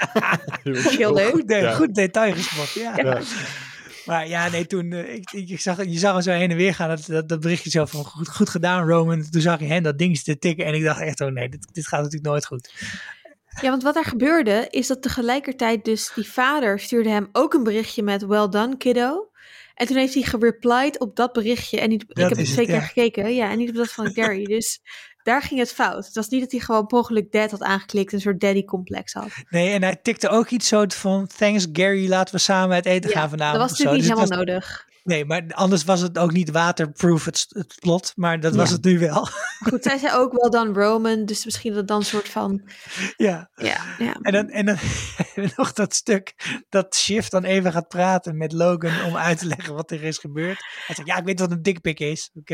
Heel 0.63 1.13
leuk. 1.13 1.29
Goed, 1.29 1.47
de, 1.47 1.73
goed 1.73 1.95
detail 1.95 2.33
gespot, 2.33 2.71
ja. 2.71 2.97
ja. 2.97 3.19
Maar 4.05 4.27
ja, 4.27 4.49
nee, 4.49 4.67
toen, 4.67 4.91
uh, 4.91 5.13
ik, 5.13 5.31
ik, 5.31 5.59
zag, 5.59 5.85
je 5.85 5.99
zag 5.99 6.13
hem 6.13 6.21
zo 6.21 6.31
heen 6.31 6.51
en 6.51 6.57
weer 6.57 6.75
gaan, 6.75 6.89
dat, 6.89 7.05
dat, 7.05 7.29
dat 7.29 7.39
berichtje 7.39 7.69
zo 7.69 7.85
van 7.85 8.03
goed, 8.03 8.29
goed 8.29 8.49
gedaan 8.49 8.87
Roman. 8.87 9.29
Toen 9.29 9.41
zag 9.41 9.59
je 9.59 9.65
hen 9.65 9.83
dat 9.83 9.97
ding 9.97 10.19
te 10.19 10.39
tikken 10.39 10.65
en 10.65 10.73
ik 10.73 10.83
dacht 10.83 11.01
echt, 11.01 11.21
oh 11.21 11.31
nee, 11.31 11.49
dit, 11.49 11.67
dit 11.73 11.87
gaat 11.87 12.01
natuurlijk 12.01 12.29
nooit 12.29 12.45
goed. 12.45 12.73
Ja, 13.61 13.69
want 13.69 13.83
wat 13.83 13.95
er 13.95 14.05
gebeurde 14.05 14.67
is 14.69 14.87
dat 14.87 15.01
tegelijkertijd 15.01 15.85
dus 15.85 16.11
die 16.15 16.31
vader 16.31 16.79
stuurde 16.79 17.09
hem 17.09 17.29
ook 17.31 17.53
een 17.53 17.63
berichtje 17.63 18.03
met 18.03 18.25
well 18.25 18.49
done 18.49 18.77
kiddo. 18.77 19.28
En 19.79 19.87
toen 19.87 19.97
heeft 19.97 20.13
hij 20.13 20.23
gereplied 20.23 20.99
op 20.99 21.15
dat 21.15 21.33
berichtje. 21.33 21.79
En 21.79 21.89
niet, 21.89 22.03
ik 22.07 22.17
heb 22.17 22.29
het 22.37 22.45
twee 22.45 22.65
keer 22.65 22.81
gekeken. 22.81 23.33
Ja, 23.33 23.51
en 23.51 23.57
niet 23.57 23.69
op 23.69 23.75
dat 23.75 23.91
van 23.91 24.13
Gary. 24.15 24.43
dus 24.43 24.81
daar 25.23 25.41
ging 25.41 25.59
het 25.59 25.73
fout. 25.73 26.05
Het 26.05 26.15
was 26.15 26.27
niet 26.27 26.41
dat 26.41 26.51
hij 26.51 26.59
gewoon 26.59 26.85
per 26.85 26.97
ongeluk 26.97 27.31
dead 27.31 27.51
had 27.51 27.61
aangeklikt. 27.61 28.13
Een 28.13 28.21
soort 28.21 28.39
daddy 28.39 28.63
complex 28.63 29.13
had. 29.13 29.29
Nee, 29.49 29.69
en 29.69 29.83
hij 29.83 29.95
tikte 29.95 30.29
ook 30.29 30.49
iets 30.49 30.67
zo 30.67 30.83
van... 30.87 31.27
Thanks 31.37 31.67
Gary, 31.73 32.09
laten 32.09 32.35
we 32.35 32.41
samen 32.41 32.75
uit 32.75 32.85
eten 32.85 33.09
gaan 33.09 33.29
vanavond. 33.29 33.59
dat 33.59 33.69
was 33.69 33.79
natuurlijk 33.79 33.97
niet 33.97 34.09
dus 34.09 34.19
helemaal 34.19 34.45
nodig. 34.45 34.87
Nee, 35.09 35.25
maar 35.25 35.43
anders 35.53 35.83
was 35.83 36.01
het 36.01 36.17
ook 36.17 36.31
niet 36.31 36.49
waterproof, 36.49 37.25
het, 37.25 37.45
het 37.49 37.75
plot. 37.79 38.11
Maar 38.15 38.39
dat 38.39 38.55
was 38.55 38.69
het 38.69 38.83
nu 38.83 38.99
wel. 38.99 39.27
Goed, 39.59 39.83
zij 39.83 39.97
zei 39.97 40.13
ook 40.13 40.31
wel 40.31 40.49
dan 40.49 40.73
Roman. 40.73 41.25
Dus 41.25 41.45
misschien 41.45 41.73
dat 41.73 41.87
dan 41.87 41.97
een 41.97 42.05
soort 42.05 42.29
van... 42.29 42.61
Ja. 43.17 43.49
ja, 43.55 43.77
ja. 43.97 44.13
En 44.21 44.31
dan, 44.31 44.49
en 44.49 44.65
dan 44.65 44.77
nog 45.55 45.73
dat 45.73 45.93
stuk 45.93 46.33
dat 46.69 46.95
Shift 46.95 47.31
dan 47.31 47.43
even 47.43 47.71
gaat 47.71 47.87
praten 47.87 48.37
met 48.37 48.51
Logan... 48.51 49.03
om 49.05 49.17
uit 49.17 49.37
te 49.37 49.45
leggen 49.45 49.73
wat 49.73 49.91
er 49.91 50.03
is 50.03 50.17
gebeurd. 50.17 50.65
Hij 50.85 50.95
zegt, 50.95 51.07
ja, 51.07 51.17
ik 51.17 51.25
weet 51.25 51.39
wat 51.39 51.51
een 51.51 51.61
dikpik 51.61 51.99
is. 51.99 52.29
Ik, 52.33 52.49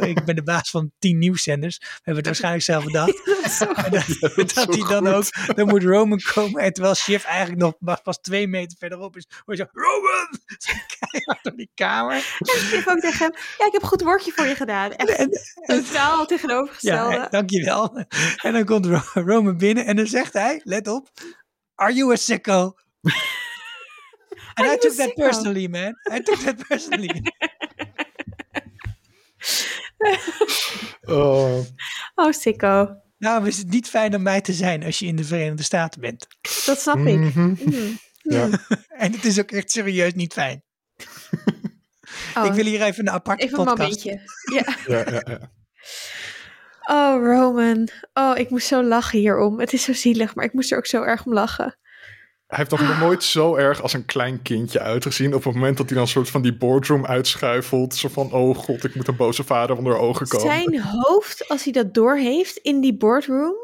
ik 0.00 0.24
ben 0.24 0.36
de 0.36 0.42
baas 0.42 0.70
van 0.70 0.92
tien 0.98 1.18
nieuwszenders. 1.18 1.78
We 1.78 1.86
hebben 1.94 2.16
het 2.16 2.26
waarschijnlijk 2.26 2.64
zelf 2.64 2.84
bedacht. 2.84 3.24
dat, 3.90 4.54
dat, 4.54 4.76
hij 4.76 5.00
dan 5.00 5.06
ook... 5.06 5.56
Dan 5.56 5.68
moet 5.68 5.82
Roman 5.82 6.20
komen. 6.34 6.62
En 6.62 6.72
terwijl 6.72 6.94
Shift 6.94 7.24
eigenlijk 7.24 7.60
nog 7.78 8.02
pas 8.02 8.18
twee 8.18 8.48
meter 8.48 8.78
verderop 8.78 9.16
is... 9.16 9.26
hoor 9.44 9.56
je 9.56 9.62
zo, 9.62 9.80
Roman! 9.80 10.40
Keihard 10.98 11.42
door 11.42 11.56
die 11.56 11.70
kamer. 11.88 12.14
En 12.38 12.54
ik 12.54 12.60
geef 12.60 12.88
ook 12.88 13.00
tegen 13.00 13.18
hem, 13.18 13.32
ja, 13.58 13.66
ik 13.66 13.72
heb 13.72 13.82
een 13.82 13.88
goed 13.88 14.02
woordje 14.02 14.32
voor 14.32 14.46
je 14.46 14.54
gedaan. 14.54 14.92
Echt 14.92 15.54
totaal 15.66 16.26
tegenovergestelde. 16.26 17.14
Ja, 17.16 17.28
dankjewel. 17.28 18.04
En 18.42 18.52
dan 18.52 18.64
komt 18.64 18.86
Roman 19.14 19.56
binnen 19.56 19.86
en 19.86 19.96
dan 19.96 20.06
zegt 20.06 20.32
hij, 20.32 20.60
let 20.64 20.88
op, 20.88 21.08
Are 21.74 21.92
you 21.92 22.12
a 22.12 22.16
sicko? 22.16 22.74
And 24.54 24.66
I 24.72 24.76
took 24.78 24.80
that 24.80 24.92
sicko? 25.08 25.22
personally, 25.22 25.66
man. 25.66 25.94
I 26.12 26.20
took 26.22 26.38
that 26.38 26.66
personally. 26.68 27.22
Oh, 31.08 31.58
Oh, 32.14 32.32
sicko. 32.32 32.96
Daarom 33.18 33.46
is 33.46 33.56
het 33.58 33.68
niet 33.70 33.88
fijn 33.88 34.14
om 34.14 34.22
mij 34.22 34.40
te 34.40 34.52
zijn 34.52 34.84
als 34.84 34.98
je 34.98 35.06
in 35.06 35.16
de 35.16 35.24
Verenigde 35.24 35.62
Staten 35.62 36.00
bent. 36.00 36.26
Dat 36.66 36.80
snap 36.80 36.96
ik. 36.96 37.18
mhm. 37.18 37.54
Mm. 37.58 37.98
Ja. 38.22 38.48
En 38.88 39.12
het 39.12 39.24
is 39.24 39.38
ook 39.40 39.50
echt 39.50 39.70
serieus 39.70 40.14
niet 40.14 40.32
fijn. 40.32 40.64
Oh, 42.36 42.44
Ik 42.46 42.52
wil 42.52 42.64
hier 42.64 42.82
even 42.82 43.06
een 43.06 43.12
aparte 43.14 43.44
even 43.44 43.58
een 43.58 43.64
podcast. 43.64 44.04
momentje. 44.04 44.20
Ja. 44.54 44.64
Ja, 45.04 45.10
ja, 45.10 45.22
ja. 45.24 45.50
Oh, 46.88 47.24
Roman. 47.24 47.88
Oh, 48.14 48.38
ik 48.38 48.50
moest 48.50 48.66
zo 48.66 48.82
lachen 48.82 49.18
hierom. 49.18 49.60
Het 49.60 49.72
is 49.72 49.82
zo 49.82 49.92
zielig, 49.92 50.34
maar 50.34 50.44
ik 50.44 50.52
moest 50.52 50.72
er 50.72 50.78
ook 50.78 50.86
zo 50.86 51.02
erg 51.02 51.24
om 51.26 51.32
lachen. 51.32 51.76
Hij 52.46 52.58
heeft 52.58 52.70
toch 52.70 52.80
nog 52.80 52.98
nooit 52.98 53.24
zo 53.24 53.54
erg 53.56 53.82
als 53.82 53.92
een 53.92 54.04
klein 54.04 54.42
kindje 54.42 54.80
uitgezien. 54.80 55.34
Op 55.34 55.44
het 55.44 55.54
moment 55.54 55.76
dat 55.76 55.86
hij 55.86 55.94
dan 55.94 56.04
een 56.04 56.10
soort 56.12 56.30
van 56.30 56.42
die 56.42 56.56
boardroom 56.56 57.06
uitschuifelt. 57.06 57.94
Zo 57.94 58.08
van, 58.08 58.32
oh 58.32 58.56
god, 58.56 58.84
ik 58.84 58.94
moet 58.94 59.08
een 59.08 59.16
boze 59.16 59.44
vader 59.44 59.76
onder 59.76 59.98
ogen 59.98 60.28
komen. 60.28 60.46
Zijn 60.46 60.80
hoofd, 60.80 61.48
als 61.48 61.64
hij 61.64 61.72
dat 61.72 61.94
doorheeft 61.94 62.56
in 62.56 62.80
die 62.80 62.96
boardroom, 62.96 63.54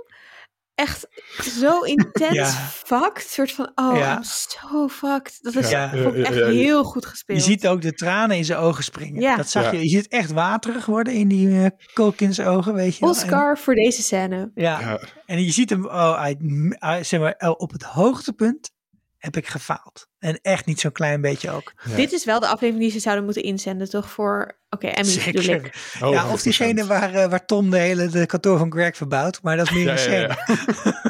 echt 0.83 1.07
zo 1.40 1.81
intens 1.97 2.35
Ja. 2.35 2.47
fucked. 2.85 3.27
soort 3.31 3.53
van, 3.53 3.73
oh, 3.75 3.97
Ja. 3.97 4.16
I'm 4.16 4.23
so 4.23 4.88
fucked. 4.88 5.38
Dat 5.42 5.55
is 5.57 5.71
Ja. 5.71 5.92
echt 5.92 6.35
heel 6.35 6.85
goed 6.85 7.03
Je 7.03 7.09
gespeeld. 7.09 7.42
ziet 7.42 7.66
ook 7.66 7.83
de 7.83 7.92
tranen 7.92 8.37
in 8.37 8.45
zijn 8.45 8.59
ogen 8.59 8.85
springen. 8.85 9.21
Ja. 9.23 9.37
Dat 9.37 9.49
zag 9.49 9.64
Ja. 9.64 9.71
je. 9.71 9.83
Je 9.83 9.88
ziet 9.88 10.03
het 10.03 10.12
echt 10.12 10.33
waterig 10.33 10.87
worden 10.87 11.12
in 11.14 11.29
die 11.29 11.49
uh, 11.49 11.66
Culkins 11.95 12.40
ogen, 12.40 12.75
weet 12.75 12.97
je. 12.97 13.05
En- 13.05 13.11
Oscar 13.11 13.59
voor 13.59 13.75
deze 13.75 14.03
scène. 14.03 14.51
ja. 14.55 14.81
Ja, 14.81 15.01
En 15.27 15.45
je 15.45 15.51
ziet 15.53 15.71
hem, 15.71 15.85
oh, 15.87 16.18
hij, 16.21 16.37
hij- 16.71 17.05
zeg 17.05 17.21
maar, 17.21 17.35
op 17.57 17.73
het 17.73 17.83
hoogtepunt 17.83 18.71
heb 19.23 19.37
ik 19.37 19.47
gefaald. 19.47 20.09
En 20.19 20.39
echt 20.43 20.67
niet 20.67 20.81
zo'n 20.81 20.93
klein 20.93 21.21
beetje 21.21 21.51
ook. 21.51 21.73
Ja. 21.85 21.97
Dit 21.97 22.13
is 22.13 22.25
wel 22.25 22.41
de 22.41 22.47
aflevering 22.47 22.79
die 22.85 22.91
ze 22.91 22.99
zouden 23.01 23.25
moeten 23.25 23.43
inzenden, 23.43 23.91
toch? 23.91 24.11
Voor, 24.11 24.59
oké, 24.71 25.05
Zeker. 25.05 25.65
ik. 25.65 25.95
Oh, 26.03 26.13
ja, 26.13 26.33
of 26.33 26.43
diegene 26.43 26.83
100%. 26.83 26.87
waar, 26.87 27.15
eh, 27.15 27.31
waar 27.31 27.47
Tom 27.47 27.71
de 27.71 27.79
hele 27.79 28.07
de 28.09 28.27
kantoor 28.27 28.59
van 28.59 28.73
Greg 28.73 28.97
verbouwt. 28.97 29.43
Maar 29.43 29.57
dat 29.57 29.67
is 29.67 29.73
meer 29.73 29.85
Ja, 29.85 29.93
een 29.93 29.99
scène. 29.99 30.37
ja. 30.47 31.01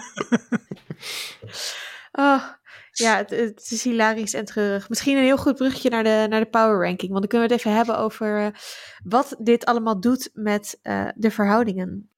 Oh, 2.25 2.43
ja, 2.93 3.17
het, 3.17 3.31
het 3.31 3.71
is 3.71 3.83
hilarisch 3.85 4.35
en 4.35 4.45
treurig. 4.45 4.89
Misschien 4.89 5.17
een 5.17 5.23
heel 5.23 5.37
goed 5.37 5.55
bruggetje 5.57 5.91
naar 5.91 6.05
de, 6.05 6.27
naar 6.29 6.41
de 6.41 6.51
power 6.51 6.85
ranking. 6.87 7.11
Want 7.11 7.21
dan 7.21 7.29
kunnen 7.29 7.49
we 7.49 7.55
het 7.55 7.65
even 7.65 7.77
hebben 7.77 7.99
over 7.99 8.39
eh, 8.45 8.47
wat 9.05 9.37
dit 9.39 9.65
allemaal 9.65 10.01
doet 10.01 10.31
met 10.33 10.79
eh, 10.83 11.09
de 11.15 11.31
verhoudingen. 11.31 12.11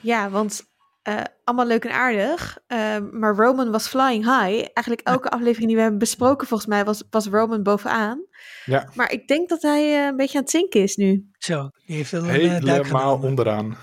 Ja, 0.00 0.30
want 0.30 0.62
eh, 1.06 1.22
allemaal 1.44 1.66
leuk 1.66 1.84
en 1.84 1.92
aardig. 1.92 2.58
eh, 2.66 2.96
maar 3.12 3.34
Roman 3.36 3.70
was 3.70 3.88
flying 3.88 4.24
high. 4.24 4.66
Eigenlijk 4.72 5.00
elke 5.04 5.28
aflevering 5.28 5.66
die 5.66 5.74
we 5.76 5.80
hebben 5.82 5.98
besproken, 5.98 6.46
volgens 6.46 6.68
mij, 6.68 6.84
was, 6.84 7.02
was 7.10 7.26
Roman 7.26 7.62
bovenaan. 7.62 8.24
Ja. 8.64 8.88
Maar 8.94 9.12
ik 9.12 9.28
denk 9.28 9.48
dat 9.48 9.62
hij 9.62 9.98
eh, 10.00 10.04
een 10.06 10.16
beetje 10.16 10.36
aan 10.36 10.42
het 10.42 10.50
zinken 10.52 10.82
is 10.82 10.96
nu. 10.96 11.30
Zo, 11.38 11.70
die 11.86 11.96
heeft 11.96 12.10
wel 12.10 12.22
een 12.28 12.30
Helemaal 12.30 13.18
onderaan. 13.22 13.76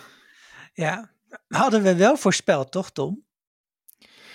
Ja, 0.74 1.12
hadden 1.48 1.84
we 1.84 1.96
wel 1.96 2.18
voorspeld, 2.18 2.72
toch 2.72 2.92
Tom? 2.92 3.24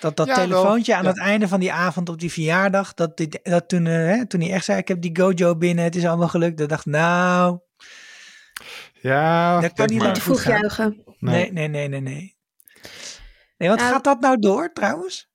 Dat 0.01 0.17
dat 0.17 0.27
Ja, 0.27 0.35
wel. 0.37 0.45
telefoontje 0.47 0.95
aan 0.95 1.03
Ja. 1.03 1.09
het 1.09 1.19
einde 1.19 1.49
van 1.49 1.61
die 1.61 1.73
avond 1.73 2.09
op 2.09 2.19
die 2.21 2.33
verjaardag, 2.33 2.95
dat, 2.95 3.17
die, 3.17 3.41
dat 3.43 3.69
toen, 3.69 3.85
hè, 3.85 4.27
toen 4.27 4.41
hij 4.41 4.53
echt 4.53 4.65
zei, 4.65 4.79
ik 4.79 4.89
heb 4.89 5.01
die 5.01 5.17
Gojo 5.17 5.57
binnen, 5.57 5.85
het 5.85 5.97
is 5.97 6.07
allemaal 6.07 6.29
gelukt. 6.29 6.59
Dat 6.59 6.69
dacht 6.69 6.87
ik, 6.87 6.93
nou, 6.93 7.59
Ja, 9.01 9.61
Dat 9.61 9.73
kan 9.73 9.87
niet 9.89 10.15
Te 10.15 10.21
vroeg 10.21 10.45
juichen. 10.45 11.03
nee, 11.19 11.53
nee, 11.53 11.69
nee, 11.69 11.89
nee, 11.89 12.01
nee. 12.01 12.37
Nee, 13.59 13.69
want 13.69 13.81
Ja, 13.81 13.89
gaat 13.89 14.05
dat 14.05 14.21
nou 14.21 14.39
door 14.39 14.73
trouwens? 14.73 15.29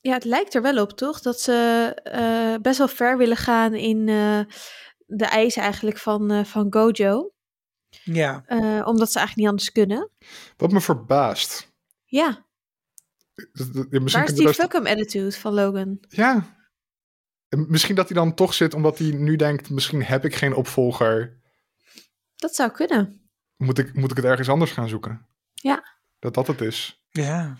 Ja, 0.00 0.12
het 0.12 0.24
lijkt 0.24 0.54
er 0.54 0.62
wel 0.62 0.82
op, 0.82 0.90
toch? 0.92 1.20
Dat 1.20 1.40
ze 1.40 1.90
eh, 2.02 2.60
best 2.62 2.78
wel 2.78 2.88
ver 2.88 3.18
willen 3.18 3.36
gaan 3.36 3.74
in 3.74 4.08
eh, 4.08 4.40
de 5.06 5.24
eisen 5.24 5.62
eigenlijk 5.62 5.98
van, 5.98 6.30
eh, 6.30 6.44
van 6.44 6.66
Gojo. 6.70 7.32
Ja, 8.04 8.42
eh, 8.46 8.86
omdat 8.86 9.12
ze 9.12 9.18
eigenlijk 9.18 9.36
niet 9.36 9.46
anders 9.46 9.72
kunnen. 9.72 10.10
Wat 10.56 10.72
me 10.72 10.80
verbaast. 10.80 11.72
Ja, 12.04 12.46
waar 13.90 14.24
is 14.24 14.34
die 14.34 14.46
we 14.46 14.54
fuck 14.54 14.74
attitude 14.74 15.32
van 15.32 15.54
Logan? 15.54 15.98
Ja. 16.08 16.56
En 17.48 17.66
Misschien 17.68 17.94
dat 17.94 18.08
hij 18.08 18.16
dan 18.16 18.34
toch 18.34 18.54
zit 18.54 18.74
omdat 18.74 18.98
hij 18.98 19.10
nu 19.10 19.36
denkt, 19.36 19.70
misschien 19.70 20.04
heb 20.04 20.24
ik 20.24 20.34
geen 20.34 20.54
opvolger. 20.54 21.40
Dat 22.36 22.54
zou 22.54 22.70
kunnen. 22.70 23.30
Moet 23.56 23.78
ik, 23.78 23.94
moet 23.94 24.10
ik 24.10 24.16
het 24.16 24.26
ergens 24.26 24.48
anders 24.48 24.70
gaan 24.72 24.88
zoeken? 24.88 25.26
Ja. 25.52 25.84
Dat 26.18 26.34
dat 26.34 26.46
het 26.46 26.60
is. 26.60 27.01
Ja. 27.12 27.56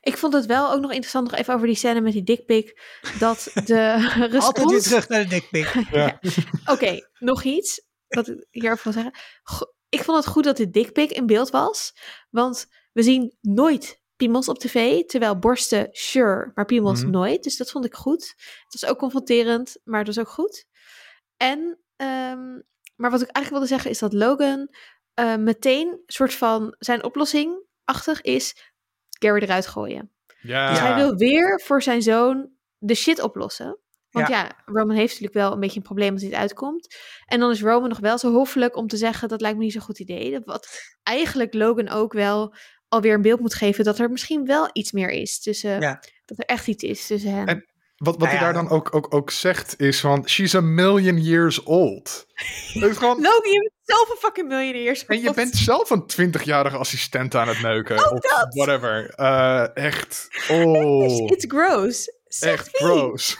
Ik 0.00 0.16
vond 0.16 0.32
het 0.32 0.46
wel 0.46 0.72
ook 0.72 0.80
nog 0.80 0.90
interessant, 0.90 1.30
nog 1.30 1.40
even 1.40 1.54
over 1.54 1.66
die 1.66 1.76
scène 1.76 2.00
met 2.00 2.12
die 2.12 2.22
dickpic, 2.22 2.80
dat 3.18 3.50
de 3.64 3.92
Altijd 3.94 4.14
weer 4.18 4.28
respons... 4.30 4.82
terug 4.82 5.08
naar 5.08 5.22
de 5.22 5.28
dickpic. 5.28 5.74
Ja. 5.92 6.18
Oké, 6.66 7.08
nog 7.18 7.42
iets 7.44 7.80
wat 8.08 8.28
ik 8.28 8.46
hierover 8.50 8.84
wil 8.84 8.92
zeggen. 8.92 9.12
Go- 9.42 9.72
Ik 9.88 10.02
vond 10.04 10.16
het 10.24 10.26
goed 10.26 10.44
dat 10.44 10.56
de 10.56 10.70
dickpic 10.70 11.10
in 11.10 11.26
beeld 11.26 11.50
was, 11.50 11.92
want 12.30 12.66
we 12.92 13.02
zien 13.02 13.36
nooit 13.40 14.00
piemels 14.16 14.48
op 14.48 14.58
tv, 14.58 15.02
terwijl 15.04 15.38
borsten, 15.38 15.88
sure, 15.92 16.50
maar 16.54 16.64
piemels 16.64 17.00
Mhm. 17.02 17.10
nooit. 17.10 17.42
Dus 17.42 17.56
dat 17.56 17.70
vond 17.70 17.84
ik 17.84 17.94
goed. 17.94 18.34
Het 18.68 18.80
was 18.80 18.90
ook 18.90 18.98
confronterend, 18.98 19.76
maar 19.84 19.98
het 19.98 20.06
was 20.14 20.18
ook 20.18 20.28
goed. 20.32 20.64
En, 21.36 21.78
ehm, 21.96 22.60
maar 22.96 23.10
wat 23.10 23.20
ik 23.22 23.28
eigenlijk 23.30 23.50
wilde 23.50 23.66
zeggen 23.66 23.90
is 23.90 23.98
dat 23.98 24.12
Logan 24.12 24.68
eh, 25.14 25.36
meteen 25.36 26.02
soort 26.06 26.34
van 26.34 26.74
zijn 26.78 27.04
oplossing 27.04 27.64
achtig 27.86 28.20
is 28.20 28.72
Gary 29.18 29.42
eruit 29.42 29.66
gooien. 29.66 30.10
Ja. 30.40 30.70
Dus 30.70 30.78
hij 30.78 30.94
wil 30.94 31.14
weer 31.14 31.60
voor 31.64 31.82
zijn 31.82 32.02
zoon 32.02 32.50
de 32.78 32.94
shit 32.94 33.20
oplossen. 33.20 33.80
Want 34.10 34.28
ja. 34.28 34.52
Roman 34.64 34.96
heeft 34.96 35.12
natuurlijk 35.12 35.34
wel 35.34 35.52
een 35.52 35.60
beetje 35.60 35.76
een 35.76 35.82
probleem 35.82 36.12
als 36.12 36.22
hij 36.22 36.30
het 36.30 36.40
uitkomt. 36.40 36.96
En 37.26 37.40
dan 37.40 37.50
is 37.50 37.62
Roman 37.62 37.88
nog 37.88 37.98
wel 37.98 38.18
zo 38.18 38.32
hoffelijk 38.32 38.76
om 38.76 38.86
te 38.86 38.96
zeggen, 38.96 39.28
dat 39.28 39.40
lijkt 39.40 39.56
me 39.56 39.62
niet 39.64 39.72
zo'n 39.72 39.82
goed 39.82 39.98
idee. 39.98 40.40
Wat 40.44 40.80
eigenlijk 41.02 41.54
Logan 41.54 41.88
ook 41.88 42.12
wel 42.12 42.54
alweer 42.88 43.14
een 43.14 43.22
beeld 43.22 43.40
moet 43.40 43.54
geven 43.54 43.84
dat 43.84 43.98
er 43.98 44.10
misschien 44.10 44.44
wel 44.44 44.70
iets 44.72 44.92
meer 44.92 45.10
is 45.10 45.40
tussen, 45.40 45.80
Ja. 45.80 46.02
dat 46.24 46.38
er 46.38 46.44
echt 46.44 46.68
iets 46.68 46.84
is 46.84 47.06
tussen 47.06 47.30
hen. 47.34 47.46
En- 47.46 47.66
Wat, 47.96 48.14
wat 48.14 48.18
Nou 48.18 48.30
hij 48.30 48.38
daar 48.38 48.52
dan 48.52 48.68
ook, 48.68 48.94
ook, 48.94 49.14
ook 49.14 49.30
zegt 49.30 49.80
is 49.80 50.00
van, 50.00 50.28
she's 50.28 50.54
a 50.54 50.60
million 50.60 51.18
years 51.22 51.62
old. 51.62 52.26
Is 52.74 52.96
gewoon, 52.96 53.20
Logan, 53.20 53.50
je 53.52 53.58
bent 53.60 53.72
zelf 53.82 54.08
een 54.10 54.16
fucking 54.16 54.48
miljonair. 54.48 55.04
en 55.06 55.20
je 55.20 55.32
bent 55.34 55.54
zelf 55.54 55.90
een 55.90 56.02
20-jarige 56.34 56.76
assistent 56.76 57.34
aan 57.34 57.48
het 57.48 57.60
neuken. 57.62 57.98
Oh, 58.06 58.12
of 58.12 58.18
dat. 58.20 58.46
whatever. 58.54 59.10
Eh, 59.14 59.76
echt. 59.76 60.28
Oh, 60.50 61.30
It's 61.30 61.44
gross. 61.48 62.12
Zeg 62.24 62.52
echt 62.52 62.70
wie? 62.78 62.86
gross. 62.88 63.38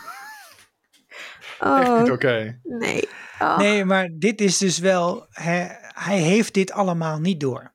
Oh, 1.61 1.81
Echt 1.81 2.01
niet 2.03 2.11
oké. 2.11 2.61
nee. 2.63 3.09
Oh. 3.39 3.59
Nee, 3.59 3.85
maar 3.85 4.09
dit 4.13 4.41
is 4.41 4.59
dus 4.59 4.79
wel, 4.79 5.27
hij, 5.31 5.79
hij 5.95 6.19
heeft 6.19 6.55
dit 6.55 6.71
allemaal 6.73 7.19
niet 7.19 7.41
door. 7.41 7.75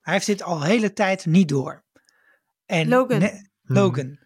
Hij 0.00 0.12
heeft 0.14 0.26
dit 0.26 0.42
al 0.42 0.58
de 0.58 0.66
hele 0.66 0.92
tijd 0.92 1.26
niet 1.26 1.48
door. 1.48 1.84
En 2.66 2.88
Logan. 2.88 3.18
ne- 3.18 3.48
Logan. 3.62 4.18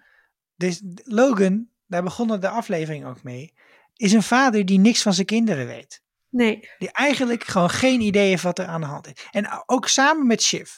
Dus 0.55 0.83
Logan, 1.05 1.69
daar 1.87 2.03
begonnen 2.03 2.41
de 2.41 2.49
aflevering 2.49 3.07
ook 3.07 3.23
mee, 3.23 3.53
is 3.97 4.13
een 4.13 4.23
vader 4.23 4.65
die 4.65 4.79
niks 4.79 5.03
van 5.03 5.15
zijn 5.15 5.27
kinderen 5.27 5.67
weet. 5.67 6.03
Nee. 6.31 6.69
Die 6.79 6.93
eigenlijk 6.93 7.45
gewoon 7.45 7.71
geen 7.71 8.01
idee 8.01 8.29
heeft 8.29 8.43
wat 8.43 8.59
er 8.59 8.67
aan 8.67 8.81
de 8.81 8.87
hand 8.87 9.07
is. 9.07 9.27
En 9.31 9.63
ook 9.67 9.89
samen 9.89 10.27
met 10.27 10.43
Shiv 10.43 10.71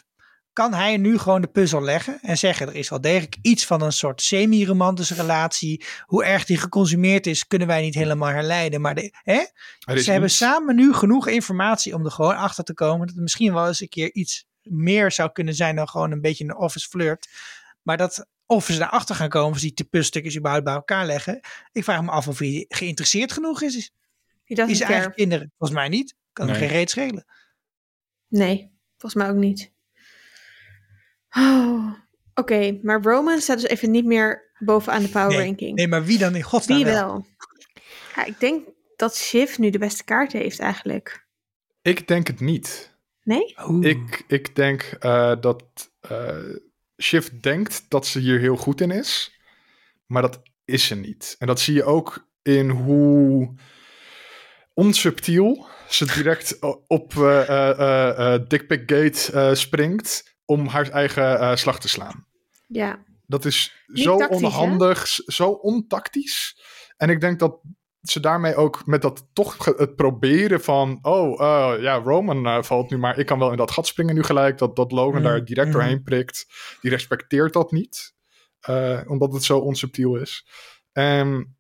kan 0.59 0.75
hij 0.75 0.97
nu 0.97 1.19
gewoon 1.19 1.41
de 1.41 1.47
puzzel 1.47 1.83
leggen 1.83 2.19
en 2.23 2.39
zeggen: 2.39 2.69
er 2.69 2.75
is 2.75 2.89
wel 2.89 3.01
degelijk 3.01 3.37
iets 3.43 3.67
van 3.67 3.83
een 3.83 3.93
soort 3.93 4.23
semi-romantische 4.23 5.15
relatie. 5.15 5.85
Hoe 6.05 6.25
erg 6.25 6.45
die 6.45 6.57
geconsumeerd 6.57 7.27
is, 7.27 7.47
kunnen 7.47 7.69
wij 7.69 7.83
niet 7.83 7.95
helemaal 7.95 8.29
herleiden. 8.29 8.81
Maar 8.81 8.95
de, 8.95 9.13
hè? 9.23 9.45
Ze 9.99 10.11
hebben 10.11 10.31
samen 10.31 10.77
nu 10.77 10.95
genoeg 10.95 11.29
informatie 11.29 11.95
om 11.95 12.05
er 12.05 12.11
gewoon 12.11 12.37
achter 12.37 12.65
te 12.65 12.75
komen 12.75 13.07
dat 13.07 13.15
het 13.15 13.23
misschien 13.23 13.53
wel 13.53 13.67
eens 13.67 13.81
een 13.81 13.89
keer 13.89 14.13
iets 14.13 14.47
meer 14.63 15.13
zou 15.13 15.33
kunnen 15.33 15.55
zijn 15.55 15.77
dan 15.77 15.89
gewoon 15.89 16.13
een 16.13 16.21
beetje 16.21 16.45
een 16.45 16.57
office 16.57 16.89
flirt. 16.89 17.29
Maar 17.89 17.97
dat 17.97 18.27
of 18.47 18.67
ze 18.67 18.79
daarachter 18.79 19.15
gaan 19.15 19.29
komen, 19.29 19.51
of 19.51 19.59
ze 19.59 19.73
die 19.75 19.87
puzzelstukjes 19.87 20.37
überhaupt 20.37 20.65
bij 20.65 20.75
elkaar 20.75 21.07
leggen. 21.07 21.41
Ik 21.73 21.85
vraag 21.85 22.03
me 22.03 22.11
af 22.11 22.29
of 22.29 22.39
hij 22.39 22.65
geïnteresseerd 22.69 23.33
genoeg 23.33 23.63
is. 23.63 23.93
Doesn't 24.45 24.71
is 24.71 24.79
zijn 24.79 24.91
eigen 24.91 25.15
kinderen? 25.15 25.53
Volgens 25.59 25.79
mij 25.81 25.89
niet. 25.89 26.15
Kan 26.33 26.49
hem 26.49 26.59
Nee. 26.59 26.69
geen 26.69 26.77
reet 26.77 26.91
schelen. 26.91 27.25
Nee, 28.29 28.71
volgens 28.97 29.23
mij 29.23 29.31
ook 29.31 29.37
niet. 29.37 29.73
Oh, 31.37 31.93
Oké, 32.35 32.79
maar 32.83 33.03
Roman 33.03 33.41
staat 33.41 33.61
dus 33.61 33.71
even 33.71 33.91
niet 33.91 34.05
meer 34.05 34.51
bovenaan 34.59 35.03
de 35.03 35.09
power 35.09 35.29
Nee, 35.37 35.45
ranking. 35.47 35.77
Nee, 35.77 35.89
maar 35.89 36.05
wie 36.05 36.19
dan 36.19 36.35
in 36.35 36.43
godsnaam 36.43 36.77
Wie 36.77 36.87
wel? 36.87 37.07
wel? 37.07 37.27
Ja, 38.17 38.25
ik 38.25 38.41
denk 38.41 38.69
dat 38.97 39.17
Shiv 39.17 39.59
nu 39.59 39.71
de 39.71 39.79
beste 39.79 40.05
kaart 40.05 40.33
heeft 40.33 40.59
eigenlijk. 40.59 41.27
Ik 41.83 42.09
denk 42.09 42.27
het 42.27 42.41
niet. 42.41 42.97
Nee? 43.23 43.55
Oeh. 43.67 43.87
Ik, 43.87 44.25
ik 44.27 44.57
denk 44.57 44.83
eh, 44.83 45.41
dat 45.41 45.65
eh 46.01 46.39
Shiv 47.03 47.29
denkt 47.29 47.85
dat 47.89 48.07
ze 48.07 48.19
hier 48.19 48.39
heel 48.39 48.57
goed 48.57 48.81
in 48.81 48.91
is. 48.91 49.39
Maar 50.07 50.23
dat 50.23 50.43
is 50.65 50.87
ze 50.87 50.95
niet. 50.95 51.37
En 51.39 51.47
dat 51.47 51.61
zie 51.61 51.75
je 51.75 51.85
ook 51.85 52.29
in 52.43 52.71
hoe 52.71 53.55
onsubtiel 54.75 55.67
ze 55.89 56.07
direct 56.15 56.59
op 56.87 57.13
Dick 58.49 58.67
Pic 58.67 58.83
Gate 58.87 59.51
springt. 59.55 60.37
om 60.51 60.67
haar 60.67 60.89
eigen 60.91 61.41
uh, 61.41 61.57
slag 61.57 61.81
te 61.81 61.89
slaan. 61.89 62.27
Ja. 62.67 63.05
Dat 63.27 63.45
is 63.45 63.85
zo 63.93 64.17
onhandig, 64.17 65.07
zo 65.09 65.51
ontactisch. 65.51 66.61
En 66.97 67.11
ik 67.11 67.21
denk 67.21 67.39
dat 67.39 67.61
ze 68.11 68.21
daarmee 68.21 68.55
ook 68.55 68.87
met 68.87 69.03
dat 69.03 69.29
toch 69.33 69.65
het 69.65 69.97
proberen 69.97 70.61
van... 70.61 70.99
oh, 71.03 71.41
uh, 71.41 71.83
ja, 71.83 71.95
Roman 71.95 72.47
uh, 72.47 72.63
valt 72.63 72.91
nu 72.91 72.99
maar... 72.99 73.19
ik 73.19 73.27
kan 73.27 73.39
wel 73.39 73.51
in 73.51 73.57
dat 73.57 73.71
gat 73.71 73.87
springen 73.87 74.15
nu 74.15 74.23
gelijk... 74.23 74.59
dat, 74.59 74.77
dat 74.77 74.93
Logan 74.93 75.23
daar 75.23 75.39
mm, 75.39 75.45
direct 75.45 75.67
mm. 75.67 75.73
doorheen 75.73 76.03
prikt. 76.03 76.47
Die 76.81 76.91
respecteert 76.91 77.53
dat 77.53 77.73
niet. 77.73 78.17
Uh, 78.71 79.01
omdat 79.07 79.33
het 79.33 79.45
zo 79.45 79.59
onsubtiel 79.59 80.17
is. 80.17 80.47
Um, 80.93 81.57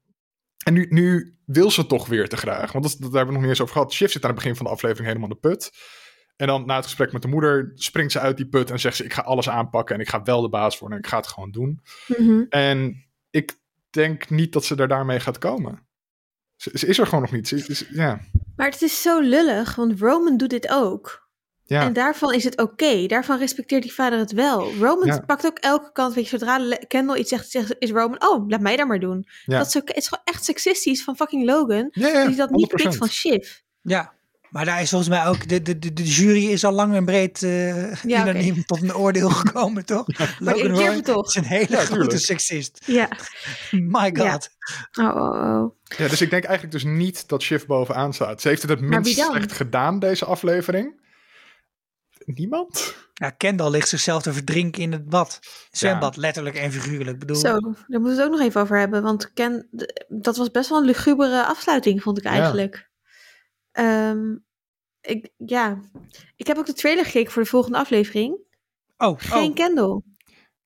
en 0.64 0.74
nu, 0.74 0.86
nu 0.88 1.36
wil 1.44 1.70
ze 1.70 1.86
toch 1.86 2.07
weer 2.07 2.28
te 2.28 2.36
graag. 2.36 2.72
Want 2.72 2.84
dat, 2.84 2.96
dat 3.01 3.12
hebben 3.12 3.26
we 3.26 3.32
nog 3.32 3.40
niet 3.40 3.51
eens 3.51 3.61
over 3.61 3.74
gehad. 3.74 3.92
Shift 3.92 4.12
zit 4.12 4.22
aan 4.22 4.30
het 4.30 4.38
begin 4.38 4.57
van 4.57 4.66
de 4.66 4.72
aflevering 4.72 5.07
helemaal 5.07 5.28
in 5.28 5.38
de 5.40 5.49
put. 5.49 5.72
En 6.36 6.46
dan 6.46 6.66
na 6.66 6.74
het 6.74 6.84
gesprek 6.84 7.12
met 7.12 7.22
de 7.22 7.28
moeder 7.28 7.72
springt 7.74 8.12
ze 8.12 8.20
uit 8.20 8.36
die 8.36 8.49
put 8.49 8.70
en 8.70 8.80
zegt 8.80 8.96
ze: 8.96 9.05
Ik 9.05 9.12
ga 9.12 9.22
alles 9.22 9.49
aanpakken 9.49 9.94
en 9.94 10.01
ik 10.01 10.09
ga 10.09 10.22
wel 10.22 10.40
de 10.40 10.49
baas 10.49 10.78
worden 10.78 10.99
en 10.99 11.05
ik 11.05 11.11
ga 11.11 11.16
het 11.16 11.26
gewoon 11.26 11.51
doen. 11.51 11.80
Mm-hmm. 12.07 12.46
En 12.49 13.07
ik 13.30 13.59
denk 13.90 14.30
niet 14.30 14.53
dat 14.53 14.64
ze 14.64 14.76
er 14.76 14.88
daarmee 14.88 15.20
gaat 15.20 15.38
komen. 15.38 15.88
Ze, 16.59 16.70
ze 16.74 16.86
is 16.86 16.98
er 16.98 17.06
gewoon 17.06 17.20
nog 17.20 17.32
niet. 17.32 17.48
Ze 17.48 17.64
is, 17.66 17.84
ja. 17.90 18.20
Maar 18.56 18.70
het 18.70 18.82
is 18.82 19.02
zo 19.02 19.20
lullig, 19.20 19.74
want 19.74 20.00
Roman 20.00 20.36
doet 20.36 20.50
dit 20.50 20.68
ook. 20.68 21.26
Ja. 21.64 21.82
En 21.82 21.92
daarvan 21.92 22.34
is 22.34 22.44
het 22.44 22.61
oké. 22.61 23.06
Daarvan 23.06 23.38
respecteert 23.38 23.82
die 23.82 23.94
vader 23.94 24.18
het 24.18 24.32
wel. 24.32 24.74
Roman 24.74 25.24
pakt 25.26 25.46
ook 25.46 25.59
elke 25.59 25.92
kant. 25.92 26.14
Weet 26.14 26.28
je, 26.28 26.38
zodra 26.38 26.76
Kendall 26.86 27.18
iets 27.18 27.28
zegt, 27.28 27.50
zegt 27.50 27.76
is 27.78 27.90
Roman, 27.90 28.28
oh, 28.28 28.48
laat 28.48 28.61
mij 28.61 28.76
dat 28.76 28.86
maar 28.86 29.00
doen. 29.00 29.26
Dat 29.44 29.66
is, 29.66 29.76
ook, 29.76 29.88
het 29.88 29.96
is 29.96 30.09
gewoon 30.09 30.24
echt 30.24 30.44
seksistisch 30.44 31.04
van 31.04 31.16
fucking 31.16 31.44
Logan. 31.44 31.88
die 31.92 32.36
dat 32.36 32.50
niet 32.50 32.68
pikt 32.68 32.96
van 32.96 33.09
Shiv. 33.09 33.50
Ja, 33.82 34.18
maar 34.51 34.64
daar 34.64 34.80
is 34.80 34.88
volgens 34.88 35.11
mij 35.11 35.26
ook, 35.26 35.49
de, 35.49 35.62
de, 35.62 35.78
de, 35.78 35.92
de 35.92 36.05
jury 36.05 36.46
is 36.46 36.64
al 36.64 36.72
lang 36.72 36.94
en 36.94 37.05
breed 37.05 37.42
uh, 37.42 37.94
ja, 37.94 38.28
okay. 38.28 38.62
tot 38.66 38.82
een 38.82 38.94
oordeel 38.94 39.30
gekomen, 39.44 39.84
toch? 39.84 40.07
Logan 40.38 40.70
Roy 40.70 41.01
toch. 41.01 41.26
is 41.26 41.34
een 41.34 41.44
hele 41.44 41.76
grote 41.76 42.18
seksist. 42.18 42.82
Ja. 42.86 43.09
My 43.70 44.16
god. 44.16 44.49
Oh, 45.01 45.16
oh, 45.16 45.62
oh. 45.62 45.76
Ja, 45.96 46.09
dus 46.09 46.20
ik 46.20 46.30
denk 46.30 46.44
eigenlijk 46.44 46.72
dus 46.72 46.84
niet 46.84 47.28
dat 47.28 47.42
Shiv 47.42 47.66
bovenaan 47.66 48.14
staat. 48.14 48.40
Ze 48.40 48.49
heeft 48.49 48.62
het 48.62 48.70
het 48.70 48.80
minst 48.80 49.18
slecht 49.18 49.53
gedaan, 49.53 49.99
deze 49.99 50.24
aflevering 50.24 51.07
niemand? 52.36 52.94
Ja, 53.14 53.30
Kendall 53.30 53.70
ligt 53.70 53.88
zichzelf 53.88 54.22
te 54.22 54.32
verdrinken 54.32 54.82
in 54.82 54.92
het 54.92 55.09
bad. 55.09 55.40
Zwembad, 55.70 56.16
letterlijk 56.16 56.57
en 56.57 56.72
figuurlijk. 56.72 57.18
Bedoel... 57.18 57.36
Zo, 57.36 57.51
daar 57.61 57.61
moeten 57.86 58.03
we 58.03 58.09
het 58.09 58.22
ook 58.22 58.30
nog 58.30 58.40
even 58.40 58.61
over 58.61 58.78
hebben. 58.78 59.03
Want 59.03 59.32
Ken, 59.32 59.68
dat 60.09 60.36
was 60.36 60.51
best 60.51 60.68
wel 60.68 60.78
een 60.78 60.84
lugubere 60.84 61.44
afsluiting, 61.44 62.03
vond 62.03 62.18
ik 62.18 62.24
eigenlijk. 62.24 62.88
Ja. 63.83 64.11
Ehm, 64.11 64.37
ik, 65.01 65.31
ja, 65.37 65.81
ik 66.37 66.47
heb 66.47 66.59
ook 66.59 66.66
de 66.66 66.72
trailer 66.72 67.05
gekeken 67.05 67.33
voor 67.33 67.43
de 67.43 67.49
volgende 67.49 67.79
aflevering. 67.79 68.39
Oh, 68.97 69.20
Geen 69.20 69.49
oh. 69.49 69.55
Kendall. 69.55 70.03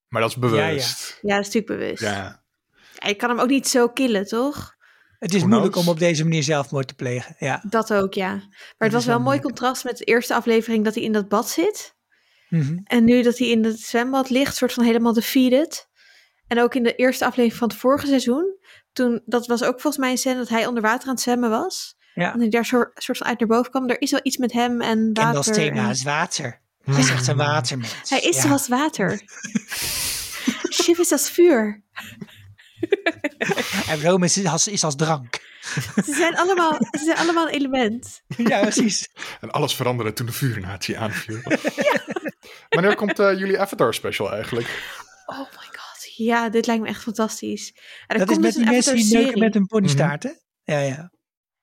Maar 0.09 0.21
dat 0.21 0.31
is 0.31 0.37
bewust. 0.37 1.19
Ja, 1.23 1.29
ja. 1.29 1.37
dat 1.37 1.47
is 1.47 1.53
natuurlijk 1.53 1.67
bewust. 1.67 2.03
Ja. 2.03 2.43
Ik 2.99 3.19
kan 3.19 3.29
hem 3.29 3.39
ook 3.39 3.49
niet 3.49 3.69
zo 3.69 3.89
killen, 3.89 4.27
toch? 4.27 4.77
Het 5.19 5.35
is 5.35 5.45
moeilijk 5.45 5.77
om 5.77 5.89
op 5.89 5.99
deze 5.99 6.23
manier 6.23 6.43
zelfmoord 6.43 6.89
te 6.89 6.95
plegen. 6.95 7.35
Ja. 7.39 7.63
Dat 7.69 7.93
ook, 7.93 8.15
ja. 8.15 8.35
Maar 8.35 8.75
het 8.79 8.93
was 8.93 9.07
wel 9.07 9.17
een 9.17 9.23
mooi 9.23 9.41
contrast 9.41 9.85
met 9.85 9.97
de 9.97 10.05
eerste 10.05 10.35
aflevering 10.35 10.85
dat 10.85 10.95
hij 10.95 11.03
in 11.03 11.13
dat 11.13 11.29
bad 11.29 11.49
zit. 11.49 11.97
Mhm. 12.49 12.79
En 12.85 13.05
nu 13.05 13.23
dat 13.23 13.39
hij 13.39 13.49
in 13.49 13.65
het 13.65 13.81
zwembad 13.81 14.31
ligt, 14.31 14.57
soort 14.57 14.73
van 14.73 14.85
helemaal 14.85 15.13
defeated. 15.13 15.89
En 16.47 16.61
ook 16.61 16.75
in 16.75 16.83
de 16.83 16.95
eerste 16.95 17.25
aflevering 17.25 17.59
van 17.59 17.69
het 17.69 17.77
vorige 17.77 18.07
seizoen. 18.07 18.59
Toen, 18.93 19.23
dat 19.25 19.47
was 19.47 19.63
ook 19.63 19.81
volgens 19.81 19.97
mij 19.97 20.11
een 20.11 20.19
scène 20.19 20.39
dat 20.39 20.49
hij 20.49 20.67
onder 20.67 20.83
water 20.83 21.09
aan 21.09 21.15
het 21.15 21.23
zwemmen 21.23 21.51
was. 21.51 21.97
Ja. 22.15 22.33
En 22.33 22.41
hij 22.41 22.49
daar 22.49 22.65
soort, 22.65 23.03
soort 23.03 23.19
van 23.19 23.27
uit 23.27 23.39
naar 23.39 23.49
boven 23.49 23.71
kwam. 23.71 23.89
Er 23.89 24.01
is 24.01 24.11
wel 24.11 24.21
iets 24.23 24.37
met 24.37 24.53
hem 24.53 24.81
en 24.81 25.11
water. 25.13 25.23
En 25.23 25.33
dat 25.33 25.55
thema 25.55 25.91
is 25.91 26.03
water. 26.03 26.61
Hij 26.85 26.99
is 26.99 27.11
echt 27.11 27.27
een 27.27 27.37
watermens. 27.37 28.11
Hij 28.11 28.21
is 28.21 28.37
ja. 28.37 28.43
zoals 28.43 28.69
water. 28.69 29.23
Shiv 30.83 30.99
is 30.99 31.13
als 31.13 31.31
vuur. 31.31 31.83
en 33.91 34.03
Rome 34.03 34.25
is 34.25 34.45
als, 34.45 34.69
is 34.69 34.85
als 34.85 34.97
drank. 34.97 35.41
Ze 36.05 36.15
zijn 36.15 36.37
allemaal, 36.37 36.73
ze 36.73 37.05
zijn 37.05 37.17
allemaal 37.17 37.47
een 37.47 37.55
element. 37.55 38.23
Ja, 38.37 38.61
precies. 38.61 39.09
En 39.41 39.51
alles 39.51 39.75
veranderde 39.75 40.13
toen 40.13 40.27
de 40.27 40.33
vuurnatie 40.33 40.99
aanviel. 40.99 41.41
ja. 41.77 42.01
Wanneer 42.69 42.95
komt 42.95 43.21
uh, 43.21 43.39
jullie 43.39 43.61
Avatar 43.61 43.95
special 43.95 44.33
eigenlijk? 44.33 44.95
Oh 45.27 45.39
my 45.39 45.67
god. 45.67 46.15
Ja, 46.17 46.49
dit 46.49 46.67
lijkt 46.67 46.83
me 46.83 46.89
echt 46.89 47.03
fantastisch. 47.03 47.75
En 48.07 48.19
dat 48.19 48.31
is 48.31 48.37
met 48.37 48.45
dus 48.45 48.55
die 48.55 48.65
mensen 48.65 48.95
die 48.95 49.17
neuken 49.17 49.39
met 49.39 49.55
een 49.55 49.67
ponystaart, 49.67 50.25
mm 50.25 50.31
-hmm. 50.31 50.75
Ja, 50.75 50.81
ja. 50.81 51.11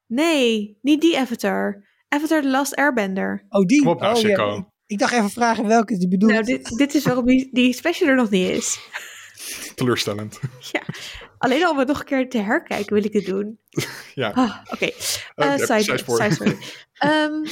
Nee, 0.09 0.77
niet 0.81 1.01
die 1.01 1.17
Avatar. 1.17 1.85
Avatar 2.07 2.41
The 2.41 2.47
Last 2.47 2.75
Airbender. 2.75 3.45
Oh, 3.49 3.65
die? 3.65 3.79
Kom 3.79 3.87
op 3.87 3.99
nou, 3.99 4.15
oh, 4.15 4.21
ja. 4.21 4.67
Ik 4.85 4.99
dacht 4.99 5.13
even 5.13 5.29
vragen 5.29 5.67
welke 5.67 5.97
die 5.97 6.07
bedoelt. 6.07 6.31
Nou, 6.31 6.43
dit, 6.43 6.77
dit 6.77 6.95
is 6.95 7.03
waarom 7.03 7.25
die, 7.25 7.49
die 7.51 7.73
special 7.73 8.09
er 8.09 8.15
nog 8.15 8.29
niet 8.29 8.49
is. 8.49 8.79
Teleurstellend. 9.75 10.39
Ja, 10.71 10.81
alleen 11.37 11.65
al 11.65 11.71
om 11.71 11.77
het 11.77 11.87
nog 11.87 11.99
een 11.99 12.05
keer 12.05 12.29
te 12.29 12.37
herkijken 12.37 12.93
wil 12.93 13.03
ik 13.03 13.13
het 13.13 13.25
doen. 13.25 13.59
ja. 14.13 14.29
Ah, 14.29 14.57
Oké, 14.71 14.91
okay. 15.35 15.57
uh, 15.57 15.65
side, 15.65 16.57
um, 17.05 17.43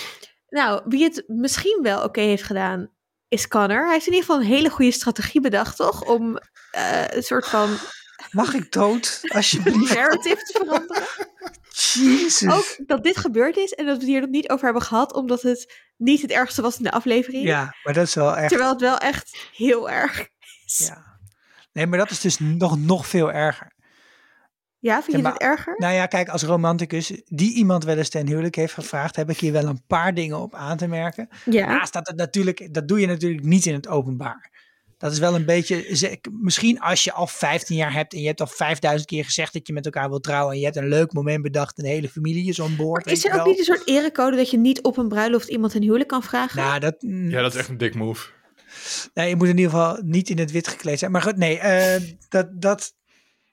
nou, 0.50 0.82
wie 0.86 1.04
het 1.04 1.24
misschien 1.28 1.80
wel 1.82 2.04
oké 2.04 2.22
heeft 2.22 2.44
gedaan, 2.44 2.92
is 3.28 3.48
Connor. 3.48 3.84
Hij 3.84 3.94
heeft 3.94 4.08
in 4.08 4.14
ieder 4.14 4.28
geval 4.28 4.42
een 4.42 4.52
hele 4.52 4.70
goede 4.70 4.92
strategie 4.92 5.42
bedacht, 5.42 5.76
toch? 5.76 6.02
Om 6.02 6.40
uh, 6.76 7.08
een 7.08 7.24
soort 7.24 7.48
van... 7.48 7.70
Mag 8.32 8.54
ik 8.54 8.72
dood, 8.72 9.22
alsjeblieft? 9.36 9.94
narrative 9.94 10.36
te 10.36 10.54
veranderen. 10.58 11.08
Jezus. 11.78 12.52
Ook 12.52 12.88
dat 12.88 13.04
dit 13.04 13.18
gebeurd 13.18 13.58
is 13.58 13.72
en 13.72 13.86
dat 13.86 13.96
we 13.96 14.02
het 14.02 14.10
hier 14.10 14.22
nog 14.22 14.30
niet 14.30 14.50
over 14.50 14.66
hebben 14.66 14.84
gehad, 14.84 15.14
omdat 15.14 15.42
het 15.42 15.86
niet 15.98 16.22
het 16.22 16.32
ergste 16.32 16.62
was 16.62 16.78
in 16.78 16.84
de 16.84 16.92
aflevering. 16.92 17.44
Ja, 17.44 17.76
maar 17.84 17.94
dat 17.94 18.08
is 18.08 18.14
wel 18.14 18.38
echt... 18.38 18.50
Terwijl 18.50 18.72
het 18.72 18.82
wel 18.82 18.98
echt 18.98 19.50
heel 19.56 19.90
erg 19.90 20.28
is. 20.66 20.88
Ja. 20.88 21.20
Nee, 21.74 21.88
maar 21.88 22.00
dat 22.00 22.10
is 22.10 22.22
dus 22.22 22.40
nog, 22.40 22.80
nog 22.80 23.08
veel 23.08 23.32
erger. 23.32 23.76
Ja, 24.80 25.04
vind 25.04 25.18
je 25.18 25.24
ja, 25.24 25.32
het 25.32 25.42
erger? 25.42 25.74
Nou 25.78 25.94
ja, 25.94 26.06
kijk, 26.06 26.30
als 26.30 26.44
romanticus 26.44 27.22
die 27.26 27.54
iemand 27.54 27.84
wel 27.84 27.98
eens 27.98 28.10
ten 28.10 28.28
huwelijk 28.28 28.56
heeft 28.56 28.74
gevraagd, 28.74 29.16
heb 29.16 29.30
ik 29.30 29.38
hier 29.38 29.52
wel 29.52 29.66
een 29.66 29.86
paar 29.88 30.14
dingen 30.14 30.38
op 30.38 30.56
aan 30.56 30.78
te 30.78 30.88
merken. 30.88 31.30
Ja. 31.46 31.68
Naast 31.68 31.94
dat, 31.94 32.08
het 32.08 32.16
natuurlijk, 32.16 32.74
dat 32.74 32.88
doe 32.88 33.00
je 33.00 33.08
natuurlijk 33.08 33.44
niet 33.44 33.66
in 33.66 33.74
het 33.74 33.88
openbaar. 33.88 34.57
Dat 34.98 35.12
is 35.12 35.20
wel 35.20 35.36
een 35.36 35.46
beetje, 35.46 36.20
misschien 36.32 36.80
als 36.80 37.04
je 37.04 37.14
al 37.14 37.28
15 37.28 37.76
jaar 37.76 37.94
hebt 37.94 38.14
en 38.14 38.20
je 38.20 38.28
hebt 38.28 38.42
al 38.42 38.48
5000 38.48 39.10
keer 39.10 39.26
gezegd 39.26 39.54
dat 39.54 39.68
je 39.68 39.74
met 39.74 39.86
elkaar 39.86 40.10
wilt 40.10 40.24
trouwen 40.24 40.54
en 40.54 40.60
je 40.60 40.66
hebt 40.66 40.78
een 40.78 40.88
leuk 40.88 41.14
moment 41.14 41.42
bedacht 41.42 41.78
en 41.78 41.84
de 41.84 41.90
hele 41.90 42.10
familie 42.10 42.50
is 42.50 42.60
on 42.60 42.76
boord. 42.76 43.06
Is 43.06 43.26
er 43.26 43.40
ook 43.40 43.46
niet 43.46 43.60
een 43.60 43.66
soort 43.66 43.88
erecode 43.88 44.38
dat 44.38 44.52
je 44.52 44.58
niet 44.58 44.82
op 44.82 44.98
een 44.98 45.08
bruiloft 45.08 45.48
iemand 45.48 45.74
een 45.74 45.82
huwelijk 45.82 46.10
kan 46.10 46.24
vragen? 46.24 46.62
Nou, 46.62 46.80
dat, 46.80 46.96
ja, 47.08 47.42
dat 47.42 47.54
is 47.54 47.60
echt 47.60 47.70
een 47.70 47.78
dik 47.78 47.96
move. 47.96 48.28
Nee, 49.14 49.30
je 49.30 49.36
moet 49.36 49.48
in 49.48 49.58
ieder 49.58 49.72
geval 49.72 50.02
niet 50.04 50.30
in 50.30 50.40
het 50.40 50.52
wit 50.52 50.68
gekleed 50.68 51.00
zijn. 51.00 51.12
Maar 51.12 51.22
goed, 51.22 51.38
nee, 51.38 51.58
uh, 51.58 52.10
dat, 52.30 52.48
dat, 52.62 52.94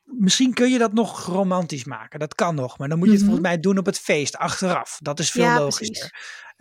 misschien 0.04 0.54
kun 0.54 0.70
je 0.70 0.78
dat 0.78 0.92
nog 0.92 1.26
romantisch 1.26 1.84
maken. 1.84 2.18
Dat 2.18 2.34
kan 2.34 2.54
nog. 2.54 2.78
Maar 2.78 2.88
dan 2.88 2.98
moet 2.98 3.06
je 3.06 3.12
het 3.12 3.22
mm 3.22 3.28
-hmm. 3.28 3.36
volgens 3.36 3.54
mij 3.54 3.62
doen 3.62 3.78
op 3.78 3.86
het 3.86 3.98
feest, 3.98 4.36
achteraf. 4.36 4.98
Dat 5.02 5.18
is 5.18 5.30
veel 5.30 5.44
ja, 5.44 5.58
logischer. 5.58 6.12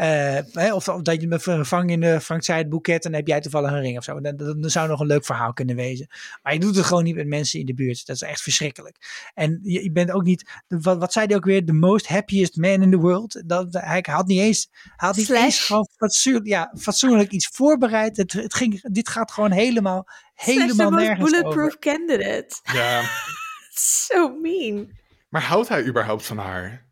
Uh, 0.03 0.75
of, 0.75 0.87
of, 0.87 1.01
dat 1.01 1.21
je 1.21 1.27
me 1.27 1.39
vervangt 1.39 1.91
in 1.91 1.99
de 1.99 2.21
Frank 2.21 2.43
Zijt 2.43 2.69
boeket 2.69 3.05
en 3.05 3.11
dan 3.11 3.19
heb 3.19 3.27
jij 3.27 3.41
toevallig 3.41 3.71
een 3.71 3.81
ring 3.81 3.97
of 3.97 4.03
zo. 4.03 4.21
Dat, 4.21 4.39
dat, 4.39 4.61
dat, 4.61 4.71
zou 4.71 4.87
nog 4.87 4.99
een 4.99 5.07
leuk 5.07 5.25
verhaal 5.25 5.53
kunnen 5.53 5.75
wezen. 5.75 6.07
Maar 6.41 6.53
je 6.53 6.59
doet 6.59 6.75
het 6.75 6.85
gewoon 6.85 7.03
niet 7.03 7.15
met 7.15 7.27
mensen 7.27 7.59
in 7.59 7.65
de 7.65 7.73
buurt. 7.73 8.05
Dat 8.05 8.15
is 8.15 8.21
echt 8.21 8.41
verschrikkelijk. 8.41 8.97
En 9.33 9.59
je, 9.63 9.83
je 9.83 9.91
bent 9.91 10.11
ook 10.11 10.23
niet, 10.23 10.61
wat, 10.67 10.97
wat 10.97 11.13
zei 11.13 11.25
hij 11.25 11.35
ook 11.35 11.45
weer, 11.45 11.65
the 11.65 11.73
most 11.73 12.07
happiest 12.07 12.55
man 12.55 12.81
in 12.81 12.91
the 12.91 12.97
world. 12.97 13.43
Dat, 13.45 13.67
hij 13.73 14.05
had 14.09 14.27
niet 14.27 14.39
eens, 14.39 14.69
hij 14.71 15.07
had 15.07 15.15
niet 15.15 15.25
Slash. 15.25 15.43
eens 15.43 15.59
gewoon 15.59 15.87
fatsoenlijk, 15.97 16.47
ja, 16.47 16.73
fatsoenlijk 16.77 17.31
iets 17.31 17.47
voorbereid. 17.47 18.17
Het, 18.17 18.33
het 18.33 18.53
ging, 18.53 18.81
dit 18.81 19.09
gaat 19.09 19.31
gewoon 19.31 19.51
helemaal, 19.51 20.07
helemaal 20.33 20.89
Slash 20.89 21.05
nergens 21.05 21.31
bulletproof 21.31 21.65
over. 21.65 21.79
candidate. 21.79 22.59
Ja. 22.63 23.01
so 24.07 24.39
mean. 24.41 24.91
Maar 25.29 25.41
houdt 25.41 25.69
hij 25.69 25.85
überhaupt 25.85 26.25
van 26.25 26.37
haar? 26.37 26.85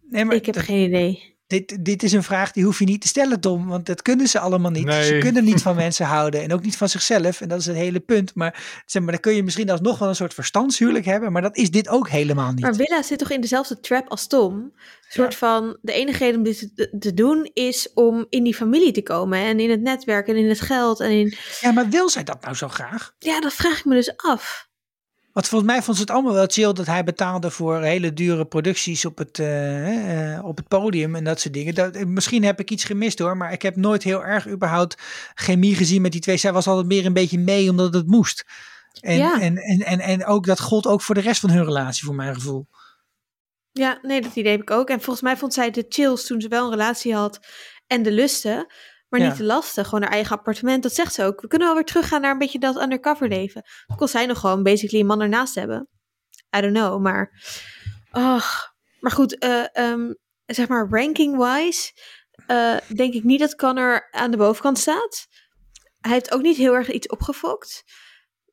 Nee, 0.00 0.24
maar 0.24 0.36
ik 0.36 0.46
heb 0.46 0.56
geen 0.56 0.86
idee. 0.86 1.29
Dit, 1.50 1.84
dit 1.84 2.02
is 2.02 2.12
een 2.12 2.22
vraag 2.22 2.52
die 2.52 2.64
hoef 2.64 2.78
je 2.78 2.84
niet 2.84 3.00
te 3.00 3.08
stellen, 3.08 3.40
Tom, 3.40 3.66
want 3.66 3.86
dat 3.86 4.02
kunnen 4.02 4.26
ze 4.26 4.38
allemaal 4.38 4.70
niet. 4.70 4.84
Nee. 4.84 5.04
Ze 5.04 5.18
kunnen 5.18 5.44
niet 5.44 5.62
van 5.62 5.76
mensen 5.86 6.06
houden 6.06 6.42
en 6.42 6.52
ook 6.52 6.62
niet 6.62 6.76
van 6.76 6.88
zichzelf. 6.88 7.40
En 7.40 7.48
dat 7.48 7.60
is 7.60 7.66
het 7.66 7.76
hele 7.76 8.00
punt. 8.00 8.34
Maar, 8.34 8.82
zeg 8.86 9.02
maar 9.02 9.12
dan 9.12 9.20
kun 9.20 9.34
je 9.34 9.42
misschien 9.42 9.70
alsnog 9.70 9.98
wel 9.98 10.08
een 10.08 10.14
soort 10.14 10.34
verstandshuwelijk 10.34 11.04
hebben, 11.04 11.32
maar 11.32 11.42
dat 11.42 11.56
is 11.56 11.70
dit 11.70 11.88
ook 11.88 12.08
helemaal 12.08 12.52
niet. 12.52 12.60
Maar 12.60 12.74
Willa 12.74 13.02
zit 13.02 13.18
toch 13.18 13.30
in 13.30 13.40
dezelfde 13.40 13.80
trap 13.80 14.08
als 14.08 14.26
Tom? 14.26 14.54
Een 14.54 14.72
soort 15.08 15.32
ja. 15.32 15.38
van, 15.38 15.78
de 15.82 15.92
enige 15.92 16.18
reden 16.18 16.36
om 16.36 16.42
dit 16.42 16.70
te, 16.74 16.96
te, 16.98 17.14
doen 17.14 17.50
is 17.52 17.92
om 17.94 18.26
in 18.28 18.44
die 18.44 18.54
familie 18.54 18.92
te 18.92 19.02
komen 19.02 19.38
en 19.38 19.60
in 19.60 19.70
het 19.70 19.80
netwerk 19.80 20.28
en 20.28 20.36
in 20.36 20.48
het 20.48 20.60
geld 20.60 21.00
en 21.00 21.10
in... 21.10 21.34
Ja, 21.60 21.72
maar 21.72 21.88
wil 21.88 22.08
zij 22.08 22.24
dat 22.24 22.42
nou 22.42 22.54
zo 22.54 22.68
graag? 22.68 23.14
Ja, 23.18 23.40
dat 23.40 23.52
vraag 23.52 23.78
ik 23.78 23.84
me 23.84 23.94
dus 23.94 24.16
af. 24.16 24.69
Want 25.32 25.48
volgens 25.48 25.72
mij 25.72 25.82
vond 25.82 25.96
ze 25.96 26.02
het 26.02 26.12
allemaal 26.12 26.32
wel 26.32 26.46
chill 26.46 26.72
dat 26.72 26.86
hij 26.86 27.04
betaalde 27.04 27.50
voor 27.50 27.82
hele 27.82 28.12
dure 28.12 28.44
producties 28.44 29.04
op 29.04 29.18
het, 29.18 29.38
uh, 29.38 30.34
uh, 30.34 30.44
op 30.44 30.56
het 30.56 30.68
podium 30.68 31.14
en 31.14 31.24
dat 31.24 31.40
soort 31.40 31.54
dingen. 31.54 31.74
Dat, 31.74 32.04
misschien 32.04 32.44
heb 32.44 32.60
ik 32.60 32.70
iets 32.70 32.84
gemist 32.84 33.18
hoor, 33.18 33.36
maar 33.36 33.52
ik 33.52 33.62
heb 33.62 33.76
nooit 33.76 34.02
heel 34.02 34.24
erg 34.24 34.48
überhaupt 34.48 35.02
chemie 35.34 35.74
gezien 35.74 36.02
met 36.02 36.12
die 36.12 36.20
twee. 36.20 36.36
Zij 36.36 36.52
was 36.52 36.66
altijd 36.66 36.86
meer 36.86 37.06
een 37.06 37.12
beetje 37.12 37.38
mee 37.38 37.70
omdat 37.70 37.94
het 37.94 38.06
moest. 38.06 38.44
En, 39.00 39.16
ja. 39.16 39.40
en, 39.40 39.56
en, 39.56 39.80
en, 39.80 40.00
en 40.00 40.26
ook 40.26 40.46
dat 40.46 40.60
gold 40.60 40.86
ook 40.86 41.02
voor 41.02 41.14
de 41.14 41.20
rest 41.20 41.40
van 41.40 41.50
hun 41.50 41.64
relatie, 41.64 42.04
voor 42.04 42.14
mijn 42.14 42.34
gevoel. 42.34 42.66
Ja, 43.72 43.98
nee, 44.02 44.20
dat 44.20 44.34
idee 44.34 44.52
heb 44.52 44.60
ik 44.60 44.70
ook. 44.70 44.88
En 44.88 45.00
volgens 45.00 45.22
mij 45.24 45.36
vond 45.36 45.54
zij 45.54 45.70
de 45.70 45.86
chills 45.88 46.26
toen 46.26 46.40
ze 46.40 46.48
wel 46.48 46.64
een 46.64 46.70
relatie 46.70 47.14
had 47.14 47.46
en 47.86 48.02
de 48.02 48.12
lusten. 48.12 48.66
Maar 49.10 49.20
niet 49.20 49.36
te 49.36 49.44
lastig. 49.44 49.88
Gewoon 49.88 50.02
haar 50.02 50.12
eigen 50.12 50.36
appartement. 50.36 50.82
Dat 50.82 50.94
zegt 50.94 51.14
ze 51.14 51.24
ook. 51.24 51.40
We 51.40 51.48
kunnen 51.48 51.66
wel 51.66 51.76
weer 51.76 51.86
teruggaan 51.86 52.20
naar 52.20 52.32
een 52.32 52.38
beetje 52.38 52.58
dat 52.58 52.82
undercover 52.82 53.28
leven. 53.28 53.62
Dan 53.86 53.96
kon 53.96 54.08
zij 54.08 54.26
nog 54.26 54.38
gewoon 54.38 54.62
basically 54.62 55.00
een 55.00 55.06
man 55.06 55.20
ernaast 55.20 55.54
hebben. 55.54 55.88
I 56.56 56.60
don't 56.60 56.74
know, 56.74 57.00
maar... 57.00 57.42
Ach, 58.10 58.74
maar 59.00 59.12
goed, 59.12 59.44
uh, 59.44 59.64
um, 59.74 60.16
zeg 60.46 60.68
maar 60.68 60.88
ranking-wise... 60.90 61.92
Uh, 62.46 62.76
denk 62.94 63.14
ik 63.14 63.24
niet 63.24 63.40
dat 63.40 63.54
Connor 63.54 64.08
aan 64.10 64.30
de 64.30 64.36
bovenkant 64.36 64.78
staat. 64.78 65.26
Hij 66.00 66.12
heeft 66.12 66.32
ook 66.32 66.42
niet 66.42 66.56
heel 66.56 66.74
erg 66.74 66.90
iets 66.90 67.08
opgefokt. 67.08 67.82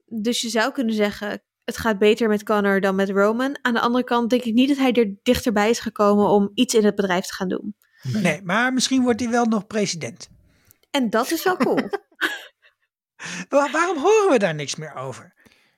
Dus 0.05 0.41
je 0.41 0.49
zou 0.49 0.71
kunnen 0.71 0.95
zeggen, 0.95 1.43
het 1.63 1.77
gaat 1.77 1.97
beter 1.97 2.27
met 2.27 2.43
Connor 2.43 2.81
dan 2.81 2.95
met 2.95 3.09
Roman. 3.09 3.57
Aan 3.61 3.73
de 3.73 3.79
andere 3.79 4.03
kant 4.03 4.29
denk 4.29 4.43
ik 4.43 4.53
niet 4.53 4.67
dat 4.67 4.77
hij 4.77 4.91
er 4.91 5.15
dichterbij 5.23 5.69
is 5.69 5.79
gekomen 5.79 6.29
om 6.29 6.51
iets 6.53 6.73
in 6.73 6.85
het 6.85 6.95
bedrijf 6.95 7.25
te 7.25 7.33
gaan 7.33 7.47
doen. 7.47 7.75
Nee, 8.01 8.41
maar 8.43 8.73
misschien 8.73 9.03
wordt 9.03 9.19
hij 9.19 9.29
wel 9.29 9.45
nog 9.45 9.67
president. 9.67 10.29
En 10.97 11.09
dat 11.09 11.31
is 11.31 11.43
wel 11.43 11.57
cool. 11.57 11.79
waarom 13.71 13.97
horen 13.97 14.29
we 14.29 14.39
daar 14.39 14.55
niks 14.55 14.75
meer 14.75 14.95
over? 14.95 15.33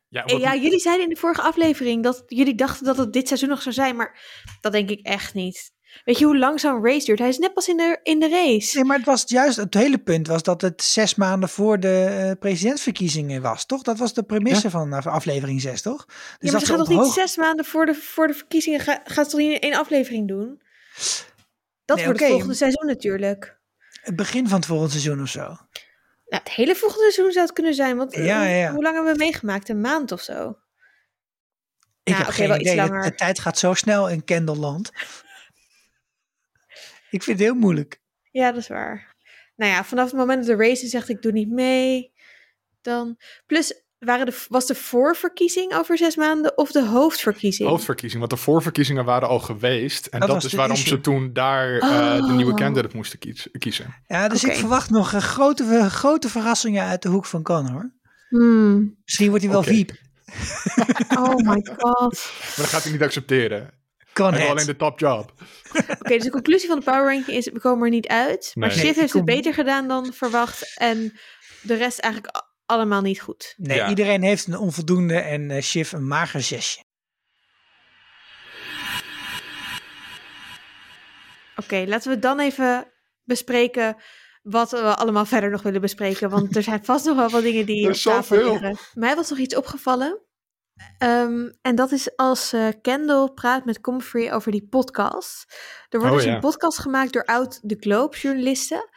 Ja, 0.07 0.23
ja, 0.25 0.55
jullie 0.55 0.79
zeiden 0.79 1.03
in 1.03 1.13
de 1.13 1.19
vorige 1.19 1.41
aflevering 1.41 2.03
dat 2.03 2.23
jullie 2.27 2.55
dachten 2.55 2.85
dat 2.85 2.97
het 2.97 3.13
dit 3.13 3.27
seizoen 3.27 3.49
nog 3.49 3.61
zou 3.61 3.75
zijn, 3.75 3.95
maar 3.95 4.19
dat 4.61 4.71
denk 4.71 4.89
ik 4.89 5.05
echt 5.05 5.33
niet. 5.33 5.71
Weet 6.03 6.19
je 6.19 6.25
hoe 6.25 6.37
lang 6.37 6.59
zo'n 6.59 6.85
race 6.85 7.05
duurt? 7.05 7.19
Hij 7.19 7.27
is 7.27 7.37
net 7.37 7.53
pas 7.53 7.67
in 7.67 7.77
de, 7.77 7.99
in 8.03 8.19
de 8.19 8.29
race. 8.29 8.75
Nee, 8.75 8.85
maar 8.85 8.97
het 8.97 9.05
was 9.05 9.23
juist, 9.27 9.57
het 9.57 9.73
hele 9.73 9.97
punt 9.97 10.27
was 10.27 10.43
dat 10.43 10.61
het 10.61 10.83
zes 10.83 11.15
maanden 11.15 11.49
voor 11.49 11.79
de 11.79 12.25
uh, 12.25 12.31
presidentsverkiezingen 12.39 13.41
was, 13.41 13.65
toch? 13.65 13.81
Dat 13.81 13.97
was 13.97 14.13
de 14.13 14.23
premisse 14.23 14.69
van 14.69 14.93
uh, 14.93 15.05
aflevering 15.05 15.61
6, 15.61 15.81
toch? 15.81 16.05
Dus 16.05 16.15
ja, 16.39 16.51
maar 16.51 16.59
ze 16.59 16.65
gaat 16.65 16.77
toch 16.77 17.03
niet 17.03 17.13
zes 17.13 17.37
maanden 17.37 17.65
voor 17.65 17.85
de, 17.85 17.95
voor 17.95 18.27
de 18.27 18.33
verkiezingen, 18.33 18.79
ga, 18.79 19.01
gaat 19.03 19.25
ze 19.25 19.31
toch 19.31 19.39
niet 19.39 19.53
in 19.53 19.59
één 19.59 19.79
aflevering 19.79 20.27
doen? 20.27 20.61
Dat 21.85 21.97
nee, 21.97 22.05
wordt 22.05 22.19
okay. 22.19 22.31
het 22.31 22.37
volgende 22.37 22.53
seizoen 22.53 22.85
natuurlijk. 22.85 23.58
Het 24.09 24.17
begin 24.17 24.47
van 24.47 24.57
het 24.57 24.67
volgende 24.67 24.91
seizoen 24.91 25.21
of 25.21 25.29
zo. 25.29 25.39
Nou, 25.39 26.43
het 26.43 26.49
hele 26.49 26.75
volgende 26.75 27.11
seizoen 27.11 27.31
zou 27.31 27.45
het 27.45 27.53
kunnen 27.53 27.73
zijn, 27.73 27.97
want 27.97 28.15
ja, 28.15 28.23
ja, 28.23 28.43
ja. 28.43 28.71
hoe 28.71 28.83
lang 28.83 28.95
hebben 28.95 29.13
we 29.13 29.19
meegemaakt? 29.19 29.69
Een 29.69 29.81
maand 29.81 30.11
of 30.11 30.21
zo? 30.21 30.49
Ik 32.03 32.13
nou, 32.13 32.17
heb 32.17 32.33
okay, 32.33 32.47
geen 32.47 32.59
idee. 32.59 32.75
De, 32.75 33.09
de 33.09 33.15
tijd 33.15 33.39
gaat 33.39 33.57
zo 33.57 33.73
snel 33.73 34.09
in 34.09 34.23
Kendallland. 34.23 34.89
Ik 37.11 37.23
vind 37.23 37.39
het 37.39 37.47
heel 37.47 37.55
moeilijk. 37.55 38.01
Ja, 38.31 38.51
dat 38.51 38.61
is 38.61 38.67
waar. 38.67 39.15
Nou 39.55 39.71
ja, 39.71 39.83
vanaf 39.83 40.05
het 40.05 40.19
moment 40.19 40.45
dat 40.45 40.57
de 40.57 40.63
race 40.63 40.87
zegt 40.87 41.09
ik 41.09 41.21
doe 41.21 41.31
niet 41.31 41.49
mee, 41.49 42.13
dan... 42.81 43.17
Plus, 43.45 43.83
waren 43.99 44.25
de, 44.25 44.45
was 44.49 44.65
de 44.65 44.75
voorverkiezing 44.75 45.73
over 45.73 45.97
zes 45.97 46.15
maanden 46.15 46.57
of 46.57 46.71
de 46.71 46.85
hoofdverkiezing? 46.85 47.69
Hoofdverkiezing, 47.69 48.19
want 48.19 48.31
de 48.31 48.37
voorverkiezingen 48.37 49.05
waren 49.05 49.27
al 49.27 49.39
geweest. 49.39 50.05
En 50.05 50.19
dat, 50.19 50.43
is 50.43 50.53
waarom 50.53 50.75
ze 50.75 51.01
toen 51.01 51.33
daar 51.33 51.75
uh, 51.75 52.27
de 52.27 52.33
nieuwe 52.33 52.51
oh. 52.51 52.57
candidate 52.57 52.95
moesten 52.95 53.19
kiezen. 53.59 53.95
Ja, 54.07 54.27
dus 54.27 54.43
ik 54.43 54.53
verwacht 54.53 54.89
nog 54.89 55.13
een 55.13 55.21
grote, 55.21 55.89
grote 55.89 56.29
verrassingen 56.29 56.85
uit 56.85 57.01
de 57.01 57.09
hoek 57.09 57.25
van 57.25 57.43
Connor. 57.43 57.93
Hmm. 58.29 58.97
Misschien 59.03 59.29
wordt 59.29 59.43
hij 59.43 59.51
wel 59.53 59.61
okay. 59.61 59.89
oh 61.23 61.35
my 61.35 61.65
god. 61.77 62.31
Maar 62.39 62.53
dat 62.55 62.65
gaat 62.65 62.83
hij 62.83 62.91
niet 62.91 63.01
accepteren. 63.01 63.77
Kan 64.13 64.33
hij 64.33 64.49
alleen 64.49 64.65
de 64.65 64.75
top 64.75 64.99
job. 64.99 65.33
Oké, 65.99 66.13
dus 66.13 66.23
de 66.23 66.29
conclusie 66.29 66.67
van 66.67 66.79
de 66.79 66.85
power 66.85 67.13
ranking 67.13 67.37
is, 67.37 67.45
we 67.45 67.59
komen 67.59 67.83
er 67.83 67.89
niet 67.89 68.07
uit. 68.07 68.51
Maar 68.53 68.69
nee. 68.75 68.93
heeft 68.93 69.13
het 69.13 69.25
beter 69.25 69.53
gedaan 69.53 69.87
dan 69.87 70.13
verwacht. 70.13 70.77
En 70.77 71.19
de 71.61 71.73
rest 71.73 71.99
eigenlijk 71.99 72.48
allemaal 72.69 73.01
niet 73.01 73.21
goed. 73.21 73.53
Nee, 73.57 73.87
iedereen 73.87 74.23
heeft 74.23 74.47
een 74.47 74.57
onvoldoende 74.57 75.19
en 75.19 75.49
uh, 75.49 75.61
Shiv 75.61 75.91
een 75.91 76.07
mager 76.07 76.41
zesje. 76.41 76.83
Oké, 81.55 81.83
laten 81.87 82.11
we 82.11 82.19
dan 82.19 82.39
even 82.39 82.91
bespreken 83.23 83.95
wat 84.41 84.71
we 84.71 84.95
allemaal 84.95 85.25
verder 85.25 85.49
nog 85.49 85.61
willen 85.61 85.81
bespreken. 85.81 86.29
Want 86.29 86.55
er 86.55 86.63
zijn 86.63 86.85
vast 86.85 87.05
nog 87.05 87.15
wel 87.15 87.29
wat 87.29 87.41
dingen 87.41 87.65
die 87.65 87.87
op 87.87 87.93
tafel 87.93 88.51
liggen. 88.51 88.77
Mij 88.93 89.15
was 89.15 89.29
nog 89.29 89.39
iets 89.39 89.55
opgevallen. 89.55 90.21
Um, 91.03 91.57
en 91.61 91.75
dat 91.75 91.91
is 91.91 92.15
als 92.15 92.53
uh, 92.53 92.67
Kendall 92.81 93.29
praat 93.33 93.65
met 93.65 93.81
Comfrey 93.81 94.33
over 94.33 94.51
die 94.51 94.67
podcast. 94.67 95.55
Er 95.89 95.99
wordt 95.99 96.15
oh, 96.15 96.21
dus 96.21 96.33
een 96.33 96.39
podcast 96.39 96.79
gemaakt 96.79 97.13
door 97.13 97.25
oud 97.25 97.59
The 97.67 97.75
Globe 97.79 98.17
journalisten. 98.17 98.89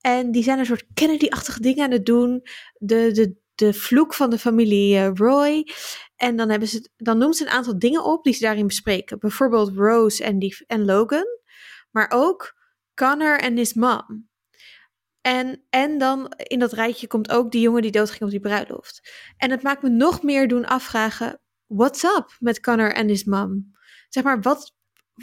En 0.00 0.30
die 0.30 0.42
zijn 0.42 0.58
een 0.58 0.66
soort 0.66 0.86
Kennedy-achtige 0.94 1.60
dingen 1.60 1.84
aan 1.84 1.90
het 1.90 2.06
doen. 2.06 2.42
De, 2.74 3.12
de, 3.12 3.36
de 3.54 3.72
vloek 3.72 4.14
van 4.14 4.30
de 4.30 4.38
familie 4.38 4.96
uh, 4.96 5.10
Roy. 5.14 5.68
En 6.16 6.36
dan, 6.36 6.50
hebben 6.50 6.68
ze, 6.68 6.90
dan 6.96 7.18
noemt 7.18 7.36
ze 7.36 7.44
een 7.44 7.50
aantal 7.50 7.78
dingen 7.78 8.04
op 8.04 8.24
die 8.24 8.32
ze 8.32 8.42
daarin 8.42 8.66
bespreken. 8.66 9.18
Bijvoorbeeld 9.18 9.72
Rose 9.76 10.24
en, 10.24 10.38
die, 10.38 10.64
en 10.66 10.84
Logan. 10.84 11.26
Maar 11.90 12.10
ook 12.14 12.56
Connor 12.94 13.38
en 13.38 13.56
his 13.56 13.74
mom. 13.74 14.28
En, 15.20 15.64
en 15.70 15.98
dan 15.98 16.32
in 16.36 16.58
dat 16.58 16.72
rijtje 16.72 17.06
komt 17.06 17.30
ook 17.30 17.50
die 17.50 17.60
jongen 17.60 17.82
die 17.82 17.90
doodging 17.90 18.22
op 18.22 18.30
die 18.30 18.40
bruiloft. 18.40 19.12
En 19.36 19.50
het 19.50 19.62
maakt 19.62 19.82
me 19.82 19.88
nog 19.88 20.22
meer 20.22 20.48
doen 20.48 20.66
afvragen: 20.66 21.40
what's 21.66 22.02
up 22.02 22.36
met 22.38 22.60
Connor 22.60 22.94
en 22.94 23.08
his 23.08 23.24
mom? 23.24 23.74
Zeg 24.08 24.24
maar, 24.24 24.40
wat, 24.40 24.75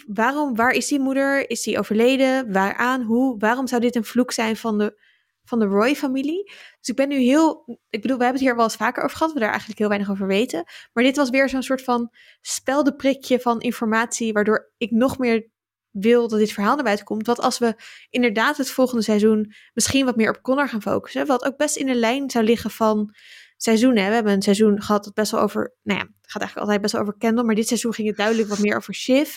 waarom, 0.07 0.55
waar 0.55 0.71
is 0.71 0.87
die 0.87 0.99
moeder? 0.99 1.49
Is 1.49 1.63
die 1.63 1.79
overleden? 1.79 2.53
Waaraan? 2.53 3.01
Hoe? 3.01 3.39
Waarom 3.39 3.67
zou 3.67 3.81
dit 3.81 3.95
een 3.95 4.03
vloek 4.03 4.31
zijn 4.31 4.57
van 4.57 4.77
de, 4.77 5.01
van 5.43 5.59
de 5.59 5.65
Roy-familie? 5.65 6.43
Dus 6.79 6.89
ik 6.89 6.95
ben 6.95 7.09
nu 7.09 7.17
heel. 7.17 7.63
Ik 7.89 8.01
bedoel, 8.01 8.17
we 8.17 8.23
hebben 8.23 8.41
het 8.41 8.49
hier 8.49 8.55
wel 8.55 8.63
eens 8.63 8.75
vaker 8.75 9.03
over 9.03 9.17
gehad, 9.17 9.33
we 9.33 9.39
daar 9.39 9.49
eigenlijk 9.49 9.79
heel 9.79 9.87
weinig 9.87 10.09
over 10.09 10.27
weten. 10.27 10.63
Maar 10.93 11.03
dit 11.03 11.15
was 11.15 11.29
weer 11.29 11.49
zo'n 11.49 11.63
soort 11.63 11.83
van 11.83 12.09
speldenprikje 12.41 13.39
van 13.39 13.61
informatie, 13.61 14.33
waardoor 14.33 14.71
ik 14.77 14.91
nog 14.91 15.17
meer 15.17 15.51
wil 15.91 16.27
dat 16.27 16.39
dit 16.39 16.51
verhaal 16.51 16.75
naar 16.75 16.83
buiten 16.83 17.05
komt. 17.05 17.27
Wat 17.27 17.39
als 17.39 17.57
we 17.57 17.75
inderdaad 18.09 18.57
het 18.57 18.69
volgende 18.69 19.03
seizoen 19.03 19.53
misschien 19.73 20.05
wat 20.05 20.15
meer 20.15 20.29
op 20.29 20.41
Connor 20.41 20.69
gaan 20.69 20.81
focussen. 20.81 21.25
Wat 21.25 21.45
ook 21.45 21.57
best 21.57 21.75
in 21.75 21.85
de 21.85 21.95
lijn 21.95 22.29
zou 22.29 22.45
liggen 22.45 22.71
van 22.71 23.13
seizoenen. 23.57 24.07
We 24.07 24.13
hebben 24.13 24.33
een 24.33 24.41
seizoen 24.41 24.81
gehad 24.81 25.03
dat 25.03 25.13
best 25.13 25.31
wel 25.31 25.41
over, 25.41 25.75
nou 25.83 25.99
ja, 25.99 26.05
het 26.05 26.31
gaat 26.31 26.41
eigenlijk 26.41 26.59
altijd 26.59 26.81
best 26.81 26.93
wel 26.93 27.01
over 27.01 27.17
Kendall. 27.17 27.45
Maar 27.45 27.55
dit 27.55 27.67
seizoen 27.67 27.93
ging 27.93 28.07
het 28.07 28.17
duidelijk 28.17 28.49
wat 28.49 28.59
meer 28.59 28.75
over 28.75 28.93
Shiv. 28.93 29.35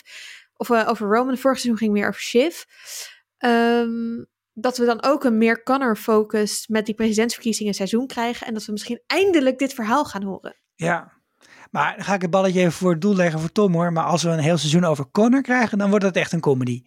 Of 0.57 0.69
uh, 0.69 0.87
over 0.87 1.07
Roman. 1.07 1.37
Vorig 1.37 1.59
seizoen 1.59 1.77
ging 1.77 1.91
meer 1.93 2.07
over 2.07 2.21
Shiv. 2.21 2.63
Um, 3.39 4.27
dat 4.53 4.77
we 4.77 4.85
dan 4.85 5.03
ook 5.03 5.23
een 5.23 5.37
meer 5.37 5.63
Connor-focus 5.63 6.67
met 6.67 6.85
die 6.85 6.95
presidentsverkiezingen 6.95 7.73
seizoen 7.73 8.07
krijgen. 8.07 8.47
En 8.47 8.53
dat 8.53 8.65
we 8.65 8.71
misschien 8.71 9.01
eindelijk 9.07 9.59
dit 9.59 9.73
verhaal 9.73 10.05
gaan 10.05 10.23
horen. 10.23 10.55
Ja, 10.75 11.11
maar 11.71 11.95
dan 11.95 12.05
ga 12.05 12.13
ik 12.13 12.21
het 12.21 12.31
balletje 12.31 12.59
even 12.59 12.71
voor 12.71 12.91
het 12.91 13.01
doel 13.01 13.15
leggen 13.15 13.39
voor 13.39 13.51
Tom 13.51 13.73
hoor. 13.73 13.93
Maar 13.93 14.03
als 14.03 14.23
we 14.23 14.29
een 14.29 14.39
heel 14.39 14.57
seizoen 14.57 14.83
over 14.83 15.11
Connor 15.11 15.41
krijgen, 15.41 15.77
dan 15.77 15.89
wordt 15.89 16.05
het 16.05 16.15
echt 16.15 16.31
een 16.31 16.39
comedy. 16.39 16.83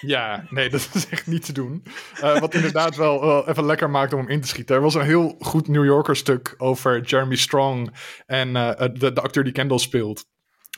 Ja, 0.00 0.44
nee, 0.50 0.70
dat 0.70 0.88
is 0.92 1.08
echt 1.08 1.26
niet 1.26 1.44
te 1.44 1.52
doen. 1.52 1.84
Uh, 2.22 2.40
wat 2.40 2.54
inderdaad 2.54 2.96
wel, 2.96 3.20
wel, 3.20 3.48
even 3.48 3.64
lekker 3.64 3.90
maakt 3.90 4.12
om 4.12 4.18
hem 4.18 4.28
in 4.28 4.40
te 4.40 4.48
schieten. 4.48 4.76
Er 4.76 4.82
was 4.82 4.94
een 4.94 5.04
heel 5.04 5.36
goed 5.38 5.68
New 5.68 5.84
Yorker 5.84 6.16
stuk 6.16 6.54
over 6.58 7.00
Jeremy 7.00 7.36
Strong 7.36 7.94
en 8.26 8.48
uh, 8.48 8.72
de, 8.76 9.12
de 9.12 9.20
acteur 9.20 9.44
die 9.44 9.52
Kendall 9.52 9.78
speelt. 9.78 10.24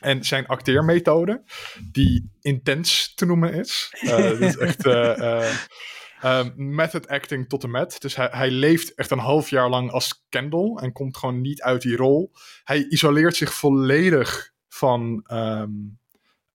En 0.03 0.25
zijn 0.25 0.47
acteermethode, 0.47 1.43
die 1.93 2.31
intens 2.41 3.15
te 3.15 3.27
noemen 3.27 3.55
is. 3.55 3.91
Uh, 4.03 4.17
dat 4.17 4.41
is 4.41 4.57
echt 4.57 4.87
uh, 4.87 6.45
method 6.57 7.09
acting 7.09 7.49
tot 7.49 7.63
en 7.63 7.71
met. 7.71 7.97
Dus 8.01 8.17
hij, 8.17 8.29
hij 8.31 8.51
leeft 8.51 8.95
echt 8.95 9.11
een 9.11 9.19
half 9.19 9.51
jaar 9.51 9.69
lang 9.69 9.91
als 9.91 10.25
Kendall 10.29 10.77
en 10.77 10.93
komt 10.93 11.17
gewoon 11.17 11.41
niet 11.41 11.63
uit 11.63 11.83
die 11.83 11.97
rol. 11.97 12.33
Hij 12.65 12.87
isoleert 12.89 13.37
zich 13.37 13.55
volledig 13.55 14.53
van 14.69 15.25
um, 15.33 16.01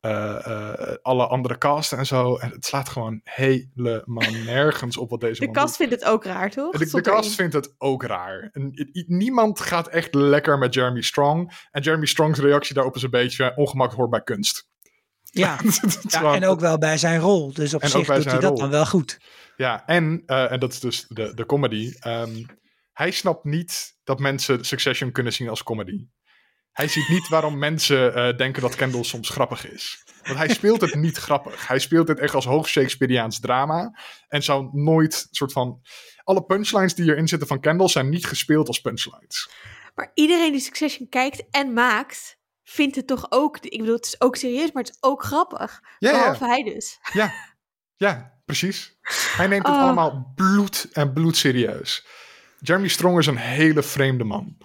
uh, 0.01 0.11
uh, 0.47 0.95
alle 1.01 1.27
andere 1.27 1.57
casten 1.57 1.97
en 1.97 2.05
zo. 2.05 2.35
En 2.35 2.49
het 2.49 2.65
slaat 2.65 2.89
gewoon 2.89 3.21
helemaal 3.23 4.31
nergens 4.45 4.97
op 4.97 5.09
wat 5.09 5.19
deze 5.19 5.45
De 5.45 5.51
cast 5.51 5.75
vindt 5.75 5.93
het 5.93 6.05
ook 6.05 6.23
raar, 6.23 6.51
toch? 6.51 6.77
De, 6.77 6.89
de 6.91 7.01
cast 7.01 7.35
vindt 7.35 7.53
het 7.53 7.75
ook 7.77 8.03
raar. 8.03 8.49
En, 8.51 8.71
niemand 9.07 9.59
gaat 9.59 9.87
echt 9.87 10.13
lekker 10.13 10.57
met 10.57 10.73
Jeremy 10.73 11.01
Strong. 11.01 11.67
En 11.71 11.81
Jeremy 11.81 12.05
Strong's 12.05 12.39
reactie 12.39 12.75
daarop 12.75 12.95
is 12.95 13.03
een 13.03 13.09
beetje 13.09 13.53
ongemak 13.55 13.93
hoort 13.93 14.09
bij 14.09 14.23
kunst. 14.23 14.67
Ja, 15.23 15.59
ja 16.07 16.33
en 16.33 16.45
ook 16.45 16.59
wel 16.59 16.77
bij 16.77 16.97
zijn 16.97 17.19
rol. 17.19 17.53
Dus 17.53 17.73
op 17.73 17.85
zich 17.85 18.07
doet 18.07 18.25
hij 18.25 18.39
dat 18.39 18.57
dan 18.57 18.69
wel 18.69 18.85
goed. 18.85 19.19
Ja, 19.55 19.85
en, 19.85 20.23
uh, 20.25 20.51
en 20.51 20.59
dat 20.59 20.71
is 20.71 20.79
dus 20.79 21.05
de, 21.07 21.33
de 21.33 21.45
comedy. 21.45 21.93
Um, 22.07 22.45
hij 22.93 23.11
snapt 23.11 23.43
niet 23.43 23.97
dat 24.03 24.19
mensen 24.19 24.65
Succession 24.65 25.11
kunnen 25.11 25.33
zien 25.33 25.49
als 25.49 25.63
comedy. 25.63 26.05
Hij 26.77 26.87
ziet 26.87 27.09
niet 27.09 27.27
waarom 27.27 27.57
mensen 27.57 28.17
uh, 28.17 28.37
denken 28.37 28.61
dat 28.61 28.75
Kendall 28.75 29.03
soms 29.03 29.29
grappig 29.29 29.71
is. 29.71 30.03
Want 30.23 30.37
hij 30.37 30.53
speelt 30.53 30.81
het 30.81 30.95
niet 30.95 31.17
grappig. 31.17 31.67
Hij 31.67 31.79
speelt 31.79 32.07
het 32.07 32.19
echt 32.19 32.33
als 32.33 32.45
hoog 32.45 32.67
Shakespeareaans 32.67 33.39
drama. 33.39 33.99
En 34.27 34.43
zou 34.43 34.69
nooit 34.71 35.27
soort 35.31 35.51
van. 35.51 35.81
Alle 36.23 36.45
punchlines 36.45 36.95
die 36.95 37.09
erin 37.09 37.27
zitten 37.27 37.47
van 37.47 37.59
Kendall 37.59 37.87
zijn 37.87 38.09
niet 38.09 38.25
gespeeld 38.25 38.67
als 38.67 38.81
punchlines. 38.81 39.49
Maar 39.95 40.11
iedereen 40.13 40.51
die 40.51 40.61
Succession 40.61 41.09
kijkt 41.09 41.43
en 41.51 41.73
maakt, 41.73 42.37
vindt 42.63 42.95
het 42.95 43.07
toch 43.07 43.25
ook. 43.29 43.57
Ik 43.57 43.79
bedoel, 43.79 43.95
het 43.95 44.05
is 44.05 44.21
ook 44.21 44.35
serieus, 44.35 44.71
maar 44.71 44.83
het 44.83 44.91
is 44.91 45.01
ook 45.01 45.23
grappig. 45.23 45.81
Ja, 45.99 46.11
Behalve 46.11 46.45
ja. 46.45 46.49
hij 46.49 46.63
dus. 46.63 46.99
Ja, 47.13 47.33
ja, 47.95 48.39
precies. 48.45 48.97
Hij 49.37 49.47
neemt 49.47 49.67
het 49.67 49.75
oh. 49.75 49.81
allemaal 49.81 50.31
bloed 50.35 50.87
en 50.91 51.13
bloed 51.13 51.37
serieus. 51.37 52.07
Jeremy 52.59 52.87
Strong 52.87 53.17
is 53.17 53.27
een 53.27 53.37
hele 53.37 53.83
vreemde 53.83 54.23
man. 54.23 54.57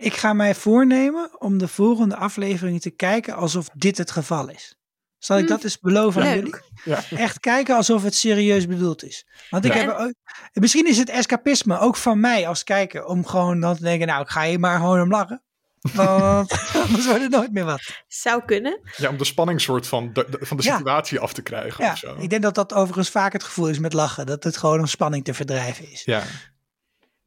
Ik 0.00 0.14
ga 0.16 0.32
mij 0.32 0.54
voornemen 0.54 1.40
om 1.40 1.58
de 1.58 1.68
volgende 1.68 2.16
aflevering 2.16 2.80
te 2.80 2.90
kijken 2.90 3.34
alsof 3.34 3.68
dit 3.74 3.98
het 3.98 4.10
geval 4.10 4.48
is. 4.50 4.76
Zal 5.18 5.36
ik 5.38 5.44
Hm, 5.44 5.50
dat 5.50 5.64
eens 5.64 5.78
beloven 5.80 6.22
aan 6.22 6.34
jullie? 6.34 6.54
Ja. 6.84 7.02
Echt 7.10 7.40
kijken 7.40 7.76
alsof 7.76 8.02
het 8.02 8.14
serieus 8.14 8.66
bedoeld 8.66 9.04
is. 9.04 9.26
Want 9.50 9.64
ik 9.64 9.72
Ja. 9.74 9.78
heb 9.78 9.88
ook, 9.98 10.12
misschien 10.52 10.86
is 10.86 10.98
het 10.98 11.08
escapisme 11.08 11.78
ook 11.78 11.96
van 11.96 12.20
mij 12.20 12.48
als 12.48 12.64
kijker 12.64 13.04
om 13.04 13.26
gewoon 13.26 13.60
dan 13.60 13.76
te 13.76 13.82
denken, 13.82 14.06
nou 14.06 14.22
ik 14.22 14.28
ga 14.28 14.44
hier 14.44 14.60
maar 14.60 14.76
gewoon 14.78 15.00
om 15.00 15.10
lachen. 15.10 15.42
Want 15.80 16.52
anders 16.86 17.06
wordt 17.06 17.22
het 17.22 17.30
nooit 17.30 17.52
meer 17.52 17.64
wat. 17.64 17.80
Zou 18.06 18.42
kunnen. 18.44 18.80
Ja, 18.96 19.08
om 19.08 19.16
de 19.16 19.24
spanning 19.24 19.60
soort 19.60 19.86
van 19.86 20.12
de, 20.12 20.26
de- 20.30 20.46
van 20.46 20.56
de 20.56 20.62
Ja. 20.62 20.76
situatie 20.76 21.18
af 21.20 21.32
te 21.32 21.42
krijgen 21.42 21.84
Ja, 21.84 21.92
of 21.92 21.98
zo. 21.98 22.16
ik 22.18 22.30
denk 22.30 22.42
dat 22.42 22.54
dat 22.54 22.72
overigens 22.74 23.10
vaak 23.10 23.32
het 23.32 23.44
gevoel 23.44 23.68
is 23.68 23.78
met 23.78 23.92
lachen. 23.92 24.26
Dat 24.26 24.44
het 24.44 24.56
gewoon 24.56 24.78
om 24.78 24.86
spanning 24.86 25.24
te 25.24 25.34
verdrijven 25.34 25.90
is. 25.90 26.02
Ja, 26.04 26.22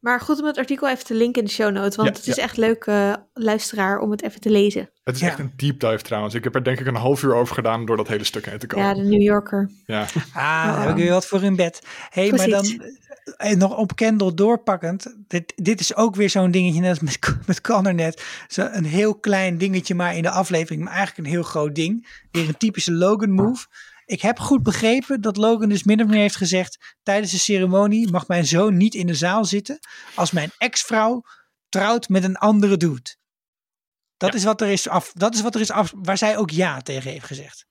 Maar 0.02 0.20
goed 0.20 0.40
om 0.40 0.46
het 0.46 0.58
artikel 0.58 0.88
even 0.88 1.04
te 1.04 1.14
linken 1.14 1.42
in 1.42 1.46
de 1.48 1.54
show 1.54 1.72
notes. 1.72 1.96
Want 1.96 2.08
Ja, 2.08 2.14
het 2.14 2.26
is 2.26 2.34
ja. 2.36 2.42
echt 2.42 2.56
leuk, 2.56 2.84
eh, 2.84 3.14
luisteraar, 3.34 3.98
om 3.98 4.10
het 4.10 4.22
even 4.22 4.40
te 4.40 4.50
lezen. 4.50 4.90
het 5.04 5.14
is 5.14 5.20
Ja. 5.20 5.26
echt 5.28 5.38
een 5.38 5.52
deep 5.56 5.80
dive 5.80 6.02
trouwens. 6.02 6.34
Ik 6.34 6.44
heb 6.44 6.54
er 6.54 6.64
denk 6.64 6.80
ik 6.80 6.86
een 6.86 6.94
half 6.94 7.22
uur 7.22 7.34
over 7.34 7.54
gedaan 7.54 7.84
door 7.86 7.96
dat 7.96 8.08
hele 8.08 8.24
stuk 8.24 8.46
heen 8.46 8.58
te 8.58 8.66
komen. 8.66 8.86
Ja, 8.86 8.94
de 8.94 9.02
New 9.02 9.20
Yorker. 9.22 9.70
Ja, 9.86 10.06
Ah, 10.34 10.68
Oh. 10.74 10.80
heb 10.80 10.90
ik 10.90 10.96
weer 10.96 11.10
wat 11.12 11.26
voor 11.26 11.42
in 11.42 11.56
bed. 11.56 11.82
hey, 12.10 12.30
maar 12.30 12.48
dan 12.48 12.60
Precies. 12.60 12.98
eh, 13.36 13.56
nog 13.56 13.76
op 13.76 13.96
Kendall 13.96 14.34
doorpakkend. 14.34 15.16
Dit, 15.28 15.52
dit 15.56 15.80
is 15.80 15.96
ook 15.96 16.14
weer 16.14 16.30
zo'n 16.30 16.50
dingetje, 16.50 16.80
net 16.80 16.90
als 16.90 17.00
met, 17.00 17.36
met 17.46 17.60
Connor 17.60 17.94
net. 17.94 18.24
Zo 18.48 18.68
een 18.72 18.84
heel 18.84 19.14
klein 19.14 19.58
dingetje 19.58 19.94
maar 19.94 20.16
in 20.16 20.22
de 20.22 20.30
aflevering, 20.30 20.82
maar 20.84 20.92
eigenlijk 20.92 21.26
een 21.26 21.32
heel 21.34 21.42
groot 21.42 21.74
ding. 21.74 22.08
Weer 22.30 22.48
een 22.48 22.56
typische 22.56 22.92
Logan 22.92 23.30
move. 23.30 23.66
Ik 24.04 24.20
heb 24.20 24.38
goed 24.38 24.62
begrepen 24.62 25.20
dat 25.20 25.36
Logan 25.36 25.68
dus 25.68 25.82
min 25.84 26.02
of 26.02 26.06
meer 26.08 26.20
heeft 26.20 26.36
gezegd... 26.36 26.96
tijdens 27.02 27.30
de 27.32 27.38
ceremonie 27.38 28.10
mag 28.10 28.28
mijn 28.28 28.46
zoon 28.46 28.76
niet 28.76 28.94
in 28.94 29.06
de 29.06 29.14
zaal 29.14 29.44
zitten... 29.44 29.78
als 30.14 30.30
mijn 30.30 30.50
ex-vrouw 30.58 31.22
trouwt 31.68 32.08
met 32.08 32.24
een 32.24 32.36
andere 32.36 32.76
dude. 32.76 33.16
Dat, 34.16 34.30
Ja. 34.32 34.38
is 34.38 34.44
wat 34.44 34.60
er 34.60 34.68
is 34.68 34.88
af, 34.88 35.12
dat 35.12 35.34
is 35.34 35.40
wat 35.40 35.54
er 35.54 35.60
is 35.60 35.70
af, 35.70 35.92
waar 35.96 36.18
zij 36.18 36.36
ook 36.36 36.50
ja 36.50 36.80
tegen 36.80 37.10
heeft 37.10 37.24
gezegd. 37.26 37.66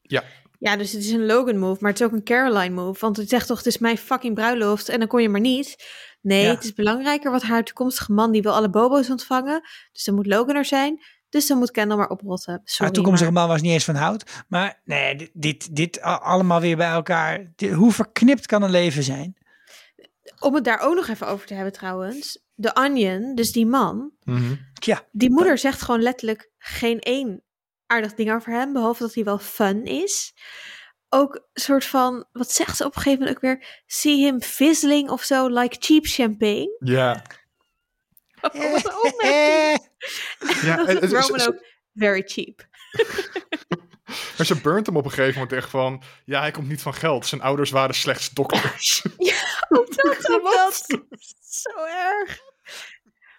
Ja, 0.59 0.75
dus 0.77 0.91
het 0.91 1.03
is 1.03 1.11
een 1.11 1.25
Logan 1.25 1.57
move, 1.57 1.77
maar 1.82 1.91
het 1.91 1.99
is 1.99 2.05
ook 2.05 2.13
een 2.13 2.23
Caroline 2.23 2.75
move. 2.75 2.99
Want 2.99 3.17
het 3.17 3.29
zegt 3.29 3.47
toch, 3.47 3.57
het 3.57 3.65
is 3.67 3.77
mijn 3.77 3.97
fucking 3.97 4.36
bruiloft 4.36 4.89
en 4.89 4.99
dan 4.99 5.07
kon 5.07 5.21
je 5.21 5.29
maar 5.29 5.39
niet. 5.41 5.75
Nee, 6.21 6.43
Ja. 6.43 6.49
het 6.49 6.63
is 6.63 6.73
belangrijker 6.73 7.32
wat 7.32 7.41
haar 7.41 7.63
toekomstige 7.63 8.11
man, 8.11 8.32
die 8.32 8.41
wil 8.41 8.53
alle 8.53 8.69
bobo's 8.69 9.09
ontvangen. 9.09 9.61
Dus 9.91 10.03
dan 10.03 10.15
moet 10.15 10.25
Logan 10.27 10.55
er 10.55 10.65
zijn. 10.65 10.99
Dus 11.32 11.47
dan 11.47 11.57
moet 11.57 11.71
Kendall 11.71 11.97
maar 11.97 12.09
oprotten. 12.09 12.61
Sorry, 12.63 12.84
Haar 12.86 12.91
toekomstige 12.91 13.32
maar- 13.32 13.41
man 13.41 13.51
was 13.51 13.61
niet 13.61 13.71
eens 13.71 13.84
van 13.86 13.95
hout. 13.95 14.43
Maar 14.47 14.82
nee, 14.84 15.29
dit, 15.34 15.75
dit, 15.75 16.01
allemaal 16.01 16.59
weer 16.61 16.77
bij 16.77 16.89
elkaar. 16.91 17.51
Dit- 17.55 17.71
hoe 17.73 17.91
verknipt 17.91 18.45
kan 18.45 18.63
een 18.63 18.69
leven 18.71 19.03
zijn? 19.03 19.38
Om 20.39 20.55
het 20.55 20.63
daar 20.63 20.79
ook 20.79 20.95
nog 20.95 21.07
even 21.07 21.27
over 21.27 21.47
te 21.47 21.53
hebben 21.53 21.73
trouwens. 21.73 22.43
De 22.53 22.73
Onion, 22.75 23.36
dus 23.36 23.51
die 23.51 23.65
man, 23.65 24.11
Mhm. 24.23 24.55
Ja, 24.73 25.07
die 25.11 25.29
moeder 25.29 25.57
zegt 25.57 25.82
gewoon 25.82 26.01
letterlijk 26.01 26.49
geen 26.57 26.99
één 26.99 27.43
aardig 27.86 28.13
ding 28.13 28.32
over 28.34 28.51
hem. 28.53 28.73
Behalve 28.73 29.03
dat 29.03 29.13
hij 29.13 29.23
wel 29.23 29.38
fun 29.39 29.84
is. 29.86 30.34
Ook 31.09 31.36
een 31.36 31.61
soort 31.61 31.86
van, 31.86 32.25
wat 32.32 32.51
zegt 32.51 32.77
ze 32.77 32.86
op 32.86 32.95
een 32.95 33.01
gegeven 33.01 33.19
moment 33.19 33.38
ook 33.38 33.43
weer? 33.43 33.82
See 33.86 34.15
him 34.23 34.41
fizzling 34.41 35.09
of 35.09 35.23
zo, 35.23 35.47
like 35.47 35.75
cheap 35.79 36.05
champagne. 36.05 36.75
ja. 36.79 37.21
Wat 38.51 38.55
een 38.55 38.95
opmerking. 39.11 39.89
ja 40.67 40.75
Dat 40.75 40.87
en- 40.87 41.09
Roman 41.09 41.47
ook 41.47 41.65
very 41.93 42.21
cheap. 42.25 42.67
Maar 44.37 44.45
ze 44.45 44.61
burnt 44.61 44.85
hem 44.85 44.95
op 44.97 45.05
een 45.05 45.11
gegeven 45.11 45.33
moment 45.33 45.53
echt 45.53 45.69
van... 45.69 46.03
Ja, 46.25 46.39
hij 46.39 46.51
komt 46.51 46.67
niet 46.67 46.81
van 46.81 46.93
geld. 46.93 47.25
Zijn 47.25 47.41
ouders 47.41 47.69
waren 47.69 47.95
slechts 47.95 48.29
dokters. 48.29 49.03
Ook 49.69 49.95
dat, 49.95 50.17
dat. 50.21 50.85
Zo 51.39 51.69
erg. 51.85 52.39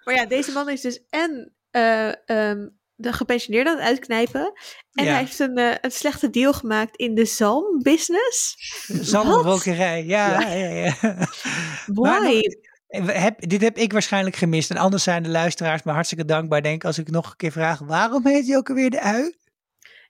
Maar 0.04 0.14
ja, 0.14 0.26
deze 0.26 0.52
man 0.52 0.68
is 0.68 0.80
dus 0.80 1.00
en 1.10 1.52
eh, 1.70 2.08
ehm, 2.28 2.68
de 2.94 3.12
gepensioneerde 3.12 3.70
aan 3.70 3.76
het 3.76 3.86
uitknijpen. 3.86 4.52
En 4.92 5.04
Ja. 5.04 5.10
hij 5.10 5.20
heeft 5.20 5.38
een, 5.38 5.56
eh, 5.58 5.74
een 5.80 5.90
slechte 5.92 6.30
deal 6.30 6.52
gemaakt 6.52 6.96
in 6.96 7.14
de 7.14 7.24
zalmbbusiness. 7.24 8.56
zalmrokerij. 8.86 10.04
Ja, 10.04 10.40
ja, 10.40 10.54
ja. 10.54 10.94
ja. 11.00 11.28
Why? 11.86 12.40
Heb, 13.00 13.48
dit 13.48 13.60
heb 13.60 13.76
ik 13.76 13.92
waarschijnlijk 13.92 14.36
gemist. 14.36 14.70
En 14.70 14.76
anders 14.76 15.02
zijn 15.02 15.22
de 15.22 15.28
luisteraars 15.28 15.82
me 15.82 15.92
hartstikke 15.92 16.24
dankbaar. 16.24 16.62
Denk 16.62 16.84
als 16.84 16.98
ik 16.98 17.10
nog 17.10 17.30
een 17.30 17.36
keer 17.36 17.52
vraag, 17.52 17.78
waarom 17.78 18.26
heet 18.26 18.46
hij 18.46 18.56
ook 18.56 18.68
alweer 18.68 18.90
de 18.90 19.00
ui? 19.00 19.34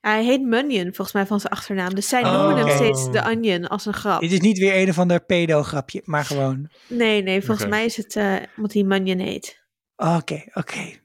Hij 0.00 0.24
heet 0.24 0.42
Munion 0.42 0.84
volgens 0.84 1.12
mij 1.12 1.26
van 1.26 1.40
zijn 1.40 1.52
achternaam. 1.52 1.94
Dus 1.94 2.08
zij 2.08 2.22
Oh, 2.24 2.32
noemen 2.32 2.56
hem 2.56 2.76
steeds 2.76 3.10
de 3.10 3.30
Onion 3.30 3.68
als 3.68 3.86
een 3.86 3.94
grap. 3.94 4.20
Dit 4.20 4.32
is 4.32 4.40
niet 4.40 4.58
weer 4.58 4.76
een 4.76 4.88
of 4.88 4.98
ander 4.98 5.24
pedo-grapje, 5.24 6.02
maar 6.04 6.24
gewoon. 6.24 6.70
Nee, 6.88 7.22
nee, 7.22 7.42
volgens 7.42 7.68
mij 7.68 7.84
is 7.84 7.96
het 7.96 8.16
eh 8.16 8.36
omdat 8.56 8.72
hij 8.72 8.82
Munion 8.82 9.18
heet. 9.18 9.64
Oké, 9.96 10.44
oké. 10.54 11.00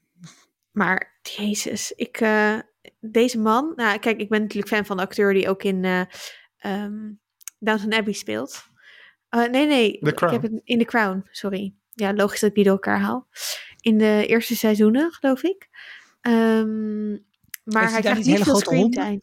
Maar, 0.70 1.18
jezus, 1.22 1.92
ik, 1.92 2.20
eh, 2.20 2.58
deze 3.00 3.38
man... 3.38 3.72
Nou, 3.76 3.98
kijk, 3.98 4.20
ik 4.20 4.28
ben 4.28 4.40
natuurlijk 4.40 4.74
fan 4.74 4.86
van 4.86 4.96
de 4.96 5.02
acteur 5.02 5.34
die 5.34 5.48
ook 5.48 5.62
in 5.62 5.84
eh 5.84 6.00
ehm, 6.58 7.12
Downton 7.58 7.94
Abbey 7.94 8.12
speelt. 8.12 8.62
Eh, 9.28 9.44
nee, 9.44 9.66
nee, 9.66 9.98
The 10.00 10.12
Crown. 10.12 10.34
ik 10.34 10.42
heb 10.42 10.50
het 10.50 10.60
in 10.64 10.78
The 10.78 10.84
Crown, 10.84 11.26
sorry. 11.30 11.74
Ja, 11.92 12.14
logisch 12.14 12.40
dat 12.40 12.48
ik 12.48 12.54
die 12.54 12.64
door 12.64 12.72
elkaar 12.72 13.00
haal. 13.00 13.28
In 13.80 13.98
de 13.98 14.24
eerste 14.26 14.56
seizoenen, 14.56 15.12
geloof 15.12 15.42
ik. 15.42 15.68
Ehm, 16.20 17.10
maar 17.64 17.90
hij 17.90 18.00
krijgt 18.00 18.24
niet 18.24 18.42
veel 18.42 18.56
screentime. 18.56 19.20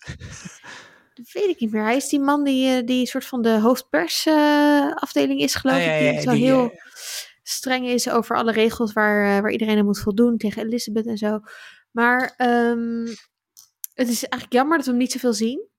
Dat 1.13 1.31
weet 1.31 1.49
ik 1.49 1.59
niet 1.59 1.71
meer. 1.71 1.83
Hij 1.83 1.95
is 1.95 2.09
die 2.09 2.19
man 2.19 2.43
die, 2.43 2.75
eh, 2.75 2.85
die 2.85 3.07
soort 3.07 3.25
van 3.25 3.41
de 3.41 3.59
hoofdpersafdeling 3.59 5.39
is, 5.39 5.55
geloof 5.55 5.77
Ah, 5.77 5.85
ja, 5.85 5.91
ik. 5.91 5.99
Die 5.99 6.13
ja, 6.13 6.21
zo 6.21 6.31
die, 6.31 6.43
heel 6.43 6.71
eh, 6.71 6.77
streng 7.43 7.87
is 7.87 8.09
over 8.09 8.35
alle 8.35 8.51
regels 8.51 8.93
waar, 8.93 9.35
eh, 9.35 9.41
waar 9.41 9.51
iedereen 9.51 9.77
aan 9.77 9.85
moet 9.85 9.99
voldoen 9.99 10.37
tegen 10.37 10.65
Elizabeth 10.65 11.07
en 11.07 11.17
zo. 11.17 11.39
Maar 11.91 12.33
ehm, 12.37 13.05
het 13.93 14.09
is 14.09 14.23
eigenlijk 14.23 14.53
jammer 14.53 14.77
dat 14.77 14.85
we 14.85 14.91
hem 14.91 15.01
niet 15.01 15.11
zoveel 15.11 15.33
zien. 15.33 15.69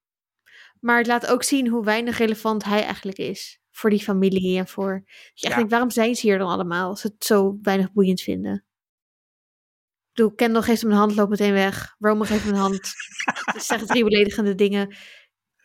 Maar 0.80 0.98
het 0.98 1.06
laat 1.06 1.26
ook 1.26 1.42
zien 1.42 1.68
hoe 1.68 1.84
weinig 1.84 2.18
relevant 2.18 2.64
hij 2.64 2.84
eigenlijk 2.84 3.18
is. 3.18 3.60
Voor 3.76 3.90
die 3.90 4.02
familie 4.02 4.58
en 4.58 4.66
voor... 4.68 5.02
Je 5.06 5.12
echt 5.34 5.52
Ja. 5.52 5.54
denkt, 5.56 5.70
waarom 5.70 5.90
zijn 5.90 6.14
ze 6.14 6.26
hier 6.26 6.38
dan 6.38 6.48
allemaal? 6.48 6.88
Als 6.88 7.00
ze 7.00 7.06
het 7.06 7.24
zo 7.24 7.58
weinig 7.62 7.92
boeiend 7.92 8.20
vinden. 8.20 8.54
Ik 8.54 10.12
bedoel, 10.12 10.34
Kendall 10.34 10.62
geeft 10.62 10.82
hem 10.82 10.90
een 10.90 10.96
hand, 10.96 11.14
loopt 11.14 11.30
meteen 11.30 11.52
weg. 11.52 11.94
Roman 11.98 12.26
geeft 12.26 12.44
hem 12.44 12.52
een 12.52 12.58
hand. 12.60 12.80
Ze 13.56 13.60
zeggen 13.60 13.86
drie 13.86 14.04
beledigende 14.04 14.54
dingen. 14.54 14.96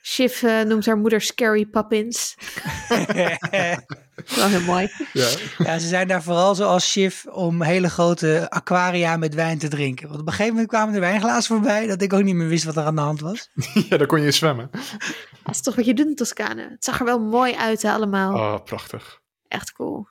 Shiv 0.03 0.43
eh, 0.43 0.61
noemt 0.61 0.85
haar 0.85 0.97
moeder 0.97 1.21
Scary 1.21 1.65
Poppins. 1.65 2.35
Wel 4.35 4.47
heel 4.47 4.61
mooi. 4.61 4.91
Ja. 5.13 5.27
Ja, 5.57 5.79
ze 5.79 5.87
zijn 5.87 6.07
daar 6.07 6.23
vooral 6.23 6.55
zoals 6.55 6.89
Schiff 6.91 7.25
om 7.25 7.61
hele 7.61 7.89
grote 7.89 8.49
aquaria 8.49 9.17
met 9.17 9.33
wijn 9.33 9.57
te 9.57 9.67
drinken. 9.67 10.07
Want 10.07 10.19
op 10.19 10.25
een 10.25 10.31
gegeven 10.31 10.51
moment 10.53 10.69
kwamen 10.71 10.93
er 10.93 10.99
wijnglazen 10.99 11.55
voorbij 11.55 11.87
dat 11.87 12.01
ik 12.01 12.13
ook 12.13 12.23
niet 12.23 12.35
meer 12.35 12.47
wist 12.47 12.63
wat 12.63 12.77
er 12.77 12.83
aan 12.83 12.95
de 12.95 13.01
hand 13.01 13.19
was. 13.19 13.49
ja, 13.89 13.97
daar 13.97 14.07
kon 14.07 14.19
je 14.19 14.25
in 14.25 14.33
zwemmen. 14.33 14.69
Dat 15.43 15.55
is 15.55 15.61
toch 15.61 15.75
wat 15.75 15.85
je 15.85 15.93
doet 15.93 16.05
in 16.07 16.15
Toscane. 16.15 16.61
Het 16.69 16.83
zag 16.83 16.99
er 16.99 17.05
wel 17.05 17.19
mooi 17.19 17.53
uit 17.55 17.81
hè, 17.81 17.91
allemaal. 17.91 18.33
Oh, 18.33 18.63
prachtig. 18.63 19.19
Echt 19.47 19.71
cool. 19.71 20.07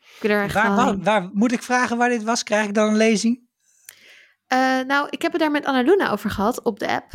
Ik 0.00 0.16
wil 0.20 0.30
er 0.30 0.42
echt 0.42 0.54
Waar, 0.54 0.98
waar- 0.98 1.30
moet 1.32 1.52
ik 1.52 1.62
vragen 1.62 1.96
waar 1.96 2.08
dit 2.08 2.22
was? 2.22 2.42
Krijg 2.42 2.66
ik 2.66 2.74
dan 2.74 2.88
een 2.88 2.96
lezing? 2.96 3.43
Eh, 4.54 4.80
nou, 4.86 5.06
ik 5.10 5.22
heb 5.22 5.32
het 5.32 5.40
daar 5.40 5.50
met 5.50 5.64
Anna 5.64 5.82
Luna 5.82 6.10
over 6.10 6.30
gehad 6.30 6.62
op 6.62 6.78
de 6.78 6.88
app. 6.88 7.10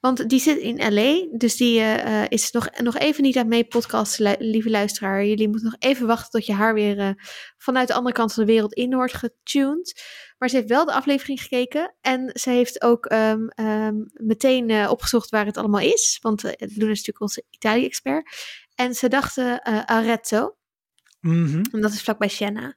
Want 0.00 0.28
die 0.28 0.40
zit 0.40 0.58
in 0.58 0.94
LA. 0.94 1.26
Dus 1.38 1.56
die 1.56 1.80
eh, 1.80 2.24
is 2.28 2.50
nog, 2.50 2.68
nog 2.76 2.98
even 2.98 3.22
niet 3.22 3.36
aan 3.36 3.48
mee 3.48 3.64
podcast, 3.64 4.18
lu- 4.18 4.34
lieve 4.38 4.70
luisteraar. 4.70 5.24
Jullie 5.24 5.48
moeten 5.48 5.70
nog 5.70 5.76
even 5.78 6.06
wachten 6.06 6.30
tot 6.30 6.46
je 6.46 6.52
haar 6.52 6.74
weer 6.74 6.98
eh, 6.98 7.10
vanuit 7.56 7.88
de 7.88 7.94
andere 7.94 8.14
kant 8.14 8.32
van 8.32 8.44
de 8.44 8.52
wereld 8.52 8.72
in 8.72 8.94
wordt 8.94 9.14
getuned. 9.14 10.02
Maar 10.38 10.48
ze 10.48 10.56
heeft 10.56 10.68
wel 10.68 10.84
de 10.84 10.92
aflevering 10.92 11.40
gekeken. 11.42 11.94
En 12.00 12.30
ze 12.34 12.50
heeft 12.50 12.82
ook 12.82 13.06
ehm, 13.06 13.46
ehm, 13.48 13.94
meteen 14.12 14.88
opgezocht 14.88 15.30
waar 15.30 15.46
het 15.46 15.56
allemaal 15.56 15.80
is. 15.80 16.18
Want 16.20 16.42
Luna 16.42 16.56
is 16.66 16.76
natuurlijk 16.78 17.20
onze 17.20 17.44
Italië-expert. 17.50 18.28
En 18.74 18.94
ze 18.94 19.08
dachten 19.08 19.62
Arezzo. 19.86 20.56
Mhm. 21.20 21.62
En 21.72 21.80
dat 21.80 21.92
is 21.92 22.02
vlakbij 22.02 22.28
Siena. 22.28 22.76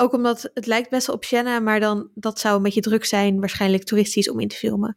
Ook 0.00 0.12
omdat 0.12 0.50
het 0.54 0.66
lijkt 0.66 0.90
best 0.90 1.06
wel 1.06 1.16
op 1.16 1.24
Siena, 1.24 1.60
maar 1.60 1.80
dan 1.80 2.10
dat 2.14 2.38
zou 2.38 2.56
een 2.56 2.62
beetje 2.62 2.80
druk 2.80 3.04
zijn, 3.04 3.40
waarschijnlijk 3.40 3.84
toeristisch 3.84 4.30
om 4.30 4.40
in 4.40 4.48
te 4.48 4.56
filmen. 4.56 4.96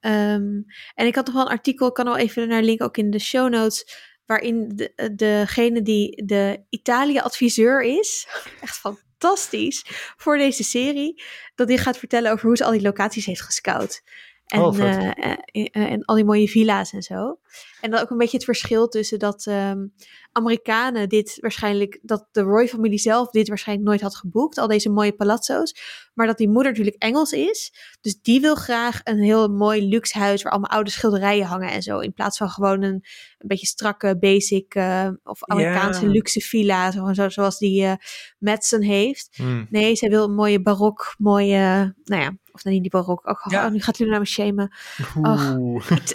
Ehm, 0.00 0.62
en 0.94 1.06
ik 1.06 1.14
had 1.14 1.26
nog 1.26 1.34
wel 1.34 1.44
een 1.44 1.50
artikel, 1.50 1.86
ik 1.86 1.94
kan 1.94 2.04
wel 2.04 2.16
even 2.16 2.48
naar 2.48 2.62
link 2.62 2.82
ook 2.82 2.96
in 2.96 3.10
de 3.10 3.18
show 3.18 3.50
notes, 3.50 3.84
waarin 4.26 4.72
de, 4.74 5.12
degene 5.16 5.82
die 5.82 6.24
de 6.24 6.64
Italië-adviseur 6.68 7.82
is, 7.82 8.26
echt 8.62 8.76
fantastisch 8.76 9.84
voor 10.16 10.36
deze 10.36 10.64
serie, 10.64 11.22
dat 11.54 11.68
die 11.68 11.78
gaat 11.78 11.98
vertellen 11.98 12.32
over 12.32 12.46
hoe 12.46 12.56
ze 12.56 12.64
al 12.64 12.72
die 12.72 12.82
locaties 12.82 13.26
heeft 13.26 13.42
gescout. 13.42 14.02
En, 14.46 14.60
Oh, 14.60 14.78
eh, 14.78 15.10
eh, 15.10 15.38
eh, 15.52 15.90
en 15.90 16.04
al 16.04 16.14
die 16.14 16.24
mooie 16.24 16.48
villa's 16.48 16.92
en 16.92 17.02
zo. 17.02 17.38
En 17.80 17.90
dan 17.90 18.00
ook 18.00 18.10
een 18.10 18.16
beetje 18.18 18.36
het 18.36 18.44
verschil 18.44 18.88
tussen 18.88 19.18
dat 19.18 19.46
ehm, 19.46 19.86
Amerikanen 20.32 21.08
dit 21.08 21.36
waarschijnlijk, 21.40 21.98
dat 22.02 22.28
de 22.32 22.40
Roy-familie 22.40 22.98
zelf 22.98 23.30
dit 23.30 23.48
waarschijnlijk 23.48 23.88
nooit 23.88 24.00
had 24.00 24.16
geboekt, 24.16 24.58
al 24.58 24.66
deze 24.68 24.88
mooie 24.90 25.12
palazzo's. 25.12 25.74
Maar 26.14 26.26
dat 26.26 26.38
die 26.38 26.48
moeder 26.48 26.70
natuurlijk 26.72 27.02
Engels 27.02 27.32
is. 27.32 27.72
Dus 28.00 28.20
die 28.20 28.40
wil 28.40 28.54
graag 28.54 29.00
een 29.04 29.18
heel 29.18 29.48
mooi 29.48 29.88
luxe 29.88 30.18
huis 30.18 30.42
waar 30.42 30.52
allemaal 30.52 30.70
oude 30.70 30.90
schilderijen 30.90 31.46
hangen 31.46 31.70
en 31.70 31.82
zo. 31.82 31.98
In 31.98 32.12
plaats 32.12 32.36
van 32.38 32.48
gewoon 32.48 32.82
een, 32.82 32.92
een 33.38 33.48
beetje 33.48 33.66
strakke, 33.66 34.18
basic 34.18 34.74
eh, 34.74 35.08
of 35.24 35.44
Amerikaanse 35.44 36.06
luxe 36.08 36.40
villa, 36.40 36.90
zo, 36.90 37.12
zo- 37.12 37.28
zoals 37.28 37.58
die 37.58 37.84
eh 37.84 37.92
Madsen 38.38 38.82
heeft. 38.82 39.28
Hmm. 39.36 39.66
Nee, 39.70 39.96
zij 39.96 40.08
wil 40.08 40.24
een 40.24 40.34
mooie 40.34 40.62
barok, 40.62 41.14
mooie, 41.18 41.94
nou 42.04 42.22
ja, 42.22 42.36
of 42.52 42.64
nee, 42.64 42.72
niet 42.74 42.82
die 42.82 42.90
barok. 43.00 43.26
Ja. 43.50 43.66
oh, 43.66 43.72
nu 43.72 43.80
gaat 43.80 43.98
u 43.98 44.04
naar 44.08 44.18
me 44.20 44.26
shamen. 44.26 44.72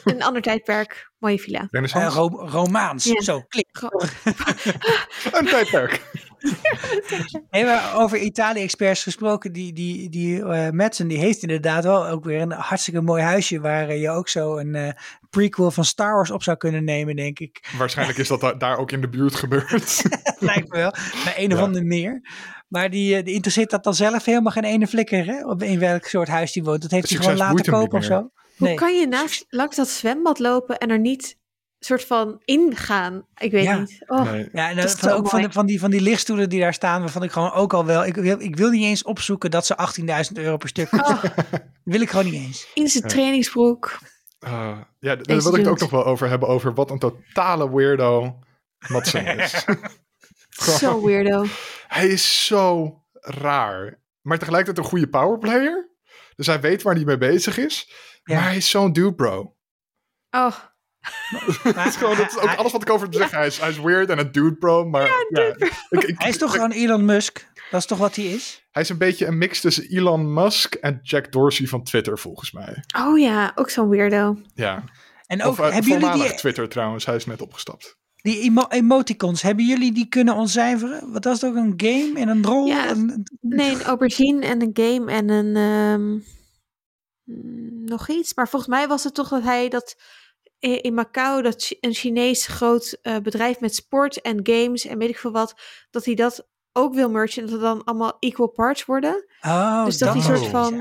Een 0.04 0.24
ander 0.24 0.42
tijdperk. 0.42 1.12
Mooie 1.20 1.40
villa. 1.40 1.68
Uh, 1.72 2.08
ro 2.14 2.28
romaans, 2.28 3.04
ja. 3.04 3.22
zo, 3.22 3.42
klik. 3.42 3.68
een 5.32 5.46
tijdperk. 5.46 6.26
hey, 7.50 7.94
over 7.94 8.18
Italië-experts 8.18 9.04
gesproken, 9.04 9.54
die, 9.54 9.74
die, 9.74 10.10
die 10.10 10.40
uh, 10.40 10.70
Madsen, 10.70 11.08
die 11.08 11.18
heeft 11.18 11.42
inderdaad 11.42 11.84
wel 11.84 12.08
ook 12.08 12.24
weer 12.24 12.42
een 12.42 12.52
hartstikke 12.52 13.02
mooi 13.02 13.24
huisje 13.24 13.60
waar 13.60 13.96
je 13.96 14.10
ook 14.10 14.30
zo 14.30 14.58
een 14.58 14.76
uh, 14.76 14.90
prequel 15.30 15.72
van 15.72 15.86
Star 15.86 16.14
Wars 16.14 16.32
op 16.32 16.44
zou 16.44 16.58
kunnen 16.58 16.84
nemen, 16.84 17.16
denk 17.16 17.40
ik. 17.40 17.70
Waarschijnlijk 17.78 18.18
is 18.18 18.28
dat 18.28 18.56
daar 18.58 18.78
ook 18.78 18.92
in 18.92 19.02
de 19.02 19.10
buurt 19.10 19.36
gebeurd. 19.36 20.04
Lijkt 20.40 20.70
me 20.70 20.78
wel, 20.78 20.94
bij 21.24 21.34
een 21.38 21.54
of 21.54 21.60
andere 21.60 21.86
meer. 21.86 22.22
Maar 22.68 22.90
die, 22.90 23.24
die 23.24 23.34
interesseert 23.34 23.70
dat 23.70 23.84
dan 23.84 23.94
zelf 23.94 24.26
helemaal 24.26 24.52
geen 24.52 24.64
ene 24.64 24.88
flikker, 24.88 25.26
hè? 25.26 25.46
Op 25.46 25.64
in 25.64 25.80
welk 25.80 26.06
soort 26.06 26.28
huis 26.28 26.52
die 26.52 26.64
woont. 26.64 26.82
Dat 26.82 26.92
heeft 26.92 27.10
hij 27.10 27.20
gewoon 27.20 27.38
laten 27.38 27.66
kopen 27.66 27.98
of 27.98 28.04
zo. 28.04 28.30
Hoe 28.58 28.74
kan 28.74 29.00
je 29.00 29.08
naast, 29.08 29.46
langs 29.50 29.76
dat 29.76 29.88
zwembad 29.88 30.40
lopen 30.40 30.78
en 30.78 30.90
er 30.90 31.00
niet 31.00 31.38
soort 31.80 32.06
van 32.06 32.42
ingaan? 32.46 33.26
Ik 33.38 33.52
weet 33.52 33.80
niet. 33.80 34.04
Oh, 34.08 34.32
nee. 34.32 34.50
Ja, 34.52 34.70
en 34.70 34.90
van, 34.90 35.10
ook 35.10 35.30
van, 35.30 35.42
de, 35.42 35.52
van, 35.52 35.66
die, 35.66 35.80
van 35.80 35.92
die 35.92 36.02
lichtstoelen 36.02 36.50
die 36.50 36.60
daar 36.60 36.74
staan, 36.74 37.00
waarvan 37.00 37.24
ik 37.24 37.32
gewoon 37.32 37.52
ook 37.52 37.74
al 37.74 37.86
wel. 37.86 38.06
Ik, 38.06 38.16
ik 38.18 38.56
wil 38.56 38.70
niet 38.70 38.84
eens 38.84 39.04
opzoeken 39.04 39.52
dat 39.52 39.66
ze 39.66 39.78
18.000 40.32 40.32
euro 40.34 40.58
per 40.58 40.70
stuk 40.70 40.90
kosten. 40.90 41.34
Oh. 41.38 41.54
wil 41.84 42.02
ik 42.02 42.10
gewoon 42.10 42.26
niet 42.26 42.34
eens. 42.34 42.68
In 42.74 42.88
zijn 42.88 43.08
trainingsbroek. 43.08 44.00
Uh, 44.40 44.78
ja, 45.00 45.16
daar 45.16 45.42
wil 45.42 45.56
ik 45.56 45.60
het 45.60 45.68
ook 45.68 45.80
nog 45.80 45.90
wel 45.90 46.06
over 46.06 46.30
hebben. 46.30 46.50
Over 46.50 46.74
wat 46.74 46.92
een 46.92 47.00
totale 47.00 47.76
weirdo 47.76 48.40
Matsen 48.88 49.38
is. 49.38 49.66
zo 50.80 51.06
weirdo. 51.06 51.46
Hij 51.88 52.08
is 52.08 52.46
zo 52.46 52.96
raar. 53.20 54.02
Maar 54.22 54.38
tegelijkertijd 54.38 54.86
een 54.86 54.92
goede 54.92 55.10
powerplayer. 55.10 55.90
Dus 56.38 56.48
hij 56.48 56.62
weet 56.62 56.82
waar 56.82 56.96
hij 56.96 57.04
mee 57.04 57.18
bezig 57.18 57.58
is. 57.58 57.92
Maar 58.24 58.44
hij 58.44 58.56
is 58.56 58.70
zo'n 58.70 58.94
dude, 58.94 59.16
bro. 59.16 59.56
Oh. 60.30 60.56
dat, 61.64 61.86
is 61.86 61.96
gewoon, 61.96 62.18
dat 62.18 62.30
is 62.30 62.38
ook 62.38 62.56
alles 62.56 62.72
wat 62.72 62.82
ik 62.82 62.90
over 62.90 63.08
hem 63.08 63.18
zeg. 63.18 63.32
Hij, 63.32 63.48
is, 63.48 63.60
hij 63.60 63.70
is 63.70 63.80
weird 63.80 64.10
en 64.10 64.20
een 64.20 64.32
dude, 64.32 64.56
bro. 64.56 64.86
Maar 64.86 65.26
ja, 65.30 65.42
ik, 65.42 65.74
ik, 65.90 66.14
hij 66.18 66.30
is 66.30 66.38
toch 66.38 66.52
gewoon 66.52 66.72
Elon 66.72 67.06
Musk? 67.06 67.48
Dat 67.72 67.80
is 67.80 67.86
toch 67.86 67.98
wat 67.98 68.16
hij 68.16 68.26
is? 68.26 68.68
Hij 68.72 68.82
is 68.82 68.90
een 68.90 68.98
beetje 68.98 69.26
een 69.26 69.38
mix 69.38 69.62
tussen 69.62 69.90
Elon 69.90 70.34
Musk 70.34 70.74
en 70.74 71.00
Jack 71.02 71.32
Dorsey 71.32 71.68
van 71.68 71.84
Twitter, 71.84 72.20
volgens 72.20 72.52
mij. 72.52 72.84
Oh 72.98 73.20
ja, 73.20 73.52
ook 73.56 73.70
zo'n 73.70 73.90
weirdo. 73.90 74.38
Ja. 74.54 74.84
En 75.26 75.44
ook, 75.44 75.52
of, 75.52 75.60
uh, 75.60 75.72
hebben 75.72 75.92
jullie 75.92 76.12
die... 76.12 76.34
Twitter 76.36 76.70
trouwens, 76.70 77.06
hij 77.06 77.16
is 77.16 77.26
net 77.26 77.42
opgestapt. 77.42 77.98
Die 78.22 78.52
emoticons, 78.70 79.42
hebben 79.42 79.66
jullie 79.66 79.92
die 79.92 80.08
kunnen 80.08 80.36
ontcijferen? 80.36 81.12
Wat 81.12 81.24
was 81.24 81.42
het 81.42 81.50
ook, 81.50 81.56
een 81.56 81.74
game 81.78 82.14
en 82.16 82.28
een 82.28 82.46
rol? 82.46 82.66
Ja, 82.66 82.94
Nee, 83.42 83.72
een 83.72 83.84
aubergine 83.84 84.46
en 84.46 84.62
een 84.62 84.72
game 84.74 85.12
en 85.12 85.30
een... 85.30 85.56
Um, 85.56 86.24
nog 87.86 88.10
iets. 88.10 88.34
Maar 88.34 88.50
volgens 88.50 88.72
mij 88.72 88.88
was 88.88 89.04
het 89.04 89.14
toch 89.14 89.30
dat 89.30 89.44
hij 89.44 89.70
dat 89.70 89.96
in 90.60 90.94
Macau, 90.94 91.42
dat 91.42 91.76
een 91.80 91.94
Chinees 91.94 92.48
groot 92.48 92.98
uh, 93.04 93.18
bedrijf 93.18 93.60
met 93.60 93.76
sport 93.76 94.22
en 94.22 94.40
games 94.44 94.86
en 94.86 94.98
weet 94.98 95.10
ik 95.10 95.18
veel 95.18 95.32
wat, 95.32 95.62
dat 95.90 96.06
hij 96.06 96.16
dat 96.16 96.48
ook 96.74 96.94
wil 96.94 97.10
merchen 97.10 97.42
en 97.42 97.50
dat 97.50 97.60
het 97.60 97.70
dan 97.70 97.84
allemaal 97.84 98.18
equal 98.20 98.48
parts 98.48 98.86
worden. 98.86 99.26
Oh, 99.42 99.86
dus 99.86 99.98
dat 99.98 100.14
die 100.14 100.22
soort 100.22 100.46
van, 100.46 100.74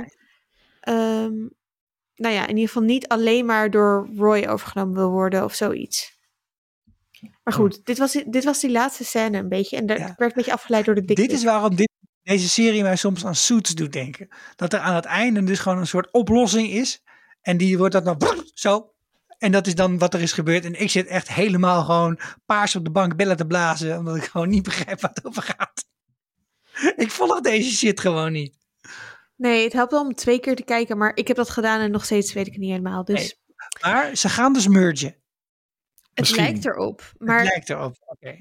um, 0.89 1.51
nou 2.15 2.35
ja, 2.35 2.43
in 2.43 2.49
ieder 2.49 2.67
geval 2.67 2.83
niet 2.83 3.09
alleen 3.09 3.47
maar 3.47 3.71
door 3.71 4.09
Roy 4.17 4.47
overgenomen 4.47 4.95
wil 4.95 5.11
worden 5.11 5.45
of 5.45 5.55
zoiets. 5.55 6.16
Maar 7.47 7.55
goed, 7.55 7.85
dit, 7.85 7.99
was, 7.99 8.13
dit 8.27 8.45
was 8.45 8.61
die 8.61 8.71
laatste 8.71 9.05
scène 9.05 9.39
een 9.39 9.49
beetje. 9.49 9.77
En 9.77 9.87
daar 9.87 9.99
werd 9.99 10.19
een 10.19 10.33
beetje 10.35 10.53
afgeleid 10.53 10.85
door 10.85 10.95
de 10.95 11.05
dikte. 11.05 11.23
Dit 11.23 11.33
is 11.33 11.45
waarom 11.45 11.75
dit, 11.75 11.89
deze 12.23 12.49
serie 12.49 12.83
mij 12.83 12.97
soms 12.97 13.25
aan 13.25 13.35
Suits 13.35 13.75
doet 13.75 13.93
denken. 13.93 14.29
Dat 14.57 14.73
er 14.73 14.79
aan 14.79 14.95
het 14.95 15.05
einde 15.05 15.45
dus 15.45 15.59
gewoon 15.59 15.79
een 15.79 15.87
soort 15.87 16.11
oplossing 16.13 16.71
is. 16.71 17.03
En 17.41 17.57
die 17.57 17.79
wordt 17.79 17.93
dat 17.93 18.05
dan 18.05 18.19
zo. 18.55 18.93
En 19.39 19.53
dat 19.53 19.67
is 19.67 19.75
dan 19.75 19.99
wat 19.99 20.15
er 20.15 20.21
is 20.21 20.33
gebeurd. 20.33 20.65
En 20.65 20.81
ik 20.81 20.91
zit 20.91 21.07
echt 21.07 21.29
helemaal 21.29 21.85
gewoon 21.85 22.19
paars 22.47 22.77
op 22.77 22.85
de 22.85 22.91
bank 22.91 23.17
bellen 23.17 23.37
te 23.37 23.47
blazen. 23.47 23.99
Omdat 23.99 24.17
ik 24.17 24.25
gewoon 24.25 24.49
niet 24.49 24.63
begrijp 24.63 25.01
wat 25.01 25.15
het 25.15 25.25
over 25.25 25.43
gaat. 25.43 25.85
ik 27.05 27.11
volg 27.11 27.41
deze 27.41 27.77
shit 27.77 28.01
gewoon 28.01 28.33
niet. 28.33 28.57
Nee, 29.37 29.65
het 29.65 29.73
helpt 29.73 29.93
wel 29.93 30.01
om 30.01 30.15
twee 30.15 30.41
keer 30.41 30.57
te 30.57 30.65
kijken. 30.65 30.99
Maar 30.99 31.13
ik 31.15 31.29
heb 31.29 31.37
dat 31.37 31.51
gedaan 31.51 31.81
en 31.81 31.91
nog 31.91 32.05
steeds 32.05 32.33
weet 32.33 32.47
ik 32.47 32.53
het 32.53 32.61
niet 32.61 32.71
helemaal. 32.71 33.05
Dus... 33.05 33.41
Maar 33.81 34.17
ze 34.17 34.29
gaan 34.29 34.53
dus 34.53 34.69
mergen. 34.69 35.17
Het 36.17 36.37
lijkt 36.37 36.65
erop. 36.65 37.13
Maar... 37.19 37.39
Het 37.39 37.49
lijkt 37.49 37.71
erop, 37.71 37.97
oké. 38.07 38.37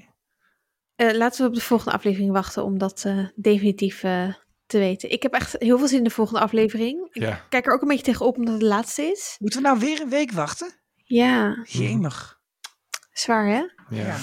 Uh, 0.96 1.12
laten 1.12 1.42
we 1.42 1.48
op 1.48 1.56
de 1.56 1.62
volgende 1.62 1.94
aflevering 1.94 2.32
wachten 2.32 2.64
om 2.64 2.78
dat 2.78 3.04
uh, 3.08 3.28
definitief 3.36 4.04
uh, 4.04 4.34
te 4.66 4.78
weten. 4.78 5.12
Ik 5.12 5.24
heb 5.24 5.34
echt 5.34 5.56
heel 5.60 5.78
veel 5.78 5.88
zin 5.88 5.98
in 5.98 6.04
de 6.04 6.10
volgende 6.10 6.40
aflevering. 6.40 7.08
Ik 7.12 7.22
ja. 7.22 7.46
kijk 7.50 7.66
er 7.66 7.74
ook 7.74 7.82
een 7.82 7.88
beetje 7.88 8.04
tegenop 8.04 8.38
omdat 8.38 8.54
het 8.54 8.62
de 8.62 8.68
laatste 8.68 9.02
is. 9.02 9.36
Moeten 9.40 9.62
we 9.62 9.68
nou 9.68 9.80
weer 9.80 10.02
een 10.02 10.10
week 10.10 10.32
wachten? 10.32 10.74
Ja. 11.04 11.64
Jemig. 11.64 12.40
Zwaar, 13.12 13.48
hè? 13.48 13.64
Ja. 13.90 14.18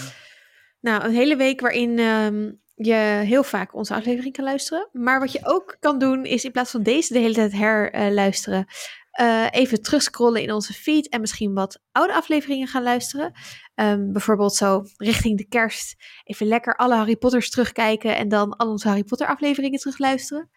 Nou, 0.81 1.05
een 1.05 1.15
hele 1.15 1.37
week 1.37 1.61
waarin 1.61 1.99
um, 1.99 2.61
je 2.75 2.95
heel 3.25 3.43
vaak 3.43 3.75
onze 3.75 3.95
aflevering 3.95 4.35
kan 4.35 4.45
luisteren. 4.45 4.89
Maar 4.93 5.21
wat 5.21 5.33
je 5.33 5.41
ook 5.43 5.77
kan 5.81 5.99
doen, 5.99 6.25
is 6.25 6.45
in 6.45 6.53
plaats 6.53 6.71
van 6.71 6.83
deze 6.83 7.13
de 7.13 7.19
hele 7.19 7.35
tijd 7.35 7.53
herluisteren, 7.53 8.67
uh, 9.21 9.47
even 9.51 9.83
terugscrollen 9.83 10.43
in 10.43 10.53
onze 10.53 10.73
feed 10.73 11.09
en 11.09 11.21
misschien 11.21 11.55
wat 11.55 11.81
oude 11.93 12.15
afleveringen 12.15 12.69
gaan 12.69 12.83
luisteren. 12.83 13.33
Um, 13.75 14.13
bijvoorbeeld 14.13 14.55
zo 14.55 14.83
richting 14.97 15.39
de 15.39 15.49
kerst 15.49 15.97
even 16.25 16.47
lekker 16.47 16.77
alle 16.77 16.95
Harry 16.95 17.17
Potters 17.17 17.51
terugkijken 17.51 18.17
en 18.17 18.29
dan 18.29 18.57
al 18.57 18.71
onze 18.71 18.89
Harry 18.89 19.05
Potter 19.05 19.27
afleveringen 19.27 19.79
terugluisteren. 19.79 20.51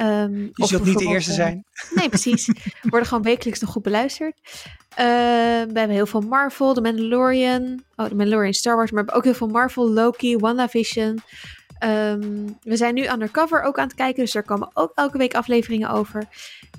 Um, 0.00 0.50
je 0.52 0.66
zult 0.66 0.84
niet 0.84 0.98
de 0.98 1.06
eerste 1.06 1.30
eh, 1.30 1.36
zijn. 1.36 1.64
nee, 1.94 2.08
precies. 2.08 2.50
Worden 2.82 3.08
gewoon 3.08 3.22
wekelijks 3.22 3.60
nog 3.60 3.70
goed 3.70 3.82
beluisterd. 3.82 4.40
Uh, 4.90 4.96
we 4.96 5.72
hebben 5.74 5.90
heel 5.90 6.06
veel 6.06 6.20
Marvel, 6.20 6.74
The 6.74 6.80
Mandalorian. 6.80 7.82
Oh, 7.96 8.06
The 8.06 8.14
Mandalorian 8.14 8.52
Star 8.52 8.76
Wars. 8.76 8.90
Maar 8.90 9.04
we 9.04 9.10
hebben 9.10 9.14
ook 9.14 9.24
heel 9.24 9.46
veel 9.46 9.58
Marvel, 9.58 9.90
Loki, 9.90 10.36
WandaVision. 10.36 11.20
Um, 11.80 12.58
we 12.62 12.76
zijn 12.76 12.94
nu 12.94 13.08
undercover 13.08 13.62
ook 13.62 13.78
aan 13.78 13.86
het 13.86 13.96
kijken. 13.96 14.24
Dus 14.24 14.34
er 14.34 14.42
komen 14.42 14.70
ook 14.74 14.92
elke 14.94 15.18
week 15.18 15.34
afleveringen 15.34 15.90
over. 15.90 16.24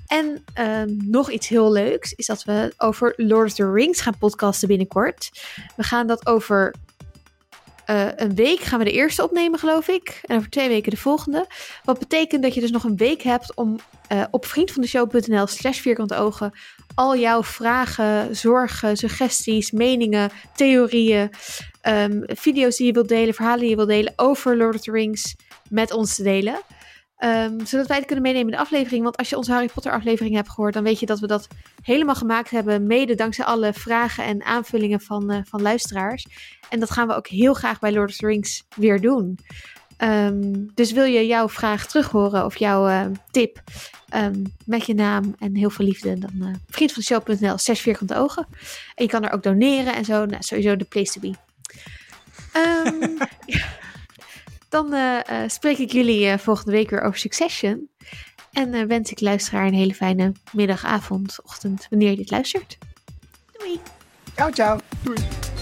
En 0.06 0.44
um, 0.60 0.96
nog 1.04 1.30
iets 1.30 1.48
heel 1.48 1.72
leuks 1.72 2.12
is 2.12 2.26
dat 2.26 2.44
we 2.44 2.74
over 2.76 3.14
Lord 3.16 3.46
of 3.46 3.54
the 3.54 3.72
Rings 3.72 4.00
gaan 4.00 4.18
podcasten 4.18 4.68
binnenkort. 4.68 5.30
We 5.76 5.82
gaan 5.82 6.06
dat 6.06 6.26
over 6.26 6.74
uh, 7.90 8.06
een 8.16 8.34
week 8.34 8.60
gaan 8.60 8.78
we 8.78 8.84
de 8.84 8.92
eerste 8.92 9.22
opnemen, 9.22 9.58
geloof 9.58 9.88
ik. 9.88 10.20
En 10.22 10.36
over 10.36 10.50
twee 10.50 10.68
weken 10.68 10.90
de 10.90 10.96
volgende. 10.96 11.46
Wat 11.84 11.98
betekent 11.98 12.42
dat 12.42 12.54
je 12.54 12.60
dus 12.60 12.70
nog 12.70 12.84
een 12.84 12.96
week 12.96 13.22
hebt 13.22 13.54
om 13.54 13.78
uh, 14.12 14.24
op 14.30 14.46
vriendvandeshow.nl 14.46 15.46
slash 15.46 15.80
vierkante 15.80 16.16
ogen 16.16 16.52
al 16.94 17.16
jouw 17.16 17.42
vragen, 17.42 18.36
zorgen, 18.36 18.96
suggesties, 18.96 19.70
meningen, 19.70 20.30
theorieën, 20.54 21.30
um, 21.88 22.22
video's 22.26 22.76
die 22.76 22.86
je 22.86 22.92
wilt 22.92 23.08
delen, 23.08 23.34
verhalen 23.34 23.60
die 23.60 23.68
je 23.68 23.76
wilt 23.76 23.88
delen 23.88 24.12
over 24.16 24.56
Lord 24.56 24.74
of 24.74 24.80
the 24.80 24.90
Rings 24.90 25.36
met 25.70 25.92
ons 25.92 26.14
te 26.14 26.22
delen. 26.22 26.60
Um, 27.24 27.66
zodat 27.66 27.86
wij 27.86 27.96
het 27.96 28.06
kunnen 28.06 28.24
meenemen 28.24 28.50
in 28.50 28.56
de 28.56 28.62
aflevering. 28.62 29.02
Want 29.02 29.16
als 29.16 29.28
je 29.28 29.36
onze 29.36 29.52
Harry 29.52 29.68
Potter 29.74 29.92
aflevering 29.92 30.34
hebt 30.34 30.50
gehoord, 30.50 30.74
dan 30.74 30.82
weet 30.82 31.00
je 31.00 31.06
dat 31.06 31.18
we 31.18 31.26
dat 31.26 31.48
helemaal 31.82 32.14
gemaakt 32.14 32.50
hebben. 32.50 32.86
Mede 32.86 33.14
dankzij 33.14 33.44
alle 33.44 33.72
vragen 33.72 34.24
en 34.24 34.44
aanvullingen 34.44 35.00
van, 35.00 35.32
uh, 35.32 35.38
van 35.44 35.62
luisteraars. 35.62 36.26
En 36.70 36.80
dat 36.80 36.90
gaan 36.90 37.06
we 37.06 37.14
ook 37.14 37.28
heel 37.28 37.54
graag 37.54 37.78
bij 37.78 37.92
Lord 37.92 38.10
of 38.10 38.16
the 38.16 38.26
Rings 38.26 38.64
weer 38.76 39.00
doen. 39.00 39.38
Um, 39.98 40.70
dus 40.74 40.92
wil 40.92 41.04
je 41.04 41.26
jouw 41.26 41.48
vraag 41.48 41.86
terug 41.86 42.10
horen 42.10 42.44
of 42.44 42.56
jouw 42.56 42.88
uh, 42.88 43.06
tip 43.30 43.62
met 44.64 44.86
je 44.86 44.94
naam 44.94 45.34
en 45.38 45.54
heel 45.54 45.70
veel 45.70 45.84
liefde, 45.84 46.18
dan 46.18 46.32
uh, 46.40 46.54
vriendvandeshow.nl, 46.68 47.58
6 47.58 47.80
vierkante 47.80 48.16
ogen. 48.16 48.46
En 48.94 49.04
je 49.04 49.10
kan 49.10 49.24
er 49.24 49.32
ook 49.32 49.42
doneren 49.42 49.94
en 49.94 50.04
zo. 50.04 50.24
Nou, 50.24 50.42
sowieso 50.42 50.76
de 50.76 50.84
place 50.84 51.12
to 51.12 51.20
be. 51.20 51.45
Um, 52.86 53.18
Dan 54.68 54.94
uh, 54.94 55.18
uh, 55.30 55.42
spreek 55.46 55.78
ik 55.78 55.92
jullie 55.92 56.26
uh, 56.26 56.38
volgende 56.38 56.70
week 56.72 56.90
weer 56.90 57.00
over 57.00 57.18
Succession. 57.18 57.90
En 58.52 58.88
wens 58.88 59.10
ik 59.10 59.20
luisteraar 59.20 59.66
een 59.66 59.74
hele 59.74 59.94
fijne 59.94 60.32
middag, 60.52 60.84
avond, 60.84 61.38
ochtend, 61.42 61.86
wanneer 61.90 62.10
je 62.10 62.16
dit 62.16 62.30
luistert. 62.30 62.78
Doei. 63.52 63.80
Ciao, 64.34 64.50
ciao. 64.50 64.78
Doei. 65.02 65.55